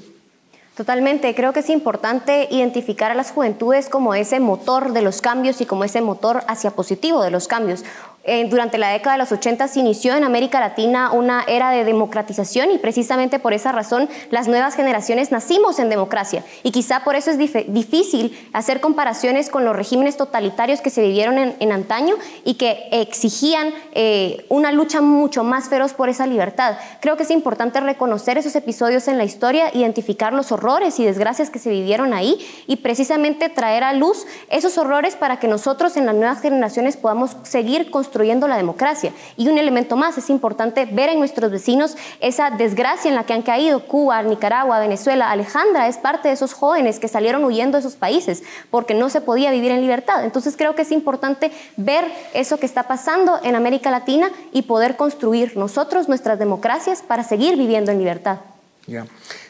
Totalmente, 0.77 1.37
creo 1.37 1.53
que 1.53 1.61
es 1.61 1.71
importante 1.71 2.49
identificar 2.51 3.13
a 3.13 3.15
las 3.15 3.31
juventudes 3.31 3.89
como 3.89 4.13
ese 4.17 4.41
motor 4.41 4.93
de 4.93 5.03
los 5.03 5.21
cambios 5.21 5.61
y 5.61 5.67
como 5.67 5.85
ese 5.85 6.01
motor 6.01 6.43
hacia 6.49 6.73
positivo 6.73 7.23
de 7.23 7.31
los 7.31 7.47
cambios. 7.47 7.85
Eh, 8.27 8.47
durante 8.49 8.79
la 8.79 8.89
década 8.89 9.17
de 9.17 9.19
los 9.19 9.33
80 9.33 9.69
se 9.69 9.81
inició 9.81 10.15
en 10.17 10.25
América 10.25 10.59
Latina 10.59 11.13
una 11.13 11.45
era 11.47 11.71
de 11.73 11.85
democratización 11.85 12.71
y 12.71 12.79
precisamente 12.79 13.39
por 13.39 13.53
esa 13.53 13.71
razón 13.71 14.09
las 14.31 14.49
nuevas 14.49 14.77
generaciones 14.77 15.31
nacimos 15.31 15.79
en 15.79 15.91
democracia 15.91 16.43
y 16.63 16.71
quizá 16.71 17.05
por 17.05 17.17
eso 17.17 17.31
es 17.31 17.37
difícil 17.37 18.35
hacer 18.55 18.81
comparaciones 18.81 19.51
con 19.51 19.67
los 19.67 19.77
regímenes 19.77 20.17
totalitarios 20.17 20.81
que 20.81 20.89
se 20.89 21.03
vivieron 21.03 21.37
en, 21.37 21.73
antaño 21.73 22.15
y 22.45 22.55
que 22.55 22.89
exigían 22.93 23.75
eh, 23.93 24.47
una 24.49 24.73
lucha 24.73 25.03
mucho 25.03 25.45
más 25.45 25.69
feroz 25.69 25.93
por 25.93 26.09
esa 26.09 26.27
libertad. 26.27 26.79
Creo 27.01 27.19
que 27.19 27.25
es 27.25 27.31
importante 27.31 27.81
reconocer 27.81 28.39
esos 28.39 28.57
episodios 28.57 29.07
en 29.09 29.19
la 29.19 29.25
historia, 29.25 29.71
identificar 29.75 30.33
los 30.33 30.51
horrores 30.51 30.99
y 30.99 31.05
desgracias 31.05 31.51
que 31.51 31.59
se 31.59 31.69
vivieron 31.69 32.15
ahí 32.15 32.39
y 32.67 32.77
precisamente 32.77 33.51
traer 33.51 33.83
a 33.83 33.93
luz 33.93 34.25
esos 34.49 34.79
horrores 34.79 35.17
para 35.17 35.41
que 35.41 35.49
nosotros 35.49 35.97
en 35.99 36.07
las 36.07 36.15
nuevas 36.15 36.41
generaciones 36.41 36.97
podamos 36.97 37.37
seguir 37.43 37.91
construyendo 37.91 38.14
construyendo 38.15 38.47
la 38.47 38.57
democracia. 38.57 39.13
Y 39.37 39.49
un 39.49 39.59
elemento 39.59 39.97
más, 39.97 40.17
es 40.17 40.31
importante 40.31 40.87
ver 40.87 41.09
en 41.09 41.19
nuestros 41.19 41.51
vecinos 41.51 41.97
esa 42.21 42.51
desgracia 42.51 43.09
en 43.09 43.17
la 43.17 43.27
que 43.27 43.33
han 43.33 43.43
caído 43.43 43.89
Cuba, 43.89 44.23
Nicaragua, 44.23 44.79
Venezuela. 44.79 45.33
Alejandra 45.33 45.89
es 45.89 45.97
parte 45.97 46.29
de 46.29 46.35
esos 46.35 46.53
jóvenes 46.53 47.01
que 47.01 47.09
salieron 47.09 47.45
huyendo 47.45 47.77
de 47.77 47.81
esos 47.81 47.97
países 47.97 48.45
porque 48.71 48.95
no 48.95 49.11
se 49.11 49.21
podía 49.21 49.51
vivir 49.51 49.73
en 49.73 49.81
libertad. 49.81 50.25
Entonces 50.25 50.57
creo 50.57 50.77
que 50.77 50.83
es 50.83 50.93
importante 50.93 51.51
ver 51.77 52.05
eso 52.35 52.59
que 52.59 52.67
está 52.67 52.85
pasando 52.85 53.41
en 53.43 53.57
América 53.57 53.91
Latina 53.91 54.31
y 54.53 54.63
poder 54.63 54.97
construir 54.97 55.57
nosotros 55.57 56.09
nuestras 56.09 56.39
democracias 56.39 57.03
para 57.03 57.25
seguir 57.25 57.57
viviendo 57.57 57.91
en 57.91 57.99
libertad. 57.99 58.39
Ya. 58.87 59.07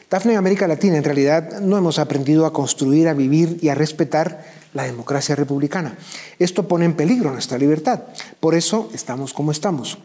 Dafne, 0.09 0.33
en 0.33 0.37
América 0.37 0.67
Latina 0.67 0.97
en 0.97 1.03
realidad 1.03 1.59
no 1.61 1.77
hemos 1.77 1.97
aprendido 1.97 2.45
a 2.45 2.53
construir, 2.53 3.07
a 3.07 3.13
vivir 3.13 3.57
y 3.61 3.69
a 3.69 3.75
respetar 3.75 4.45
la 4.73 4.83
democracia 4.83 5.35
republicana. 5.35 5.97
Esto 6.37 6.67
pone 6.67 6.85
en 6.85 6.93
peligro 6.93 7.31
nuestra 7.31 7.57
libertad. 7.57 8.03
Por 8.39 8.53
eso 8.53 8.89
estamos 8.93 9.33
como 9.33 9.51
estamos. 9.51 9.97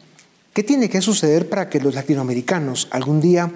¿Qué 0.55 0.63
tiene 0.63 0.89
que 0.89 1.03
suceder 1.03 1.49
para 1.49 1.69
que 1.69 1.81
los 1.81 1.95
latinoamericanos 1.95 2.89
algún 2.91 3.21
día 3.21 3.53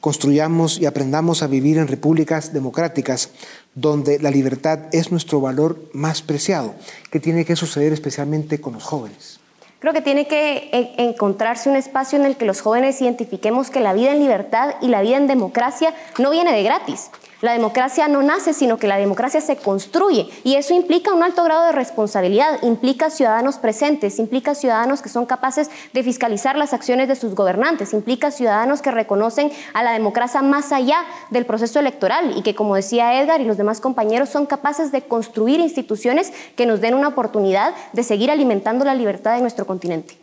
construyamos 0.00 0.78
y 0.78 0.86
aprendamos 0.86 1.42
a 1.42 1.46
vivir 1.46 1.78
en 1.78 1.88
repúblicas 1.88 2.52
democráticas 2.52 3.30
donde 3.74 4.18
la 4.18 4.30
libertad 4.30 4.80
es 4.92 5.10
nuestro 5.10 5.40
valor 5.40 5.88
más 5.94 6.20
preciado? 6.20 6.74
¿Qué 7.10 7.20
tiene 7.20 7.44
que 7.44 7.56
suceder 7.56 7.92
especialmente 7.92 8.60
con 8.60 8.74
los 8.74 8.84
jóvenes? 8.84 9.35
Creo 9.78 9.92
que 9.92 10.00
tiene 10.00 10.26
que 10.26 10.70
eh, 10.72 10.94
encontrarse 10.96 11.68
un 11.68 11.76
espacio 11.76 12.18
en 12.18 12.24
el 12.24 12.36
que 12.36 12.46
los 12.46 12.60
jóvenes 12.60 13.00
identifiquemos 13.02 13.70
que 13.70 13.80
la 13.80 13.92
vida 13.92 14.12
en 14.12 14.20
libertad 14.20 14.74
y 14.80 14.88
la 14.88 15.02
vida 15.02 15.16
en 15.16 15.26
democracia 15.26 15.94
no 16.18 16.30
viene 16.30 16.52
de 16.52 16.62
gratis. 16.62 17.10
La 17.42 17.52
democracia 17.52 18.08
no 18.08 18.22
nace, 18.22 18.54
sino 18.54 18.78
que 18.78 18.88
la 18.88 18.96
democracia 18.96 19.42
se 19.42 19.56
construye 19.56 20.28
y 20.42 20.54
eso 20.54 20.72
implica 20.72 21.12
un 21.12 21.22
alto 21.22 21.44
grado 21.44 21.66
de 21.66 21.72
responsabilidad, 21.72 22.62
implica 22.62 23.10
ciudadanos 23.10 23.58
presentes, 23.58 24.18
implica 24.18 24.54
ciudadanos 24.54 25.02
que 25.02 25.10
son 25.10 25.26
capaces 25.26 25.70
de 25.92 26.02
fiscalizar 26.02 26.56
las 26.56 26.72
acciones 26.72 27.08
de 27.08 27.16
sus 27.16 27.34
gobernantes, 27.34 27.92
implica 27.92 28.30
ciudadanos 28.30 28.80
que 28.80 28.90
reconocen 28.90 29.52
a 29.74 29.82
la 29.82 29.92
democracia 29.92 30.40
más 30.40 30.72
allá 30.72 31.04
del 31.30 31.44
proceso 31.44 31.78
electoral 31.78 32.32
y 32.36 32.42
que, 32.42 32.54
como 32.54 32.74
decía 32.74 33.20
Edgar 33.20 33.42
y 33.42 33.44
los 33.44 33.58
demás 33.58 33.80
compañeros, 33.80 34.30
son 34.30 34.46
capaces 34.46 34.90
de 34.90 35.02
construir 35.02 35.60
instituciones 35.60 36.32
que 36.56 36.64
nos 36.64 36.80
den 36.80 36.94
una 36.94 37.08
oportunidad 37.08 37.74
de 37.92 38.02
seguir 38.02 38.30
alimentando 38.30 38.84
la 38.84 38.94
libertad 38.94 39.34
de 39.34 39.42
nuestro 39.42 39.66
continente. 39.66 40.16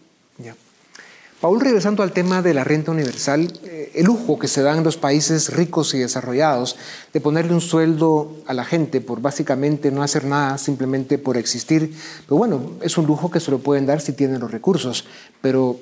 Paul, 1.43 1.59
regresando 1.59 2.03
al 2.03 2.13
tema 2.13 2.41
de 2.41 2.53
la 2.53 2.63
renta 2.63 2.91
universal, 2.91 3.51
eh, 3.65 3.91
el 3.95 4.05
lujo 4.05 4.39
que 4.39 4.47
se 4.47 4.61
da 4.61 4.77
en 4.77 4.83
los 4.85 4.95
países 4.95 5.53
ricos 5.53 5.93
y 5.93 5.99
desarrollados 5.99 6.77
de 7.11 7.19
ponerle 7.19 7.53
un 7.53 7.59
sueldo 7.59 8.37
a 8.47 8.53
la 8.53 8.63
gente 8.63 9.01
por 9.01 9.19
básicamente 9.19 9.91
no 9.91 10.03
hacer 10.03 10.23
nada, 10.23 10.57
simplemente 10.57 11.17
por 11.17 11.35
existir, 11.35 11.93
pero 12.25 12.37
bueno, 12.37 12.71
es 12.81 12.97
un 12.97 13.07
lujo 13.07 13.29
que 13.29 13.41
se 13.41 13.51
lo 13.51 13.59
pueden 13.59 13.85
dar 13.85 13.99
si 13.99 14.13
tienen 14.13 14.39
los 14.39 14.51
recursos, 14.51 15.03
pero 15.41 15.75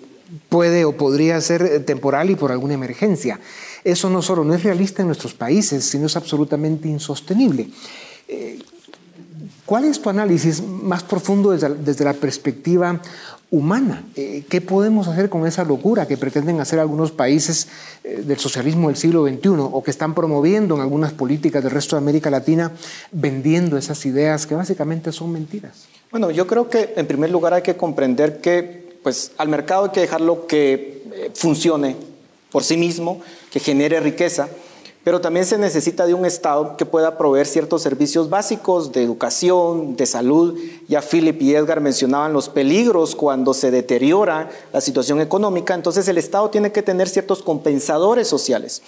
puede 0.49 0.84
o 0.84 0.97
podría 0.97 1.39
ser 1.41 1.86
temporal 1.86 2.32
y 2.32 2.36
por 2.36 2.51
alguna 2.51 2.74
emergencia. 2.74 3.39
Eso 3.84 4.09
no 4.09 4.24
solo 4.24 4.43
no 4.43 4.55
es 4.55 4.64
realista 4.64 5.03
en 5.03 5.09
nuestros 5.09 5.36
países, 5.36 5.86
sino 5.86 6.07
es 6.07 6.16
absolutamente 6.16 6.88
insostenible. 6.88 7.70
Eh, 8.28 8.57
¿Cuál 9.64 9.86
es 9.86 10.01
tu 10.01 10.09
análisis 10.09 10.62
más 10.64 11.03
profundo 11.03 11.51
desde 11.51 12.03
la 12.03 12.14
perspectiva 12.14 12.99
humana. 13.52 14.06
Eh, 14.16 14.45
¿Qué 14.49 14.62
podemos 14.62 15.10
hacer 15.10 15.30
con 15.30 15.45
esa 15.45 15.66
locura 15.66 16.08
que 16.08 16.18
pretenden 16.18 16.62
hacer 16.62 16.80
algunos 16.80 17.12
países 17.12 17.68
eh, 18.04 18.24
del 18.26 18.39
socialismo 18.39 18.88
del 18.88 18.95
siglo 18.95 19.28
XXI 19.28 19.49
o 19.60 19.84
que 19.84 19.91
están 19.91 20.16
promoviendo 20.16 20.76
en 20.76 20.82
algunas 20.82 21.12
políticas 21.12 21.62
del 21.62 21.74
resto 21.74 21.97
de 21.97 22.02
América 22.02 22.30
Latina, 22.30 22.72
vendiendo 23.12 23.78
esas 23.78 24.06
ideas 24.06 24.47
que 24.47 24.56
básicamente 24.56 25.12
son 25.12 25.34
mentiras? 25.34 25.86
Bueno, 26.12 26.32
yo 26.32 26.47
creo 26.47 26.70
que 26.70 26.93
en 26.95 27.06
primer 27.06 27.30
lugar 27.30 27.54
hay 27.54 27.62
que 27.62 27.76
comprender 27.76 28.39
que 28.39 28.97
pues, 29.04 29.34
al 29.38 29.49
mercado 29.49 29.86
hay 29.86 29.91
que 29.91 30.02
dejarlo 30.02 30.47
que 30.47 31.04
eh, 31.14 31.32
funcione 31.34 31.97
por 32.52 32.64
sí 32.64 32.78
mismo, 32.78 33.22
que 33.52 33.60
genere 33.60 33.99
riqueza 33.99 34.47
pero 35.04 35.20
también 35.20 35.45
se 35.45 35.58
necesita 35.58 36.06
de 36.06 36.14
un 36.14 36.26
Estado 36.26 36.78
que 36.78 36.86
pueda 36.86 37.18
proveer 37.18 37.47
ciertos 37.47 37.82
servicios 37.82 38.30
básicos 38.30 38.91
de 38.91 39.04
educación, 39.04 39.95
de 39.95 40.06
salud. 40.06 40.60
Ya 40.88 41.02
Philip 41.02 41.41
y 41.41 41.56
Edgar 41.56 41.82
mencionaban 41.82 42.34
los 42.34 42.49
peligros 42.49 43.16
cuando 43.16 43.54
se 43.54 43.72
deteriora 43.72 44.49
la 44.72 44.82
situación 44.82 45.20
económica, 45.20 45.74
entonces 45.74 46.08
el 46.08 46.18
Estado 46.18 46.49
tiene 46.49 46.72
que 46.72 46.84
tener 46.84 47.10
ciertos 47.10 47.41
compensadores 47.41 48.28
sociales. 48.28 48.84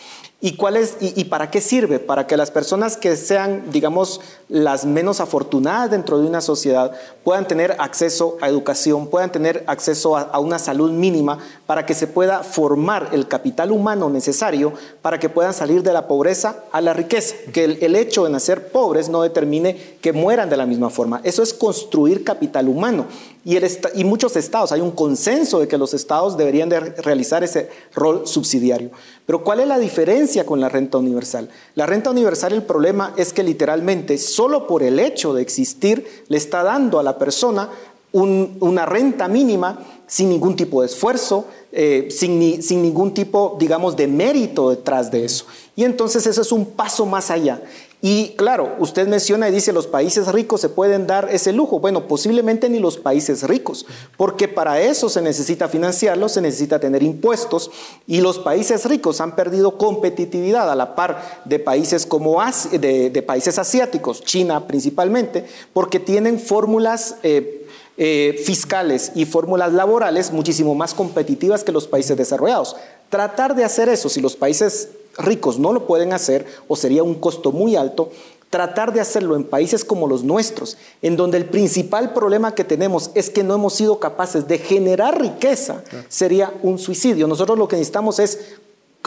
¿Y, 0.45 0.57
cuál 0.57 0.77
y, 0.99 1.23
para 1.23 1.49
qué 1.49 1.61
sirve? 1.61 1.99
Para 1.99 2.27
que 2.27 2.35
las 2.35 2.51
personas 2.51 2.97
que 2.97 3.15
sean, 3.15 3.71
digamos, 3.71 4.19
las 4.49 4.83
menos 4.83 5.21
afortunadas 5.21 5.89
dentro 5.89 6.19
de 6.19 6.27
una 6.27 6.41
sociedad 6.41 6.91
puedan 7.23 7.47
tener 7.47 7.77
acceso 7.79 8.35
a 8.41 8.49
educación, 8.49 9.07
puedan 9.07 9.31
tener 9.31 9.63
acceso 9.67 10.17
a, 10.17 10.37
una 10.39 10.59
salud 10.59 10.91
mínima, 10.91 11.39
para 11.65 11.85
que 11.85 11.93
se 11.93 12.07
pueda 12.07 12.43
formar 12.43 13.11
el 13.13 13.29
capital 13.29 13.71
humano 13.71 14.09
necesario 14.09 14.73
para 15.01 15.17
que 15.17 15.29
puedan 15.29 15.53
salir 15.53 15.81
de 15.81 15.93
la 15.93 16.09
pobreza 16.09 16.65
a 16.73 16.81
la 16.81 16.91
riqueza. 16.91 17.35
Que 17.53 17.63
el, 17.63 17.95
hecho 17.95 18.25
de 18.25 18.29
nacer 18.29 18.67
pobres 18.67 19.07
no 19.07 19.21
determine 19.21 19.95
que 20.01 20.11
mueran 20.11 20.49
de 20.49 20.57
la 20.57 20.65
misma 20.65 20.89
forma. 20.89 21.21
Eso 21.23 21.41
es 21.41 21.53
construir 21.53 22.25
capital 22.25 22.67
humano. 22.67 23.05
Y, 23.45 23.57
el, 23.57 24.05
muchos 24.05 24.35
estados, 24.37 24.71
hay 24.71 24.79
un 24.79 24.91
consenso 24.91 25.59
de 25.59 25.67
que 25.67 25.77
los 25.77 25.93
estados 25.93 26.37
deberían 26.37 26.69
de 26.69 26.79
realizar 26.79 27.43
ese 27.43 27.69
rol 27.93 28.25
subsidiario. 28.25 28.91
Pero 29.25 29.43
¿cuál 29.43 29.59
es 29.59 29.67
la 29.67 29.79
diferencia 29.79 30.45
con 30.45 30.61
la 30.61 30.69
renta 30.69 30.97
universal? 30.97 31.49
La 31.75 31.85
renta 31.85 32.11
universal, 32.11 32.53
el 32.53 32.63
problema 32.63 33.13
es 33.17 33.33
que 33.33 33.43
literalmente 33.43 34.17
solo 34.17 34.65
por 34.65 34.81
el 34.81 34.97
hecho 34.97 35.33
de 35.33 35.41
existir 35.41 36.23
le 36.29 36.37
está 36.37 36.63
dando 36.63 36.99
a 36.99 37.03
la 37.03 37.17
persona 37.17 37.69
una 38.13 38.85
renta 38.85 39.27
mínima 39.27 39.79
sin 40.05 40.29
ningún 40.29 40.55
tipo 40.55 40.81
de 40.81 40.87
esfuerzo, 40.87 41.47
eh, 41.71 42.09
sin, 42.11 42.61
sin 42.61 42.83
ningún 42.83 43.13
tipo, 43.13 43.57
digamos, 43.59 43.95
de 43.95 44.07
mérito 44.07 44.69
detrás 44.69 45.09
de 45.09 45.25
eso. 45.25 45.45
Y 45.75 45.83
entonces 45.83 46.27
eso 46.27 46.41
es 46.41 46.51
un 46.51 46.67
paso 46.67 47.05
más 47.07 47.31
allá. 47.31 47.61
Y 48.05 48.31
claro, 48.35 48.75
usted 48.79 49.07
menciona 49.07 49.47
y 49.47 49.53
dice 49.53 49.71
los 49.71 49.87
países 49.87 50.27
ricos 50.27 50.59
se 50.59 50.67
pueden 50.67 51.07
dar 51.07 51.29
ese 51.31 51.53
lujo. 51.53 51.79
Bueno, 51.79 52.05
posiblemente 52.05 52.67
ni 52.67 52.79
los 52.79 52.97
países 52.97 53.43
ricos, 53.43 53.85
porque 54.17 54.49
para 54.49 54.81
eso 54.81 55.07
se 55.07 55.21
necesita 55.21 55.69
financiarlo, 55.69 56.27
se 56.27 56.41
necesita 56.41 56.81
tener 56.81 57.01
impuestos 57.01 57.71
y 58.05 58.19
los 58.19 58.39
países 58.39 58.83
ricos 58.83 59.21
han 59.21 59.37
perdido 59.37 59.77
competitividad 59.77 60.69
a 60.69 60.75
la 60.75 60.95
par 60.95 61.43
de 61.45 61.59
países 61.59 62.05
como 62.05 62.41
de, 62.73 63.23
países 63.25 63.57
asiáticos, 63.57 64.21
China 64.21 64.67
principalmente, 64.67 65.45
porque 65.71 66.01
tienen 66.01 66.41
fórmulas 66.41 67.15
eh, 67.23 67.65
eh, 67.95 68.37
fiscales 68.43 69.13
y 69.15 69.23
fórmulas 69.23 69.71
laborales 69.71 70.33
muchísimo 70.33 70.75
más 70.75 70.93
competitivas 70.93 71.63
que 71.63 71.71
los 71.71 71.87
países 71.87 72.17
desarrollados. 72.17 72.75
Tratar 73.07 73.55
de 73.55 73.63
hacer 73.63 73.87
eso, 73.87 74.09
si 74.09 74.19
los 74.19 74.35
países 74.35 74.89
ricos 75.17 75.59
no 75.59 75.73
lo 75.73 75.85
pueden 75.85 76.13
hacer 76.13 76.45
o 76.67 76.75
sería 76.75 77.03
un 77.03 77.15
costo 77.15 77.51
muy 77.51 77.75
alto, 77.75 78.09
tratar 78.49 78.93
de 78.93 79.01
hacerlo 79.01 79.35
en 79.35 79.45
países 79.45 79.83
como 79.83 80.07
los 80.07 80.23
nuestros, 80.23 80.77
en 81.01 81.15
donde 81.15 81.37
el 81.37 81.45
principal 81.45 82.13
problema 82.13 82.53
que 82.53 82.63
tenemos 82.63 83.09
es 83.15 83.31
que 83.31 83.43
no 83.43 83.55
hemos 83.55 83.73
sido 83.73 83.99
capaces 83.99 84.47
de 84.47 84.59
generar 84.59 85.19
riqueza, 85.19 85.83
sería 86.07 86.53
un 86.61 86.77
suicidio. 86.77 87.27
Nosotros 87.27 87.57
lo 87.57 87.67
que 87.67 87.77
necesitamos 87.77 88.19
es 88.19 88.57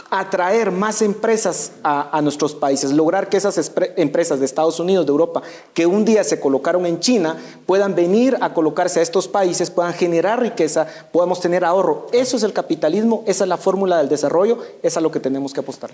atraer 0.09 0.71
más 0.71 1.01
empresas 1.01 1.71
a, 1.83 2.19
nuestros 2.21 2.55
países, 2.55 2.91
lograr 2.91 3.29
que 3.29 3.37
esas 3.37 3.71
empresas 3.95 4.39
de 4.39 4.45
Estados 4.45 4.79
Unidos, 4.79 5.05
de 5.05 5.11
Europa, 5.11 5.41
que 5.73 5.85
un 5.85 6.05
día 6.05 6.23
se 6.23 6.39
colocaron 6.39 6.85
en 6.85 6.99
China, 6.99 7.37
puedan 7.65 7.95
venir 7.95 8.37
a 8.41 8.53
colocarse 8.53 8.99
a 8.99 9.03
estos 9.03 9.27
países, 9.27 9.69
puedan 9.69 9.93
generar 9.93 10.41
riqueza, 10.41 10.87
podamos 11.11 11.41
tener 11.41 11.65
ahorro. 11.65 12.07
Eso 12.13 12.37
es 12.37 12.43
el 12.43 12.53
capitalismo, 12.53 13.23
esa 13.27 13.43
es 13.43 13.47
la 13.49 13.57
fórmula 13.57 13.97
del 13.97 14.09
desarrollo, 14.09 14.59
es 14.81 14.97
a 14.97 15.01
lo 15.01 15.11
que 15.11 15.19
tenemos 15.19 15.53
que 15.53 15.59
apostar. 15.59 15.91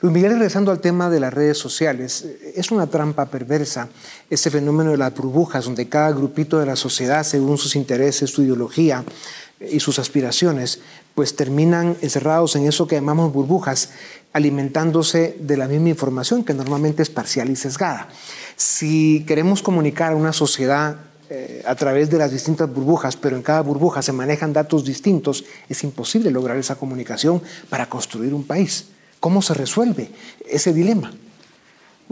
Luis 0.00 0.14
Miguel, 0.14 0.32
regresando 0.32 0.72
al 0.72 0.80
tema 0.80 1.10
de 1.10 1.20
las 1.20 1.32
redes 1.32 1.58
sociales, 1.58 2.26
es 2.56 2.72
una 2.72 2.88
trampa 2.88 3.26
perversa 3.26 3.88
ese 4.28 4.50
fenómeno 4.50 4.90
de 4.90 4.96
las 4.96 5.14
burbujas, 5.14 5.64
donde 5.64 5.88
cada 5.88 6.10
grupito 6.10 6.58
de 6.58 6.66
la 6.66 6.74
sociedad, 6.74 7.22
según 7.22 7.56
sus 7.56 7.76
intereses, 7.76 8.30
su 8.30 8.42
ideología 8.42 9.04
y 9.60 9.78
sus 9.78 10.00
aspiraciones, 10.00 10.80
pues 11.14 11.36
terminan 11.36 11.96
encerrados 12.00 12.56
en 12.56 12.66
eso 12.66 12.86
que 12.86 12.96
llamamos 12.96 13.32
burbujas, 13.32 13.90
alimentándose 14.32 15.36
de 15.38 15.56
la 15.56 15.68
misma 15.68 15.90
información 15.90 16.44
que 16.44 16.54
normalmente 16.54 17.02
es 17.02 17.10
parcial 17.10 17.50
y 17.50 17.56
sesgada. 17.56 18.08
Si 18.56 19.24
queremos 19.26 19.62
comunicar 19.62 20.12
a 20.12 20.16
una 20.16 20.32
sociedad 20.32 20.96
eh, 21.28 21.62
a 21.66 21.74
través 21.74 22.10
de 22.10 22.18
las 22.18 22.30
distintas 22.30 22.72
burbujas, 22.72 23.16
pero 23.16 23.36
en 23.36 23.42
cada 23.42 23.62
burbuja 23.62 24.02
se 24.02 24.12
manejan 24.12 24.52
datos 24.52 24.84
distintos, 24.84 25.44
es 25.68 25.82
imposible 25.84 26.30
lograr 26.30 26.56
esa 26.56 26.76
comunicación 26.76 27.42
para 27.68 27.88
construir 27.88 28.34
un 28.34 28.44
país. 28.44 28.86
¿Cómo 29.20 29.40
se 29.40 29.54
resuelve 29.54 30.10
ese 30.48 30.72
dilema? 30.72 31.12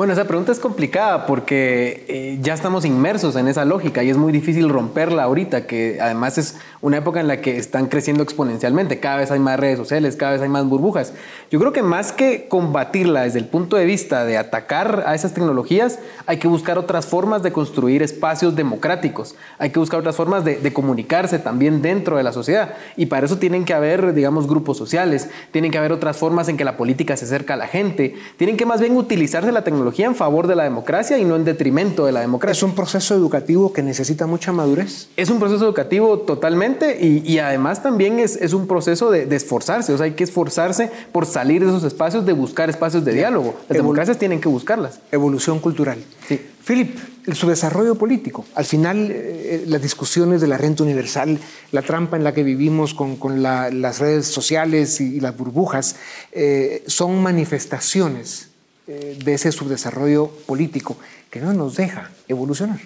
Bueno, 0.00 0.14
esa 0.14 0.24
pregunta 0.24 0.50
es 0.50 0.58
complicada 0.58 1.26
porque 1.26 2.06
eh, 2.08 2.38
ya 2.40 2.54
estamos 2.54 2.86
inmersos 2.86 3.36
en 3.36 3.48
esa 3.48 3.66
lógica 3.66 4.02
y 4.02 4.08
es 4.08 4.16
muy 4.16 4.32
difícil 4.32 4.70
romperla 4.70 5.24
ahorita, 5.24 5.66
que 5.66 5.98
además 6.00 6.38
es 6.38 6.56
una 6.80 6.96
época 6.96 7.20
en 7.20 7.28
la 7.28 7.42
que 7.42 7.58
están 7.58 7.88
creciendo 7.88 8.22
exponencialmente, 8.22 8.98
cada 8.98 9.18
vez 9.18 9.30
hay 9.30 9.40
más 9.40 9.60
redes 9.60 9.76
sociales, 9.76 10.16
cada 10.16 10.32
vez 10.32 10.40
hay 10.40 10.48
más 10.48 10.64
burbujas. 10.64 11.12
Yo 11.50 11.60
creo 11.60 11.74
que 11.74 11.82
más 11.82 12.12
que 12.12 12.48
combatirla 12.48 13.24
desde 13.24 13.40
el 13.40 13.44
punto 13.44 13.76
de 13.76 13.84
vista 13.84 14.24
de 14.24 14.38
atacar 14.38 15.04
a 15.06 15.14
esas 15.14 15.34
tecnologías, 15.34 15.98
hay 16.24 16.38
que 16.38 16.48
buscar 16.48 16.78
otras 16.78 17.04
formas 17.04 17.42
de 17.42 17.52
construir 17.52 18.02
espacios 18.02 18.56
democráticos, 18.56 19.34
hay 19.58 19.68
que 19.68 19.80
buscar 19.80 20.00
otras 20.00 20.16
formas 20.16 20.46
de, 20.46 20.56
de 20.56 20.72
comunicarse 20.72 21.38
también 21.38 21.82
dentro 21.82 22.16
de 22.16 22.22
la 22.22 22.32
sociedad. 22.32 22.72
Y 22.96 23.04
para 23.04 23.26
eso 23.26 23.36
tienen 23.36 23.66
que 23.66 23.74
haber, 23.74 24.14
digamos, 24.14 24.48
grupos 24.48 24.78
sociales, 24.78 25.28
tienen 25.50 25.70
que 25.70 25.76
haber 25.76 25.92
otras 25.92 26.16
formas 26.16 26.48
en 26.48 26.56
que 26.56 26.64
la 26.64 26.78
política 26.78 27.18
se 27.18 27.26
acerca 27.26 27.52
a 27.52 27.58
la 27.58 27.66
gente, 27.66 28.14
tienen 28.38 28.56
que 28.56 28.64
más 28.64 28.80
bien 28.80 28.96
utilizarse 28.96 29.52
la 29.52 29.62
tecnología 29.62 29.89
en 29.98 30.14
favor 30.14 30.46
de 30.46 30.56
la 30.56 30.64
democracia 30.64 31.18
y 31.18 31.24
no 31.24 31.36
en 31.36 31.44
detrimento 31.44 32.06
de 32.06 32.12
la 32.12 32.20
democracia. 32.20 32.58
¿Es 32.58 32.62
un 32.62 32.74
proceso 32.74 33.14
educativo 33.14 33.72
que 33.72 33.82
necesita 33.82 34.26
mucha 34.26 34.52
madurez? 34.52 35.08
Es 35.16 35.30
un 35.30 35.38
proceso 35.38 35.64
educativo 35.64 36.20
totalmente 36.20 36.98
y, 37.00 37.38
además 37.38 37.82
también 37.82 38.18
es, 38.18 38.36
es 38.36 38.52
un 38.52 38.66
proceso 38.66 39.10
de, 39.10 39.34
esforzarse, 39.34 39.92
o 39.92 39.96
sea, 39.96 40.04
hay 40.04 40.12
que 40.12 40.24
esforzarse 40.24 40.90
por 41.12 41.26
salir 41.26 41.62
de 41.62 41.68
esos 41.68 41.84
espacios, 41.84 42.26
de 42.26 42.32
buscar 42.32 42.70
espacios 42.70 43.04
de 43.04 43.12
diálogo. 43.12 43.54
Las 43.68 43.76
democracias 43.76 44.18
tienen 44.18 44.40
que 44.40 44.48
buscarlas. 44.48 45.00
Evolución 45.12 45.58
cultural. 45.60 45.98
Sí. 46.28 46.40
Philip, 46.66 46.96
su 47.32 47.48
desarrollo 47.48 47.94
político. 47.94 48.44
Al 48.54 48.64
final, 48.64 49.08
eh, 49.10 49.64
las 49.66 49.82
discusiones 49.82 50.40
de 50.40 50.46
la 50.46 50.58
renta 50.58 50.82
universal, 50.82 51.38
la 51.72 51.82
trampa 51.82 52.16
en 52.16 52.24
la 52.24 52.34
que 52.34 52.42
vivimos 52.42 52.94
con, 52.94 53.16
con 53.16 53.42
las 53.42 53.98
redes 53.98 54.26
sociales 54.26 55.00
y, 55.00 55.20
las 55.20 55.36
burbujas, 55.36 55.96
eh, 56.32 56.84
son 56.86 57.22
manifestaciones 57.22 58.46
eh, 58.46 58.49
de 58.86 59.34
ese 59.34 59.52
subdesarrollo 59.52 60.28
político 60.46 60.96
que 61.30 61.40
no 61.40 61.52
nos 61.52 61.76
deja 61.76 62.10
evolucionar. 62.28 62.80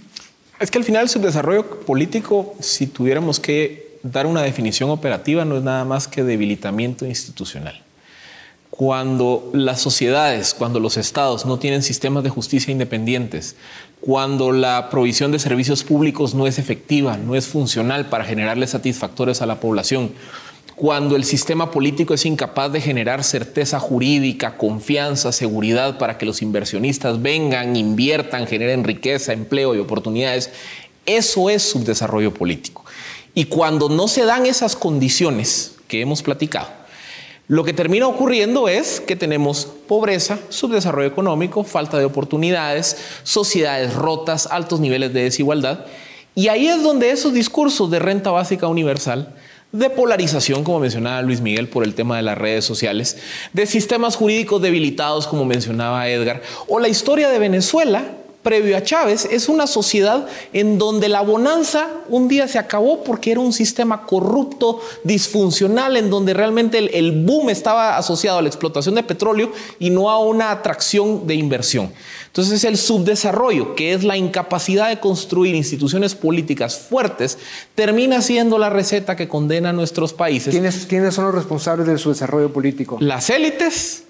Es 0.61 0.71
que 0.71 0.79
al 0.79 0.85
final 0.85 1.03
el 1.03 1.09
subdesarrollo 1.09 1.81
político, 1.81 2.55
si 2.61 2.87
tuviéramos 2.87 3.41
que 3.41 3.99
dar 4.03 4.27
una 4.27 4.43
definición 4.43 4.91
operativa, 4.91 5.45
no 5.45 5.57
es 5.57 5.63
nada 5.63 5.85
más 5.85 6.07
que 6.07 6.23
debilitamiento 6.23 7.07
institucional. 7.07 7.83
Cuando 8.71 9.51
las 9.53 9.81
sociedades, 9.81 10.53
cuando 10.53 10.81
los 10.81 10.97
estados 10.97 11.47
no 11.47 11.59
tienen 11.59 11.83
sistemas 11.83 12.25
de 12.25 12.31
justicia 12.31 12.73
independientes, 12.73 13.57
cuando 14.01 14.53
la 14.53 14.91
provisión 14.91 15.33
de 15.33 15.39
servicios 15.39 15.85
públicos 15.85 16.35
no 16.35 16.47
es 16.47 16.59
efectiva, 16.59 17.17
no 17.17 17.35
es 17.35 17.47
funcional 17.47 18.07
para 18.07 18.25
generarle 18.25 18.67
satisfactores 18.67 19.41
a 19.43 19.47
la 19.47 19.61
población, 19.61 20.13
cuando 20.75 21.15
el 21.15 21.25
sistema 21.25 21.71
político 21.71 22.15
es 22.15 22.27
incapaz 22.27 22.73
de 22.73 22.81
generar 22.81 23.23
certeza 23.23 23.79
jurídica, 23.79 24.57
confianza, 24.57 25.31
seguridad 25.31 25.99
para 25.99 26.19
que 26.19 26.27
los 26.27 26.43
inversionistas 26.43 27.23
vengan, 27.23 27.77
inviertan, 27.77 28.47
generen 28.47 28.83
riqueza, 28.83 29.33
empleo 29.33 29.75
y 29.75 29.79
oportunidades, 29.79 30.51
eso 31.07 31.49
es 31.49 31.63
subdesarrollo 31.63 32.35
político. 32.35 32.85
Y 33.35 33.45
cuando 33.45 33.89
no 33.89 34.09
se 34.09 34.25
dan 34.25 34.47
esas 34.47 34.75
condiciones 34.75 35.77
que 35.87 36.01
hemos 36.01 36.23
platicado, 36.23 36.69
lo 37.47 37.63
que 37.63 37.75
termina 37.75 38.09
ocurriendo 38.09 38.69
es 38.69 39.01
que 39.01 39.17
tenemos 39.17 39.67
pobreza, 39.87 40.39
subdesarrollo 40.49 41.07
económico, 41.07 41.63
falta 41.63 41.99
de 41.99 42.07
oportunidades, 42.07 42.97
sociedades 43.23 43.95
rotas, 43.95 44.49
altos 44.51 44.81
niveles 44.81 45.13
de 45.13 45.25
desigualdad. 45.25 45.85
Y 46.35 46.49
ahí 46.49 46.67
es 46.67 46.83
donde 46.83 47.11
esos 47.11 47.35
discursos 47.35 47.91
de 47.91 47.99
renta 47.99 48.31
básica 48.31 48.67
universal 48.67 49.35
de 49.75 49.91
polarización, 49.91 50.63
como 50.63 50.79
mencionaba 50.79 51.21
Luis 51.23 51.41
Miguel 51.41 51.69
por 51.69 51.83
el 51.83 51.95
tema 51.95 52.17
de 52.17 52.23
las 52.23 52.39
redes 52.39 52.65
sociales, 52.65 53.19
de 53.53 53.67
sistemas 53.67 54.15
jurídicos 54.15 54.63
debilitados, 54.63 55.27
como 55.27 55.45
mencionaba 55.45 56.09
Edgar, 56.09 56.43
o 56.69 56.79
la 56.79 56.87
historia 56.87 57.29
de 57.29 57.41
Venezuela, 57.41 58.05
previo 58.45 58.77
a 58.77 58.83
Chávez, 58.83 59.27
es 59.29 59.49
una 59.49 59.67
sociedad 59.67 60.29
en 60.53 60.79
donde 60.79 61.09
la 61.09 61.23
bonanza 61.23 61.89
un 62.09 62.29
día 62.29 62.47
se 62.47 62.59
acabó 62.59 63.03
porque 63.03 63.33
era 63.33 63.41
un 63.41 63.53
sistema 63.53 64.07
corrupto, 64.07 64.81
disfuncional, 65.03 65.97
en 65.97 66.11
donde 66.11 66.35
realmente 66.35 66.79
el, 66.99 67.25
boom 67.25 67.51
estaba 67.51 67.97
asociado 67.97 68.39
a 68.39 68.43
la 68.43 68.49
explotación 68.49 68.95
de 68.95 69.03
petróleo 69.03 69.51
y 69.79 69.91
no 69.91 70.11
a 70.11 70.21
una 70.21 70.51
atracción 70.51 71.27
de 71.27 71.35
inversión. 71.35 71.91
Entonces 72.27 72.63
el 72.65 72.77
subdesarrollo, 72.77 73.75
que 73.75 73.95
es 73.95 74.05
la 74.05 74.17
incapacidad 74.17 74.91
de 74.91 75.01
construir 75.01 75.55
instituciones 75.55 76.15
políticas 76.15 76.79
fuertes, 76.79 77.39
termina 77.75 78.21
siendo 78.21 78.59
la 78.59 78.69
receta 78.69 79.17
que 79.17 79.27
condena 79.27 79.71
a 79.71 79.73
nuestros 79.73 80.13
países. 80.13 80.53
¿Quiénes, 80.53 80.85
quiénes 80.87 81.15
son 81.15 81.25
los 81.25 81.35
responsables 81.35 81.87
del 81.87 81.99
subdesarrollo 81.99 82.53
político? 82.53 82.99
Las 83.01 83.31
élites, 83.31 84.05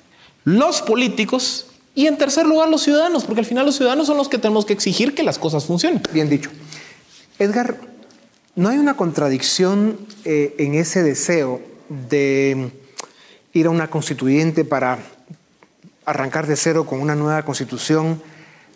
los 0.44 0.82
políticos 0.82 1.66
y 1.94 2.06
en 2.06 2.18
tercer 2.18 2.46
lugar, 2.46 2.68
los 2.68 2.82
ciudadanos, 2.82 3.24
porque 3.24 3.40
al 3.40 3.46
final 3.46 3.66
los 3.66 3.76
ciudadanos 3.76 4.06
son 4.06 4.16
los 4.16 4.28
que 4.28 4.38
tenemos 4.38 4.64
que 4.64 4.72
exigir 4.72 5.14
que 5.14 5.22
las 5.22 5.38
cosas 5.38 5.64
funcionen. 5.64 6.02
Bien 6.12 6.28
dicho. 6.28 6.50
Edgar, 7.38 7.78
¿no 8.56 8.68
hay 8.68 8.78
una 8.78 8.96
contradicción 8.96 9.98
eh, 10.24 10.54
en 10.58 10.74
ese 10.74 11.02
deseo 11.02 11.60
de 12.08 12.70
ir 13.52 13.66
a 13.66 13.70
una 13.70 13.88
constituyente 13.88 14.64
para 14.64 14.98
arrancar 16.04 16.46
de 16.46 16.56
cero 16.56 16.84
con 16.84 17.00
una 17.00 17.14
nueva 17.14 17.44
constitución 17.44 18.20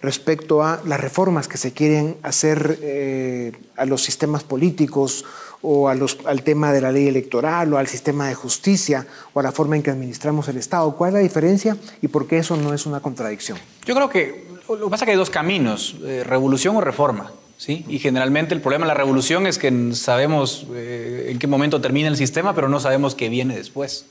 respecto 0.01 0.63
a 0.63 0.81
las 0.87 1.01
reformas 1.01 1.49
que 1.49 1.59
se 1.59 1.73
quieren 1.73 2.17
hacer 2.23 2.79
eh, 2.83 3.53
a 3.77 3.85
los 3.85 4.03
sistemas 4.03 4.45
políticos 4.45 5.25
o 5.63 5.89
al 5.89 6.43
tema 6.43 6.73
de 6.73 6.81
la 6.81 6.93
ley 6.93 7.09
electoral 7.09 7.73
o 7.73 7.79
al 7.79 7.87
sistema 7.87 8.29
de 8.29 8.35
justicia 8.35 9.07
o 9.33 9.41
a 9.41 9.43
la 9.43 9.53
forma 9.53 9.77
en 9.77 9.83
que 9.83 9.91
administramos 9.91 10.49
el 10.49 10.57
Estado. 10.57 10.95
¿Cuál 10.97 11.11
es 11.11 11.15
la 11.15 11.21
diferencia 11.21 11.77
y 12.01 12.09
por 12.09 12.27
qué 12.27 12.39
eso 12.39 12.57
no 12.57 12.73
es 12.75 12.87
una 12.87 13.01
contradicción? 13.01 13.59
Yo 13.85 13.95
creo 13.95 14.09
que 14.09 14.47
lo 14.69 14.85
que 14.85 14.91
pasa 14.91 15.05
es 15.05 15.07
que 15.07 15.11
hay 15.13 15.17
dos 15.17 15.31
caminos, 15.31 15.97
eh, 16.05 16.23
revolución 16.25 16.77
o 16.77 16.81
reforma. 16.81 17.33
¿sí? 17.57 17.85
Y 17.89 17.99
generalmente 17.99 18.55
el 18.55 18.61
problema 18.61 18.85
de 18.85 18.89
la 18.89 18.95
revolución 18.95 19.47
es 19.47 19.59
que 19.59 19.95
sabemos 19.95 20.67
eh, 20.75 21.29
en 21.31 21.39
qué 21.39 21.47
momento 21.47 21.81
termina 21.81 22.09
el 22.09 22.17
sistema, 22.17 22.55
pero 22.55 22.69
no 22.69 22.79
sabemos 22.79 23.15
qué 23.15 23.29
viene 23.29 23.57
después. 23.57 24.07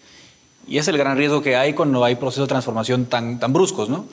Y 0.68 0.80
es 0.80 0.88
el 0.90 0.98
gran 0.98 1.18
riesgo 1.18 1.42
que 1.42 1.56
hay 1.56 1.74
cuando 1.74 2.04
hay 2.04 2.16
procesos 2.16 2.46
de 2.46 2.50
transformación 2.50 3.06
tan, 3.06 3.40
tan 3.40 3.54
bruscos. 3.54 3.88
¿no? 3.88 4.06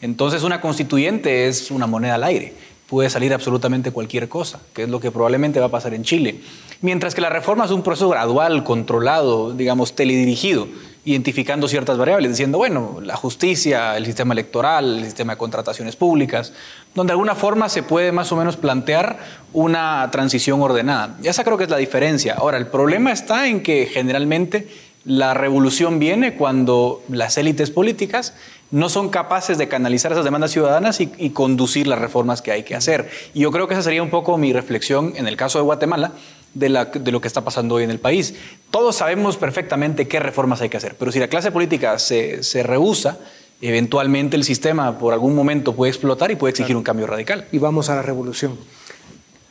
Entonces 0.00 0.42
una 0.42 0.60
constituyente 0.60 1.46
es 1.46 1.70
una 1.70 1.86
moneda 1.86 2.16
al 2.16 2.24
aire 2.24 2.54
puede 2.90 3.08
salir 3.08 3.32
absolutamente 3.32 3.92
cualquier 3.92 4.28
cosa, 4.28 4.58
que 4.74 4.82
es 4.82 4.88
lo 4.88 4.98
que 4.98 5.12
probablemente 5.12 5.60
va 5.60 5.66
a 5.66 5.70
pasar 5.70 5.94
en 5.94 6.02
Chile. 6.02 6.40
Mientras 6.80 7.14
que 7.14 7.20
la 7.20 7.30
reforma 7.30 7.64
es 7.64 7.70
un 7.70 7.82
proceso 7.82 8.08
gradual, 8.08 8.64
controlado, 8.64 9.52
digamos, 9.52 9.94
teledirigido, 9.94 10.66
identificando 11.04 11.68
ciertas 11.68 11.96
variables, 11.98 12.32
diciendo, 12.32 12.58
bueno, 12.58 12.98
la 13.00 13.14
justicia, 13.14 13.96
el 13.96 14.06
sistema 14.06 14.34
electoral, 14.34 14.98
el 14.98 15.04
sistema 15.04 15.34
de 15.34 15.38
contrataciones 15.38 15.94
públicas, 15.94 16.52
donde 16.96 17.12
de 17.12 17.14
alguna 17.14 17.36
forma 17.36 17.68
se 17.68 17.84
puede 17.84 18.10
más 18.10 18.32
o 18.32 18.36
menos 18.36 18.56
plantear 18.56 19.20
una 19.52 20.08
transición 20.10 20.60
ordenada. 20.60 21.16
Y 21.22 21.28
esa 21.28 21.44
creo 21.44 21.56
que 21.56 21.64
es 21.64 21.70
la 21.70 21.76
diferencia. 21.76 22.34
Ahora, 22.34 22.58
el 22.58 22.66
problema 22.66 23.12
está 23.12 23.46
en 23.46 23.62
que 23.62 23.86
generalmente 23.86 24.66
la 25.04 25.32
revolución 25.32 26.00
viene 26.00 26.34
cuando 26.34 27.02
las 27.08 27.38
élites 27.38 27.70
políticas 27.70 28.34
no 28.70 28.88
son 28.88 29.08
capaces 29.08 29.58
de 29.58 29.68
canalizar 29.68 30.12
esas 30.12 30.24
demandas 30.24 30.52
ciudadanas 30.52 31.00
y, 31.00 31.30
conducir 31.30 31.86
las 31.86 31.98
reformas 31.98 32.42
que 32.42 32.52
hay 32.52 32.62
que 32.62 32.74
hacer. 32.74 33.10
Y 33.34 33.40
yo 33.40 33.50
creo 33.50 33.66
que 33.66 33.74
esa 33.74 33.82
sería 33.82 34.02
un 34.02 34.10
poco 34.10 34.38
mi 34.38 34.52
reflexión 34.52 35.12
en 35.16 35.26
el 35.26 35.36
caso 35.36 35.58
de 35.58 35.64
Guatemala, 35.64 36.12
de, 36.54 36.68
lo 36.68 37.20
que 37.20 37.28
está 37.28 37.42
pasando 37.42 37.76
hoy 37.76 37.84
en 37.84 37.90
el 37.90 37.98
país. 37.98 38.34
Todos 38.70 38.96
sabemos 38.96 39.36
perfectamente 39.36 40.06
qué 40.08 40.20
reformas 40.20 40.60
hay 40.60 40.68
que 40.68 40.76
hacer, 40.76 40.96
pero 40.98 41.12
si 41.12 41.18
la 41.18 41.28
clase 41.28 41.50
política 41.50 41.98
se, 41.98 42.42
se 42.42 42.62
rehúsa, 42.62 43.18
eventualmente 43.60 44.36
el 44.36 44.44
sistema 44.44 44.98
por 44.98 45.12
algún 45.12 45.34
momento 45.34 45.74
puede 45.74 45.90
explotar 45.90 46.30
y 46.30 46.36
puede 46.36 46.50
exigir 46.50 46.76
un 46.76 46.82
cambio 46.82 47.06
radical. 47.06 47.46
Y 47.52 47.58
vamos 47.58 47.90
a 47.90 47.96
la 47.96 48.02
revolución. 48.02 48.56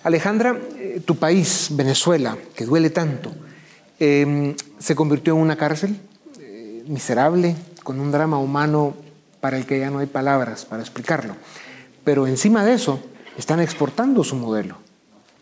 Alejandra, 0.03 0.57
eh, 0.77 1.01
tu 1.03 1.17
país, 1.17 1.67
Venezuela, 1.71 2.37
que 2.55 2.65
duele 2.65 2.89
tanto, 2.89 3.33
em, 3.99 4.55
se 4.77 4.95
convirtió 4.95 5.33
en 5.35 5.41
una 5.41 5.57
cárcel 5.57 5.97
eh, 6.39 6.83
miserable, 6.87 7.55
con 7.83 7.99
un 7.99 8.11
drama 8.11 8.37
humano 8.37 8.93
para 9.39 9.57
el 9.57 9.65
que 9.65 9.79
ya 9.79 9.89
no 9.89 9.99
hay 9.99 10.07
palabras 10.07 10.65
para 10.65 10.81
explicarlo. 10.81 11.35
Pero 12.03 12.27
encima 12.27 12.65
de 12.65 12.73
eso, 12.73 12.99
están 13.37 13.59
exportando 13.59 14.23
su 14.23 14.35
modelo. 14.35 14.77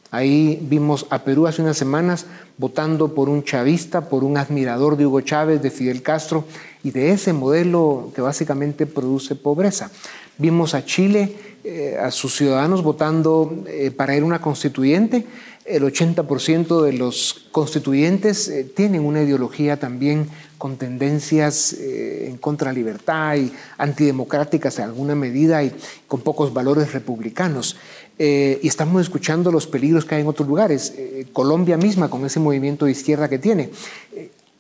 Ahí 0.09 0.59
vimos 0.61 1.05
a 1.09 1.23
Perú 1.23 1.47
hace 1.47 1.61
unas 1.61 1.77
semanas 1.77 2.27
votando 2.57 3.13
por 3.13 3.27
un 3.27 3.43
chavista, 3.43 4.07
por 4.09 4.23
un 4.23 4.37
admirador 4.37 4.95
de 4.95 5.05
Hugo 5.05 5.21
Chávez, 5.21 5.61
de 5.61 5.69
Fidel 5.69 6.01
Castro 6.01 6.45
y 6.83 6.91
de 6.91 7.11
ese 7.11 7.33
modelo 7.33 8.11
que 8.15 8.21
básicamente 8.21 8.85
produce 8.85 9.35
pobreza. 9.35 9.91
Vimos 10.37 10.75
a 10.75 10.85
Chile, 10.85 11.35
eh, 11.63 11.97
a 12.01 12.11
sus 12.11 12.35
ciudadanos 12.35 12.83
votando 12.83 13.63
eh, 13.67 13.91
para 13.91 14.15
ir 14.15 14.23
una 14.23 14.39
constituyente. 14.39 15.25
El 15.67 15.83
80% 15.83 16.81
de 16.81 16.93
los 16.93 17.47
constituyentes 17.51 18.47
eh, 18.47 18.63
tienen 18.63 19.03
una 19.05 19.21
ideología 19.21 19.77
también 19.77 20.29
con 20.57 20.77
tendencias 20.77 21.73
en 21.73 22.37
contra 22.37 22.71
de 22.71 22.77
libertad 22.77 23.35
y 23.35 23.51
antidemocráticas 23.77 24.79
en 24.79 24.85
alguna 24.85 25.13
medida 25.13 25.63
y 25.63 25.71
con 26.07 26.21
pocos 26.21 26.51
valores 26.51 26.93
republicanos. 26.93 27.75
y 28.17 28.67
estamos 28.67 29.03
escuchando 29.03 29.51
los 29.51 29.67
peligros 29.67 30.03
que 30.03 30.15
hay 30.15 30.21
en 30.21 30.27
otros 30.27 30.47
lugares. 30.47 30.95
Colombia 31.31 31.77
misma, 31.77 32.09
con 32.09 32.25
ese 32.25 32.39
movimiento 32.39 32.85
de 32.85 32.91
izquierda 32.91 33.29
que 33.29 33.37
tiene. 33.37 33.69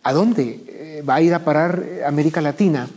¿A 0.03 0.13
dónde 0.13 1.01
va 1.09 1.15
a 1.15 1.21
ir 1.21 1.33
a 1.33 1.43
parar 1.43 1.83
América 2.05 2.41
Latina? 2.41 2.87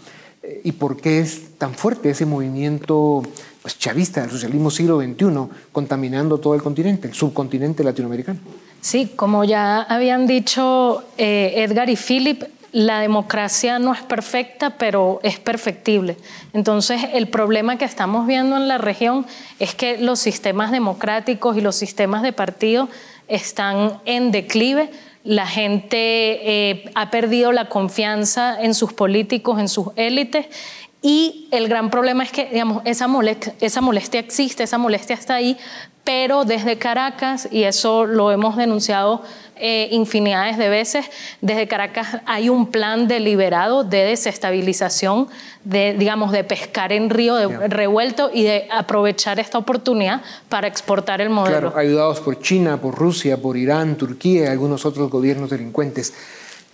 y 0.65 0.73
por 0.73 0.97
qué 0.97 1.21
es 1.21 1.57
tan 1.59 1.75
fuerte 1.75 2.11
ese 2.11 2.27
movimiento 2.27 3.23
pues, 3.63 3.79
chavista 3.79 4.23
del 4.23 4.31
socialismo 4.31 4.71
siglo 4.71 5.01
XXI 5.01 5.27
contaminando 5.73 6.39
todo 6.39 6.55
el 6.55 6.63
continente, 6.63 7.09
el 7.09 7.15
subcontinente 7.15 7.85
latinoamericano. 7.85 8.39
Sí, 8.81 9.13
como 9.15 9.45
ya 9.45 9.83
habían 9.83 10.27
dicho 10.27 11.05
eh, 11.19 11.55
Edgar 11.57 11.91
y 11.91 11.97
Philip, 11.97 12.45
la 12.73 13.01
democracia 13.01 13.79
no 13.79 13.93
es 13.93 14.01
perfecta, 14.03 14.79
pero 14.79 15.21
es 15.23 15.39
perfectible. 15.39 16.17
Entonces, 16.53 17.03
el 17.13 17.29
problema 17.29 17.77
que 17.77 17.85
estamos 17.85 18.27
viendo 18.27 18.57
en 18.57 18.69
la 18.69 18.79
región 18.79 19.27
es 19.59 19.75
que 19.75 19.99
los 19.99 20.21
sistemas 20.21 20.71
democráticos 20.71 21.57
y 21.57 21.61
los 21.61 21.77
sistemas 21.77 22.23
de 22.23 22.33
partido 22.33 22.89
están 23.29 23.99
en 24.07 24.31
declive 24.31 24.91
la 25.25 25.47
gente 25.47 25.99
eh, 25.99 26.91
ha 26.95 27.11
perdido 27.11 27.53
la 27.53 27.69
confianza 27.69 28.61
en 28.61 28.75
sus 28.75 28.95
políticos, 28.95 29.61
en 29.61 29.69
sus 29.69 29.89
élites. 29.97 30.47
Y 31.03 31.49
el 31.51 31.69
gran 31.69 31.91
problema 31.91 32.25
es 32.25 32.31
que, 32.31 32.47
digamos, 32.47 32.83
esa 32.85 33.09
molestia, 33.09 33.55
esa 33.61 33.81
molestia 33.81 34.21
existe, 34.21 34.63
esa 34.63 34.77
molestia 34.77 35.15
está 35.15 35.35
ahí, 35.35 35.57
pero 36.05 36.45
desde 36.45 36.77
Caracas, 36.77 37.49
y 37.51 37.63
eso 37.65 38.05
lo 38.05 38.33
hemos 38.33 38.57
denunciado 38.57 39.23
eh, 39.57 39.89
infinidades 39.93 40.57
de 40.59 40.69
veces. 40.69 41.07
Desde 41.41 41.69
Caracas 41.69 42.19
hay 42.27 42.49
un 42.49 42.67
plan 42.67 43.09
deliberado 43.09 43.85
de 43.85 44.05
desestabilización, 44.05 45.29
de, 45.65 45.95
digamos, 45.99 46.33
de 46.33 46.45
pescar 46.45 46.93
en 46.93 47.11
río 47.11 47.37
de 47.37 47.69
revuelto 47.69 48.31
y 48.33 48.43
de 48.45 48.67
aprovechar 48.71 49.39
esta 49.39 49.59
oportunidad 49.59 50.23
para 50.49 50.67
exportar 50.67 51.21
el 51.21 51.29
modelo. 51.29 51.73
Claro, 51.73 51.77
ayudados 51.77 52.21
por 52.21 52.41
China, 52.41 52.79
por 52.79 52.95
Rusia, 52.95 53.37
por 53.37 53.57
Irán, 53.57 53.97
Turquía 53.97 54.45
y 54.45 54.47
algunos 54.47 54.87
otros 54.87 55.11
gobiernos 55.11 55.51
delincuentes. 55.51 56.15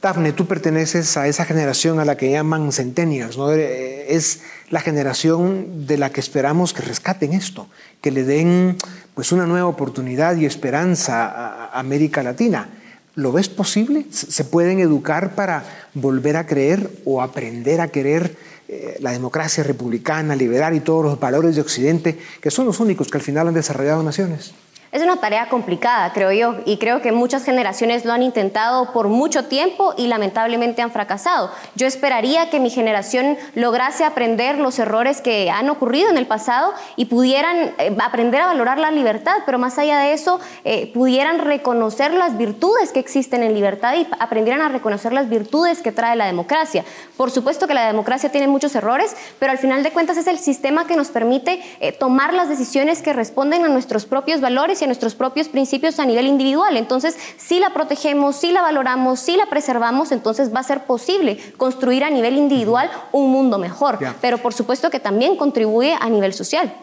Dafne, 0.03 0.33
tú 0.33 0.47
perteneces 0.47 1.17
a 1.17 1.27
esa 1.27 1.45
generación 1.45 1.99
a 2.01 2.05
la 2.05 2.17
que 2.17 2.31
llaman 2.31 2.71
centennials, 2.71 3.39
¿no? 3.39 3.53
Eh, 3.53 4.15
es 4.15 4.41
la 4.71 4.81
generación 4.81 5.87
de 5.87 5.97
la 5.97 6.11
que 6.11 6.21
esperamos 6.21 6.73
que 6.73 6.83
rescaten 6.83 7.33
esto, 7.33 7.69
que 8.03 8.11
le 8.11 8.25
den 8.25 8.77
pues 9.15 9.33
una 9.33 9.47
nueva 9.47 9.67
oportunidad 9.67 10.37
y 10.37 10.45
esperanza 10.45 11.27
a 11.27 11.79
América 11.79 12.23
Latina. 12.23 12.69
¿Lo 13.15 13.33
ves 13.33 13.49
posible? 13.49 14.07
¿Se 14.11 14.45
pueden 14.45 14.79
educar 14.81 15.35
para 15.35 15.65
volver 15.95 16.37
a 16.37 16.47
creer 16.47 16.91
o 17.07 17.23
aprender 17.23 17.81
a 17.81 17.89
querer 17.89 18.37
eh, 18.69 18.99
la 19.01 19.13
democracia 19.13 19.65
republicana, 19.65 20.37
liberar 20.37 20.75
y 20.75 20.81
todos 20.81 21.03
los 21.03 21.19
valores 21.19 21.55
de 21.55 21.63
Occidente, 21.63 22.19
que 22.43 22.51
son 22.51 22.67
los 22.67 22.79
únicos 22.79 23.09
que 23.09 23.17
al 23.17 23.25
final 23.25 23.49
han 23.49 23.55
desarrollado 23.55 24.03
naciones? 24.03 24.53
Es 24.97 25.03
una 25.03 25.19
tarea 25.19 25.51
complicada, 25.51 26.11
creo 26.15 26.33
yo, 26.33 26.55
y 26.65 26.79
creo 26.79 27.03
que 27.03 27.13
muchas 27.13 27.45
generaciones 27.45 28.07
lo 28.07 28.15
han 28.15 28.23
intentado 28.23 28.95
por 28.95 29.09
mucho 29.09 29.45
tiempo 29.45 29.93
y 29.99 30.07
lamentablemente 30.07 30.81
han 30.81 30.91
fracasado. 30.91 31.51
Yo 31.75 31.87
esperaría 31.87 32.49
que 32.49 32.61
mi 32.61 32.71
generación 32.71 33.37
lograse 33.55 34.05
aprender 34.05 34.59
los 34.59 34.79
errores 34.79 35.21
que 35.21 35.51
han 35.51 35.69
ocurrido 35.69 36.09
en 36.09 36.17
el 36.17 36.27
pasado 36.27 36.73
y 36.97 37.05
pudieran 37.05 37.75
eh, 37.77 37.95
aprender 38.03 38.41
a 38.41 38.47
valorar 38.47 38.79
la 38.79 38.91
libertad, 38.91 39.37
pero 39.45 39.59
más 39.59 39.77
allá 39.77 39.99
de 39.99 40.15
eso, 40.15 40.41
eh, 40.65 40.91
pudieran 40.95 41.41
reconocer 41.41 42.15
las 42.15 42.39
virtudes 42.39 42.91
que 42.91 43.01
existen 43.01 43.43
en 43.43 43.53
libertad 43.53 43.97
y 43.97 44.07
aprendieran 44.19 44.63
a 44.63 44.71
reconocer 44.71 45.13
las 45.13 45.29
virtudes 45.29 45.83
que 45.83 45.93
trae 45.93 46.17
la 46.17 46.25
democracia. 46.25 46.87
Por 47.19 47.31
supuesto 47.31 47.67
que 47.67 47.75
la 47.75 47.87
democracia 47.87 48.33
tiene 48.33 48.49
muchos 48.49 48.75
errores, 48.75 49.15
pero 49.39 49.53
al 49.53 49.59
final 49.59 49.83
de 49.83 49.91
cuentas 49.91 50.17
es 50.17 50.27
el 50.27 50.39
sistema 50.39 50.87
que 50.87 50.97
nos 50.97 51.09
permite 51.09 51.63
eh, 51.81 51.93
tomar 51.93 52.33
las 52.33 52.49
decisiones 52.49 53.03
que 53.03 53.13
responden 53.13 53.63
a 53.63 53.69
nuestros 53.69 54.07
propios 54.07 54.41
valores 54.41 54.81
y 54.81 54.86
nuestros 54.87 55.15
propios 55.15 55.49
principios 55.49 55.99
a 55.99 56.07
nivel 56.07 56.27
individual. 56.27 56.77
Entonces, 56.77 57.17
si 57.37 57.61
la 57.61 57.71
protegemos, 57.71 58.37
si 58.37 58.53
la 58.53 58.63
valoramos, 58.63 59.21
si 59.21 59.37
la 59.37 59.47
preservamos, 59.47 60.13
entonces 60.13 60.55
va 60.55 60.61
a 60.61 60.65
ser 60.65 60.85
posible 60.85 61.39
construir 61.57 62.05
a 62.05 62.11
nivel 62.11 62.37
individual 62.37 62.91
un 63.13 63.31
mundo 63.31 63.59
mejor. 63.59 63.99
Pero 64.21 64.39
por 64.39 64.55
supuesto 64.55 64.91
que 64.91 65.01
también 65.01 65.37
contribuye 65.37 65.95
a 65.99 66.09
nivel 66.09 66.33
social. 66.33 66.75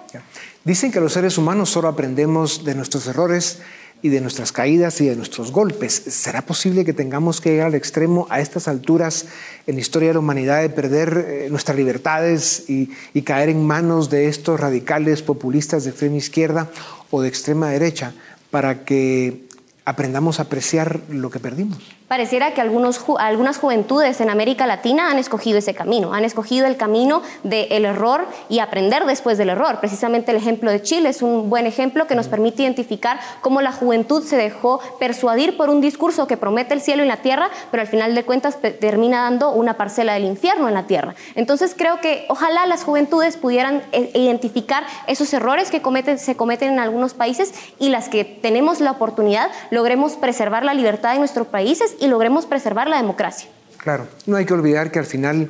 Dicen 0.63 0.91
que 0.91 0.99
los 0.99 1.13
seres 1.13 1.37
humanos 1.37 1.69
solo 1.69 1.87
aprendemos 1.87 2.63
de 2.63 2.75
nuestros 2.75 3.07
errores 3.07 3.59
y 4.03 4.09
de 4.09 4.19
nuestras 4.19 4.51
caídas 4.51 4.99
y 4.99 5.07
de 5.07 5.15
nuestros 5.15 5.53
golpes. 5.53 5.93
¿Será 5.93 6.41
posible 6.45 6.83
que 6.83 6.91
tengamos 6.91 7.39
que 7.39 7.51
llegar 7.51 7.67
al 7.67 7.75
extremo 7.75 8.27
a 8.29 8.41
estas 8.41 8.67
alturas 8.67 9.25
en 9.65 9.75
la 9.75 9.81
historia 9.81 10.09
de 10.09 10.15
la 10.15 10.19
humanidad 10.19 10.61
de 10.61 10.69
perder 10.69 11.25
eh, 11.25 11.47
nuestras 11.49 11.77
libertades 11.77 12.69
y, 12.69 12.91
y, 13.13 13.21
caer 13.21 13.47
en 13.47 13.65
manos 13.65 14.09
de 14.09 14.27
estos 14.27 14.59
radicales 14.59 15.21
populistas 15.21 15.85
de 15.85 15.91
extrema 15.91 16.17
izquierda 16.17 16.69
o 17.13 17.21
de 17.21 17.29
extrema 17.29 17.69
derecha 17.69 18.17
para 18.49 18.81
que 18.89 19.45
aprendamos 19.85 20.41
a 20.41 20.49
apreciar 20.49 21.05
lo 21.13 21.29
que 21.29 21.37
perdimos? 21.37 21.77
Pareciera 22.13 22.53
que 22.53 22.61
algunos, 22.61 23.03
algunas 23.17 23.57
juventudes 23.57 24.21
en 24.21 24.29
América 24.29 24.67
Latina 24.67 25.09
han 25.09 25.17
escogido 25.17 25.57
ese 25.57 25.73
camino, 25.73 26.13
han 26.13 26.25
escogido 26.25 26.67
el 26.67 26.77
camino 26.77 27.23
del 27.41 27.85
error 27.85 28.27
y 28.49 28.59
aprender 28.59 29.05
después 29.05 29.39
del 29.39 29.49
error. 29.49 29.79
Precisamente 29.79 30.29
el 30.29 30.37
ejemplo 30.37 30.69
de 30.69 30.83
Chile 30.83 31.09
es 31.09 31.23
un 31.23 31.49
buen 31.49 31.65
ejemplo 31.65 32.05
que 32.05 32.13
nos 32.13 32.27
permite 32.27 32.61
identificar 32.61 33.19
cómo 33.41 33.61
la 33.61 33.71
juventud 33.71 34.23
se 34.23 34.37
dejó 34.37 34.79
persuadir 34.99 35.57
por 35.57 35.71
un 35.71 35.81
discurso 35.81 36.27
que 36.27 36.37
promete 36.37 36.75
el 36.75 36.81
cielo 36.81 37.03
y 37.03 37.07
la 37.07 37.17
tierra, 37.17 37.49
pero 37.71 37.81
al 37.81 37.87
final 37.87 38.13
de 38.13 38.23
cuentas 38.23 38.59
termina 38.79 39.23
dando 39.23 39.49
una 39.49 39.75
parcela 39.75 40.13
del 40.13 40.25
infierno 40.25 40.67
en 40.67 40.75
la 40.75 40.85
tierra. 40.85 41.15
Entonces 41.33 41.73
creo 41.75 41.99
que 41.99 42.27
ojalá 42.29 42.67
las 42.67 42.83
juventudes 42.83 43.37
pudieran 43.37 43.81
eh, 43.91 44.11
identificar 44.13 44.83
esos 45.07 45.33
errores 45.33 45.71
que 45.71 45.81
cometen, 45.81 46.19
se 46.19 46.35
cometen 46.35 46.73
en 46.73 46.79
algunos 46.79 47.15
países 47.15 47.55
y 47.79 47.89
las 47.89 48.07
que 48.07 48.23
tenemos 48.23 48.81
la 48.81 48.91
oportunidad 48.91 49.49
logremos 49.71 50.13
preservar 50.13 50.63
la 50.63 50.75
libertad 50.75 51.13
de 51.13 51.17
nuestros 51.17 51.47
países 51.47 51.95
y 52.03 52.07
logremos 52.07 52.45
preservar 52.45 52.89
la 52.89 52.97
democracia. 52.97 53.49
Claro, 53.77 54.07
no 54.25 54.35
hay 54.35 54.45
que 54.45 54.53
olvidar 54.53 54.91
que 54.91 54.99
al 54.99 55.05
final 55.05 55.49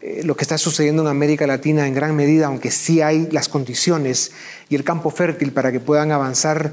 eh, 0.00 0.22
lo 0.24 0.34
que 0.34 0.44
está 0.44 0.56
sucediendo 0.56 1.02
en 1.02 1.08
América 1.08 1.46
Latina 1.46 1.86
en 1.86 1.92
gran 1.92 2.16
medida, 2.16 2.46
aunque 2.46 2.70
sí 2.70 3.02
hay 3.02 3.28
las 3.30 3.48
condiciones 3.48 4.32
y 4.70 4.76
el 4.76 4.82
campo 4.82 5.10
fértil 5.10 5.52
para 5.52 5.72
que 5.72 5.80
puedan 5.80 6.10
avanzar 6.10 6.72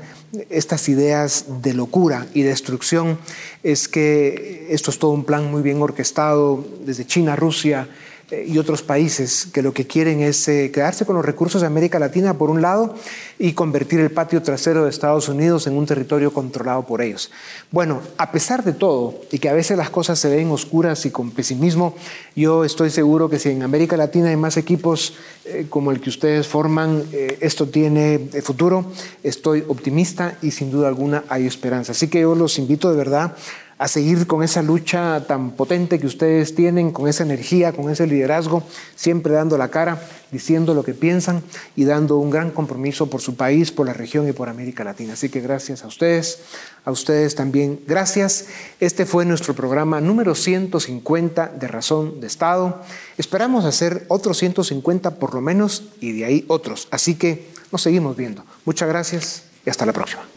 estas 0.50 0.88
ideas 0.88 1.46
de 1.62 1.74
locura 1.74 2.26
y 2.34 2.44
destrucción, 2.44 3.20
es 3.64 3.90
que 3.90 4.68
esto 4.70 4.92
es 4.92 5.00
todo 5.00 5.12
un 5.12 5.26
plan 5.26 5.52
muy 5.52 5.62
bien 5.62 5.82
orquestado 5.82 6.66
desde 6.86 7.06
China, 7.06 7.36
Rusia, 7.36 7.90
y 8.30 8.58
otros 8.58 8.82
países 8.82 9.48
que 9.54 9.62
lo 9.62 9.74
que 9.74 9.88
quieren 9.88 10.20
es 10.20 10.48
eh, 10.50 10.70
quedarse 10.74 11.06
con 11.06 11.16
los 11.16 11.24
recursos 11.24 11.62
de 11.62 11.68
América 11.68 11.98
Latina 11.98 12.38
por 12.38 12.50
un 12.50 12.62
lado 12.62 12.94
y 13.40 13.54
convertir 13.54 14.02
el 14.02 14.12
patio 14.12 14.42
trasero 14.44 14.84
de 14.84 14.90
Estados 14.90 15.30
Unidos 15.30 15.66
en 15.66 15.78
un 15.78 15.86
territorio 15.86 16.34
controlado 16.34 16.86
por 16.86 17.02
ellos. 17.02 17.32
Bueno, 17.72 18.02
a 18.18 18.32
pesar 18.34 18.66
de 18.66 18.74
todo 18.74 19.16
y 19.32 19.40
que 19.40 19.48
a 19.48 19.54
veces 19.54 19.78
las 19.78 19.90
cosas 19.90 20.20
se 20.20 20.30
ven 20.30 20.52
oscuras 20.52 21.06
y 21.06 21.12
con 21.12 21.32
pesimismo, 21.32 21.96
yo 22.36 22.66
estoy 22.66 22.90
seguro 22.90 23.30
que 23.30 23.40
si 23.40 23.50
en 23.50 23.64
América 23.64 23.96
Latina 23.96 24.28
hay 24.28 24.36
más 24.36 24.58
equipos 24.58 25.14
eh, 25.46 25.68
como 25.70 25.92
el 25.92 26.02
que 26.02 26.10
ustedes 26.10 26.48
forman, 26.48 27.04
esto 27.40 27.68
tiene 27.68 28.20
futuro. 28.44 28.92
Estoy 29.24 29.64
optimista 29.68 30.38
y 30.42 30.52
sin 30.52 30.70
duda 30.70 30.90
alguna 30.90 31.24
hay 31.30 31.48
esperanza. 31.48 31.94
Así 31.94 32.10
que 32.10 32.22
yo 32.22 32.36
los 32.36 32.60
invito 32.60 32.92
de 32.92 32.98
verdad 32.98 33.36
a 33.80 33.88
seguir 33.88 34.26
con 34.26 34.44
esa 34.44 34.64
lucha 34.64 35.26
tan 35.28 35.52
potente 35.52 36.00
que 36.00 36.08
ustedes 36.08 36.56
tienen, 36.56 36.92
con 36.92 37.08
esa 37.08 37.24
energía, 37.24 37.74
con 37.74 37.92
ese 37.92 38.08
liderazgo, 38.08 38.64
siempre 38.96 39.34
dando 39.34 39.58
la 39.58 39.70
cara, 39.70 40.02
diciendo 40.32 40.74
lo 40.74 40.84
que 40.84 40.94
piensan 40.94 41.44
y 41.76 41.86
dando 41.86 42.18
un 42.18 42.32
gran 42.32 42.50
compromiso 42.50 43.08
por 43.08 43.22
su 43.22 43.36
país, 43.36 43.72
por 43.72 43.86
la 43.86 43.94
región 43.94 44.28
y 44.28 44.34
por 44.34 44.50
América 44.50 44.84
Latina. 44.84 45.14
Así 45.14 45.30
que 45.30 45.42
gracias 45.42 45.84
a 45.84 45.88
ustedes, 45.88 46.40
a 46.86 46.92
ustedes 46.92 47.36
también 47.36 47.80
gracias. 47.86 48.48
Este 48.80 49.06
fue 49.06 49.26
nuestro 49.26 49.54
programa 49.54 50.02
número 50.02 50.34
150 50.34 51.48
de 51.60 51.68
Razón 51.68 52.20
de 52.20 52.28
Estado. 52.28 52.82
Esperamos 53.18 53.66
hacer 53.66 54.06
otros 54.08 54.38
150 54.38 55.16
por 55.20 55.36
lo 55.36 55.42
menos 55.42 55.84
y 56.00 56.14
de 56.14 56.26
ahí 56.26 56.46
otros. 56.48 56.88
Así 56.90 57.16
que 57.16 57.50
nos 57.72 57.84
seguimos 57.84 58.18
viendo. 58.18 58.44
Muchas 58.66 58.90
gracias 58.90 59.44
y 59.66 59.70
hasta 59.70 59.86
la 59.86 59.94
próxima. 59.94 60.37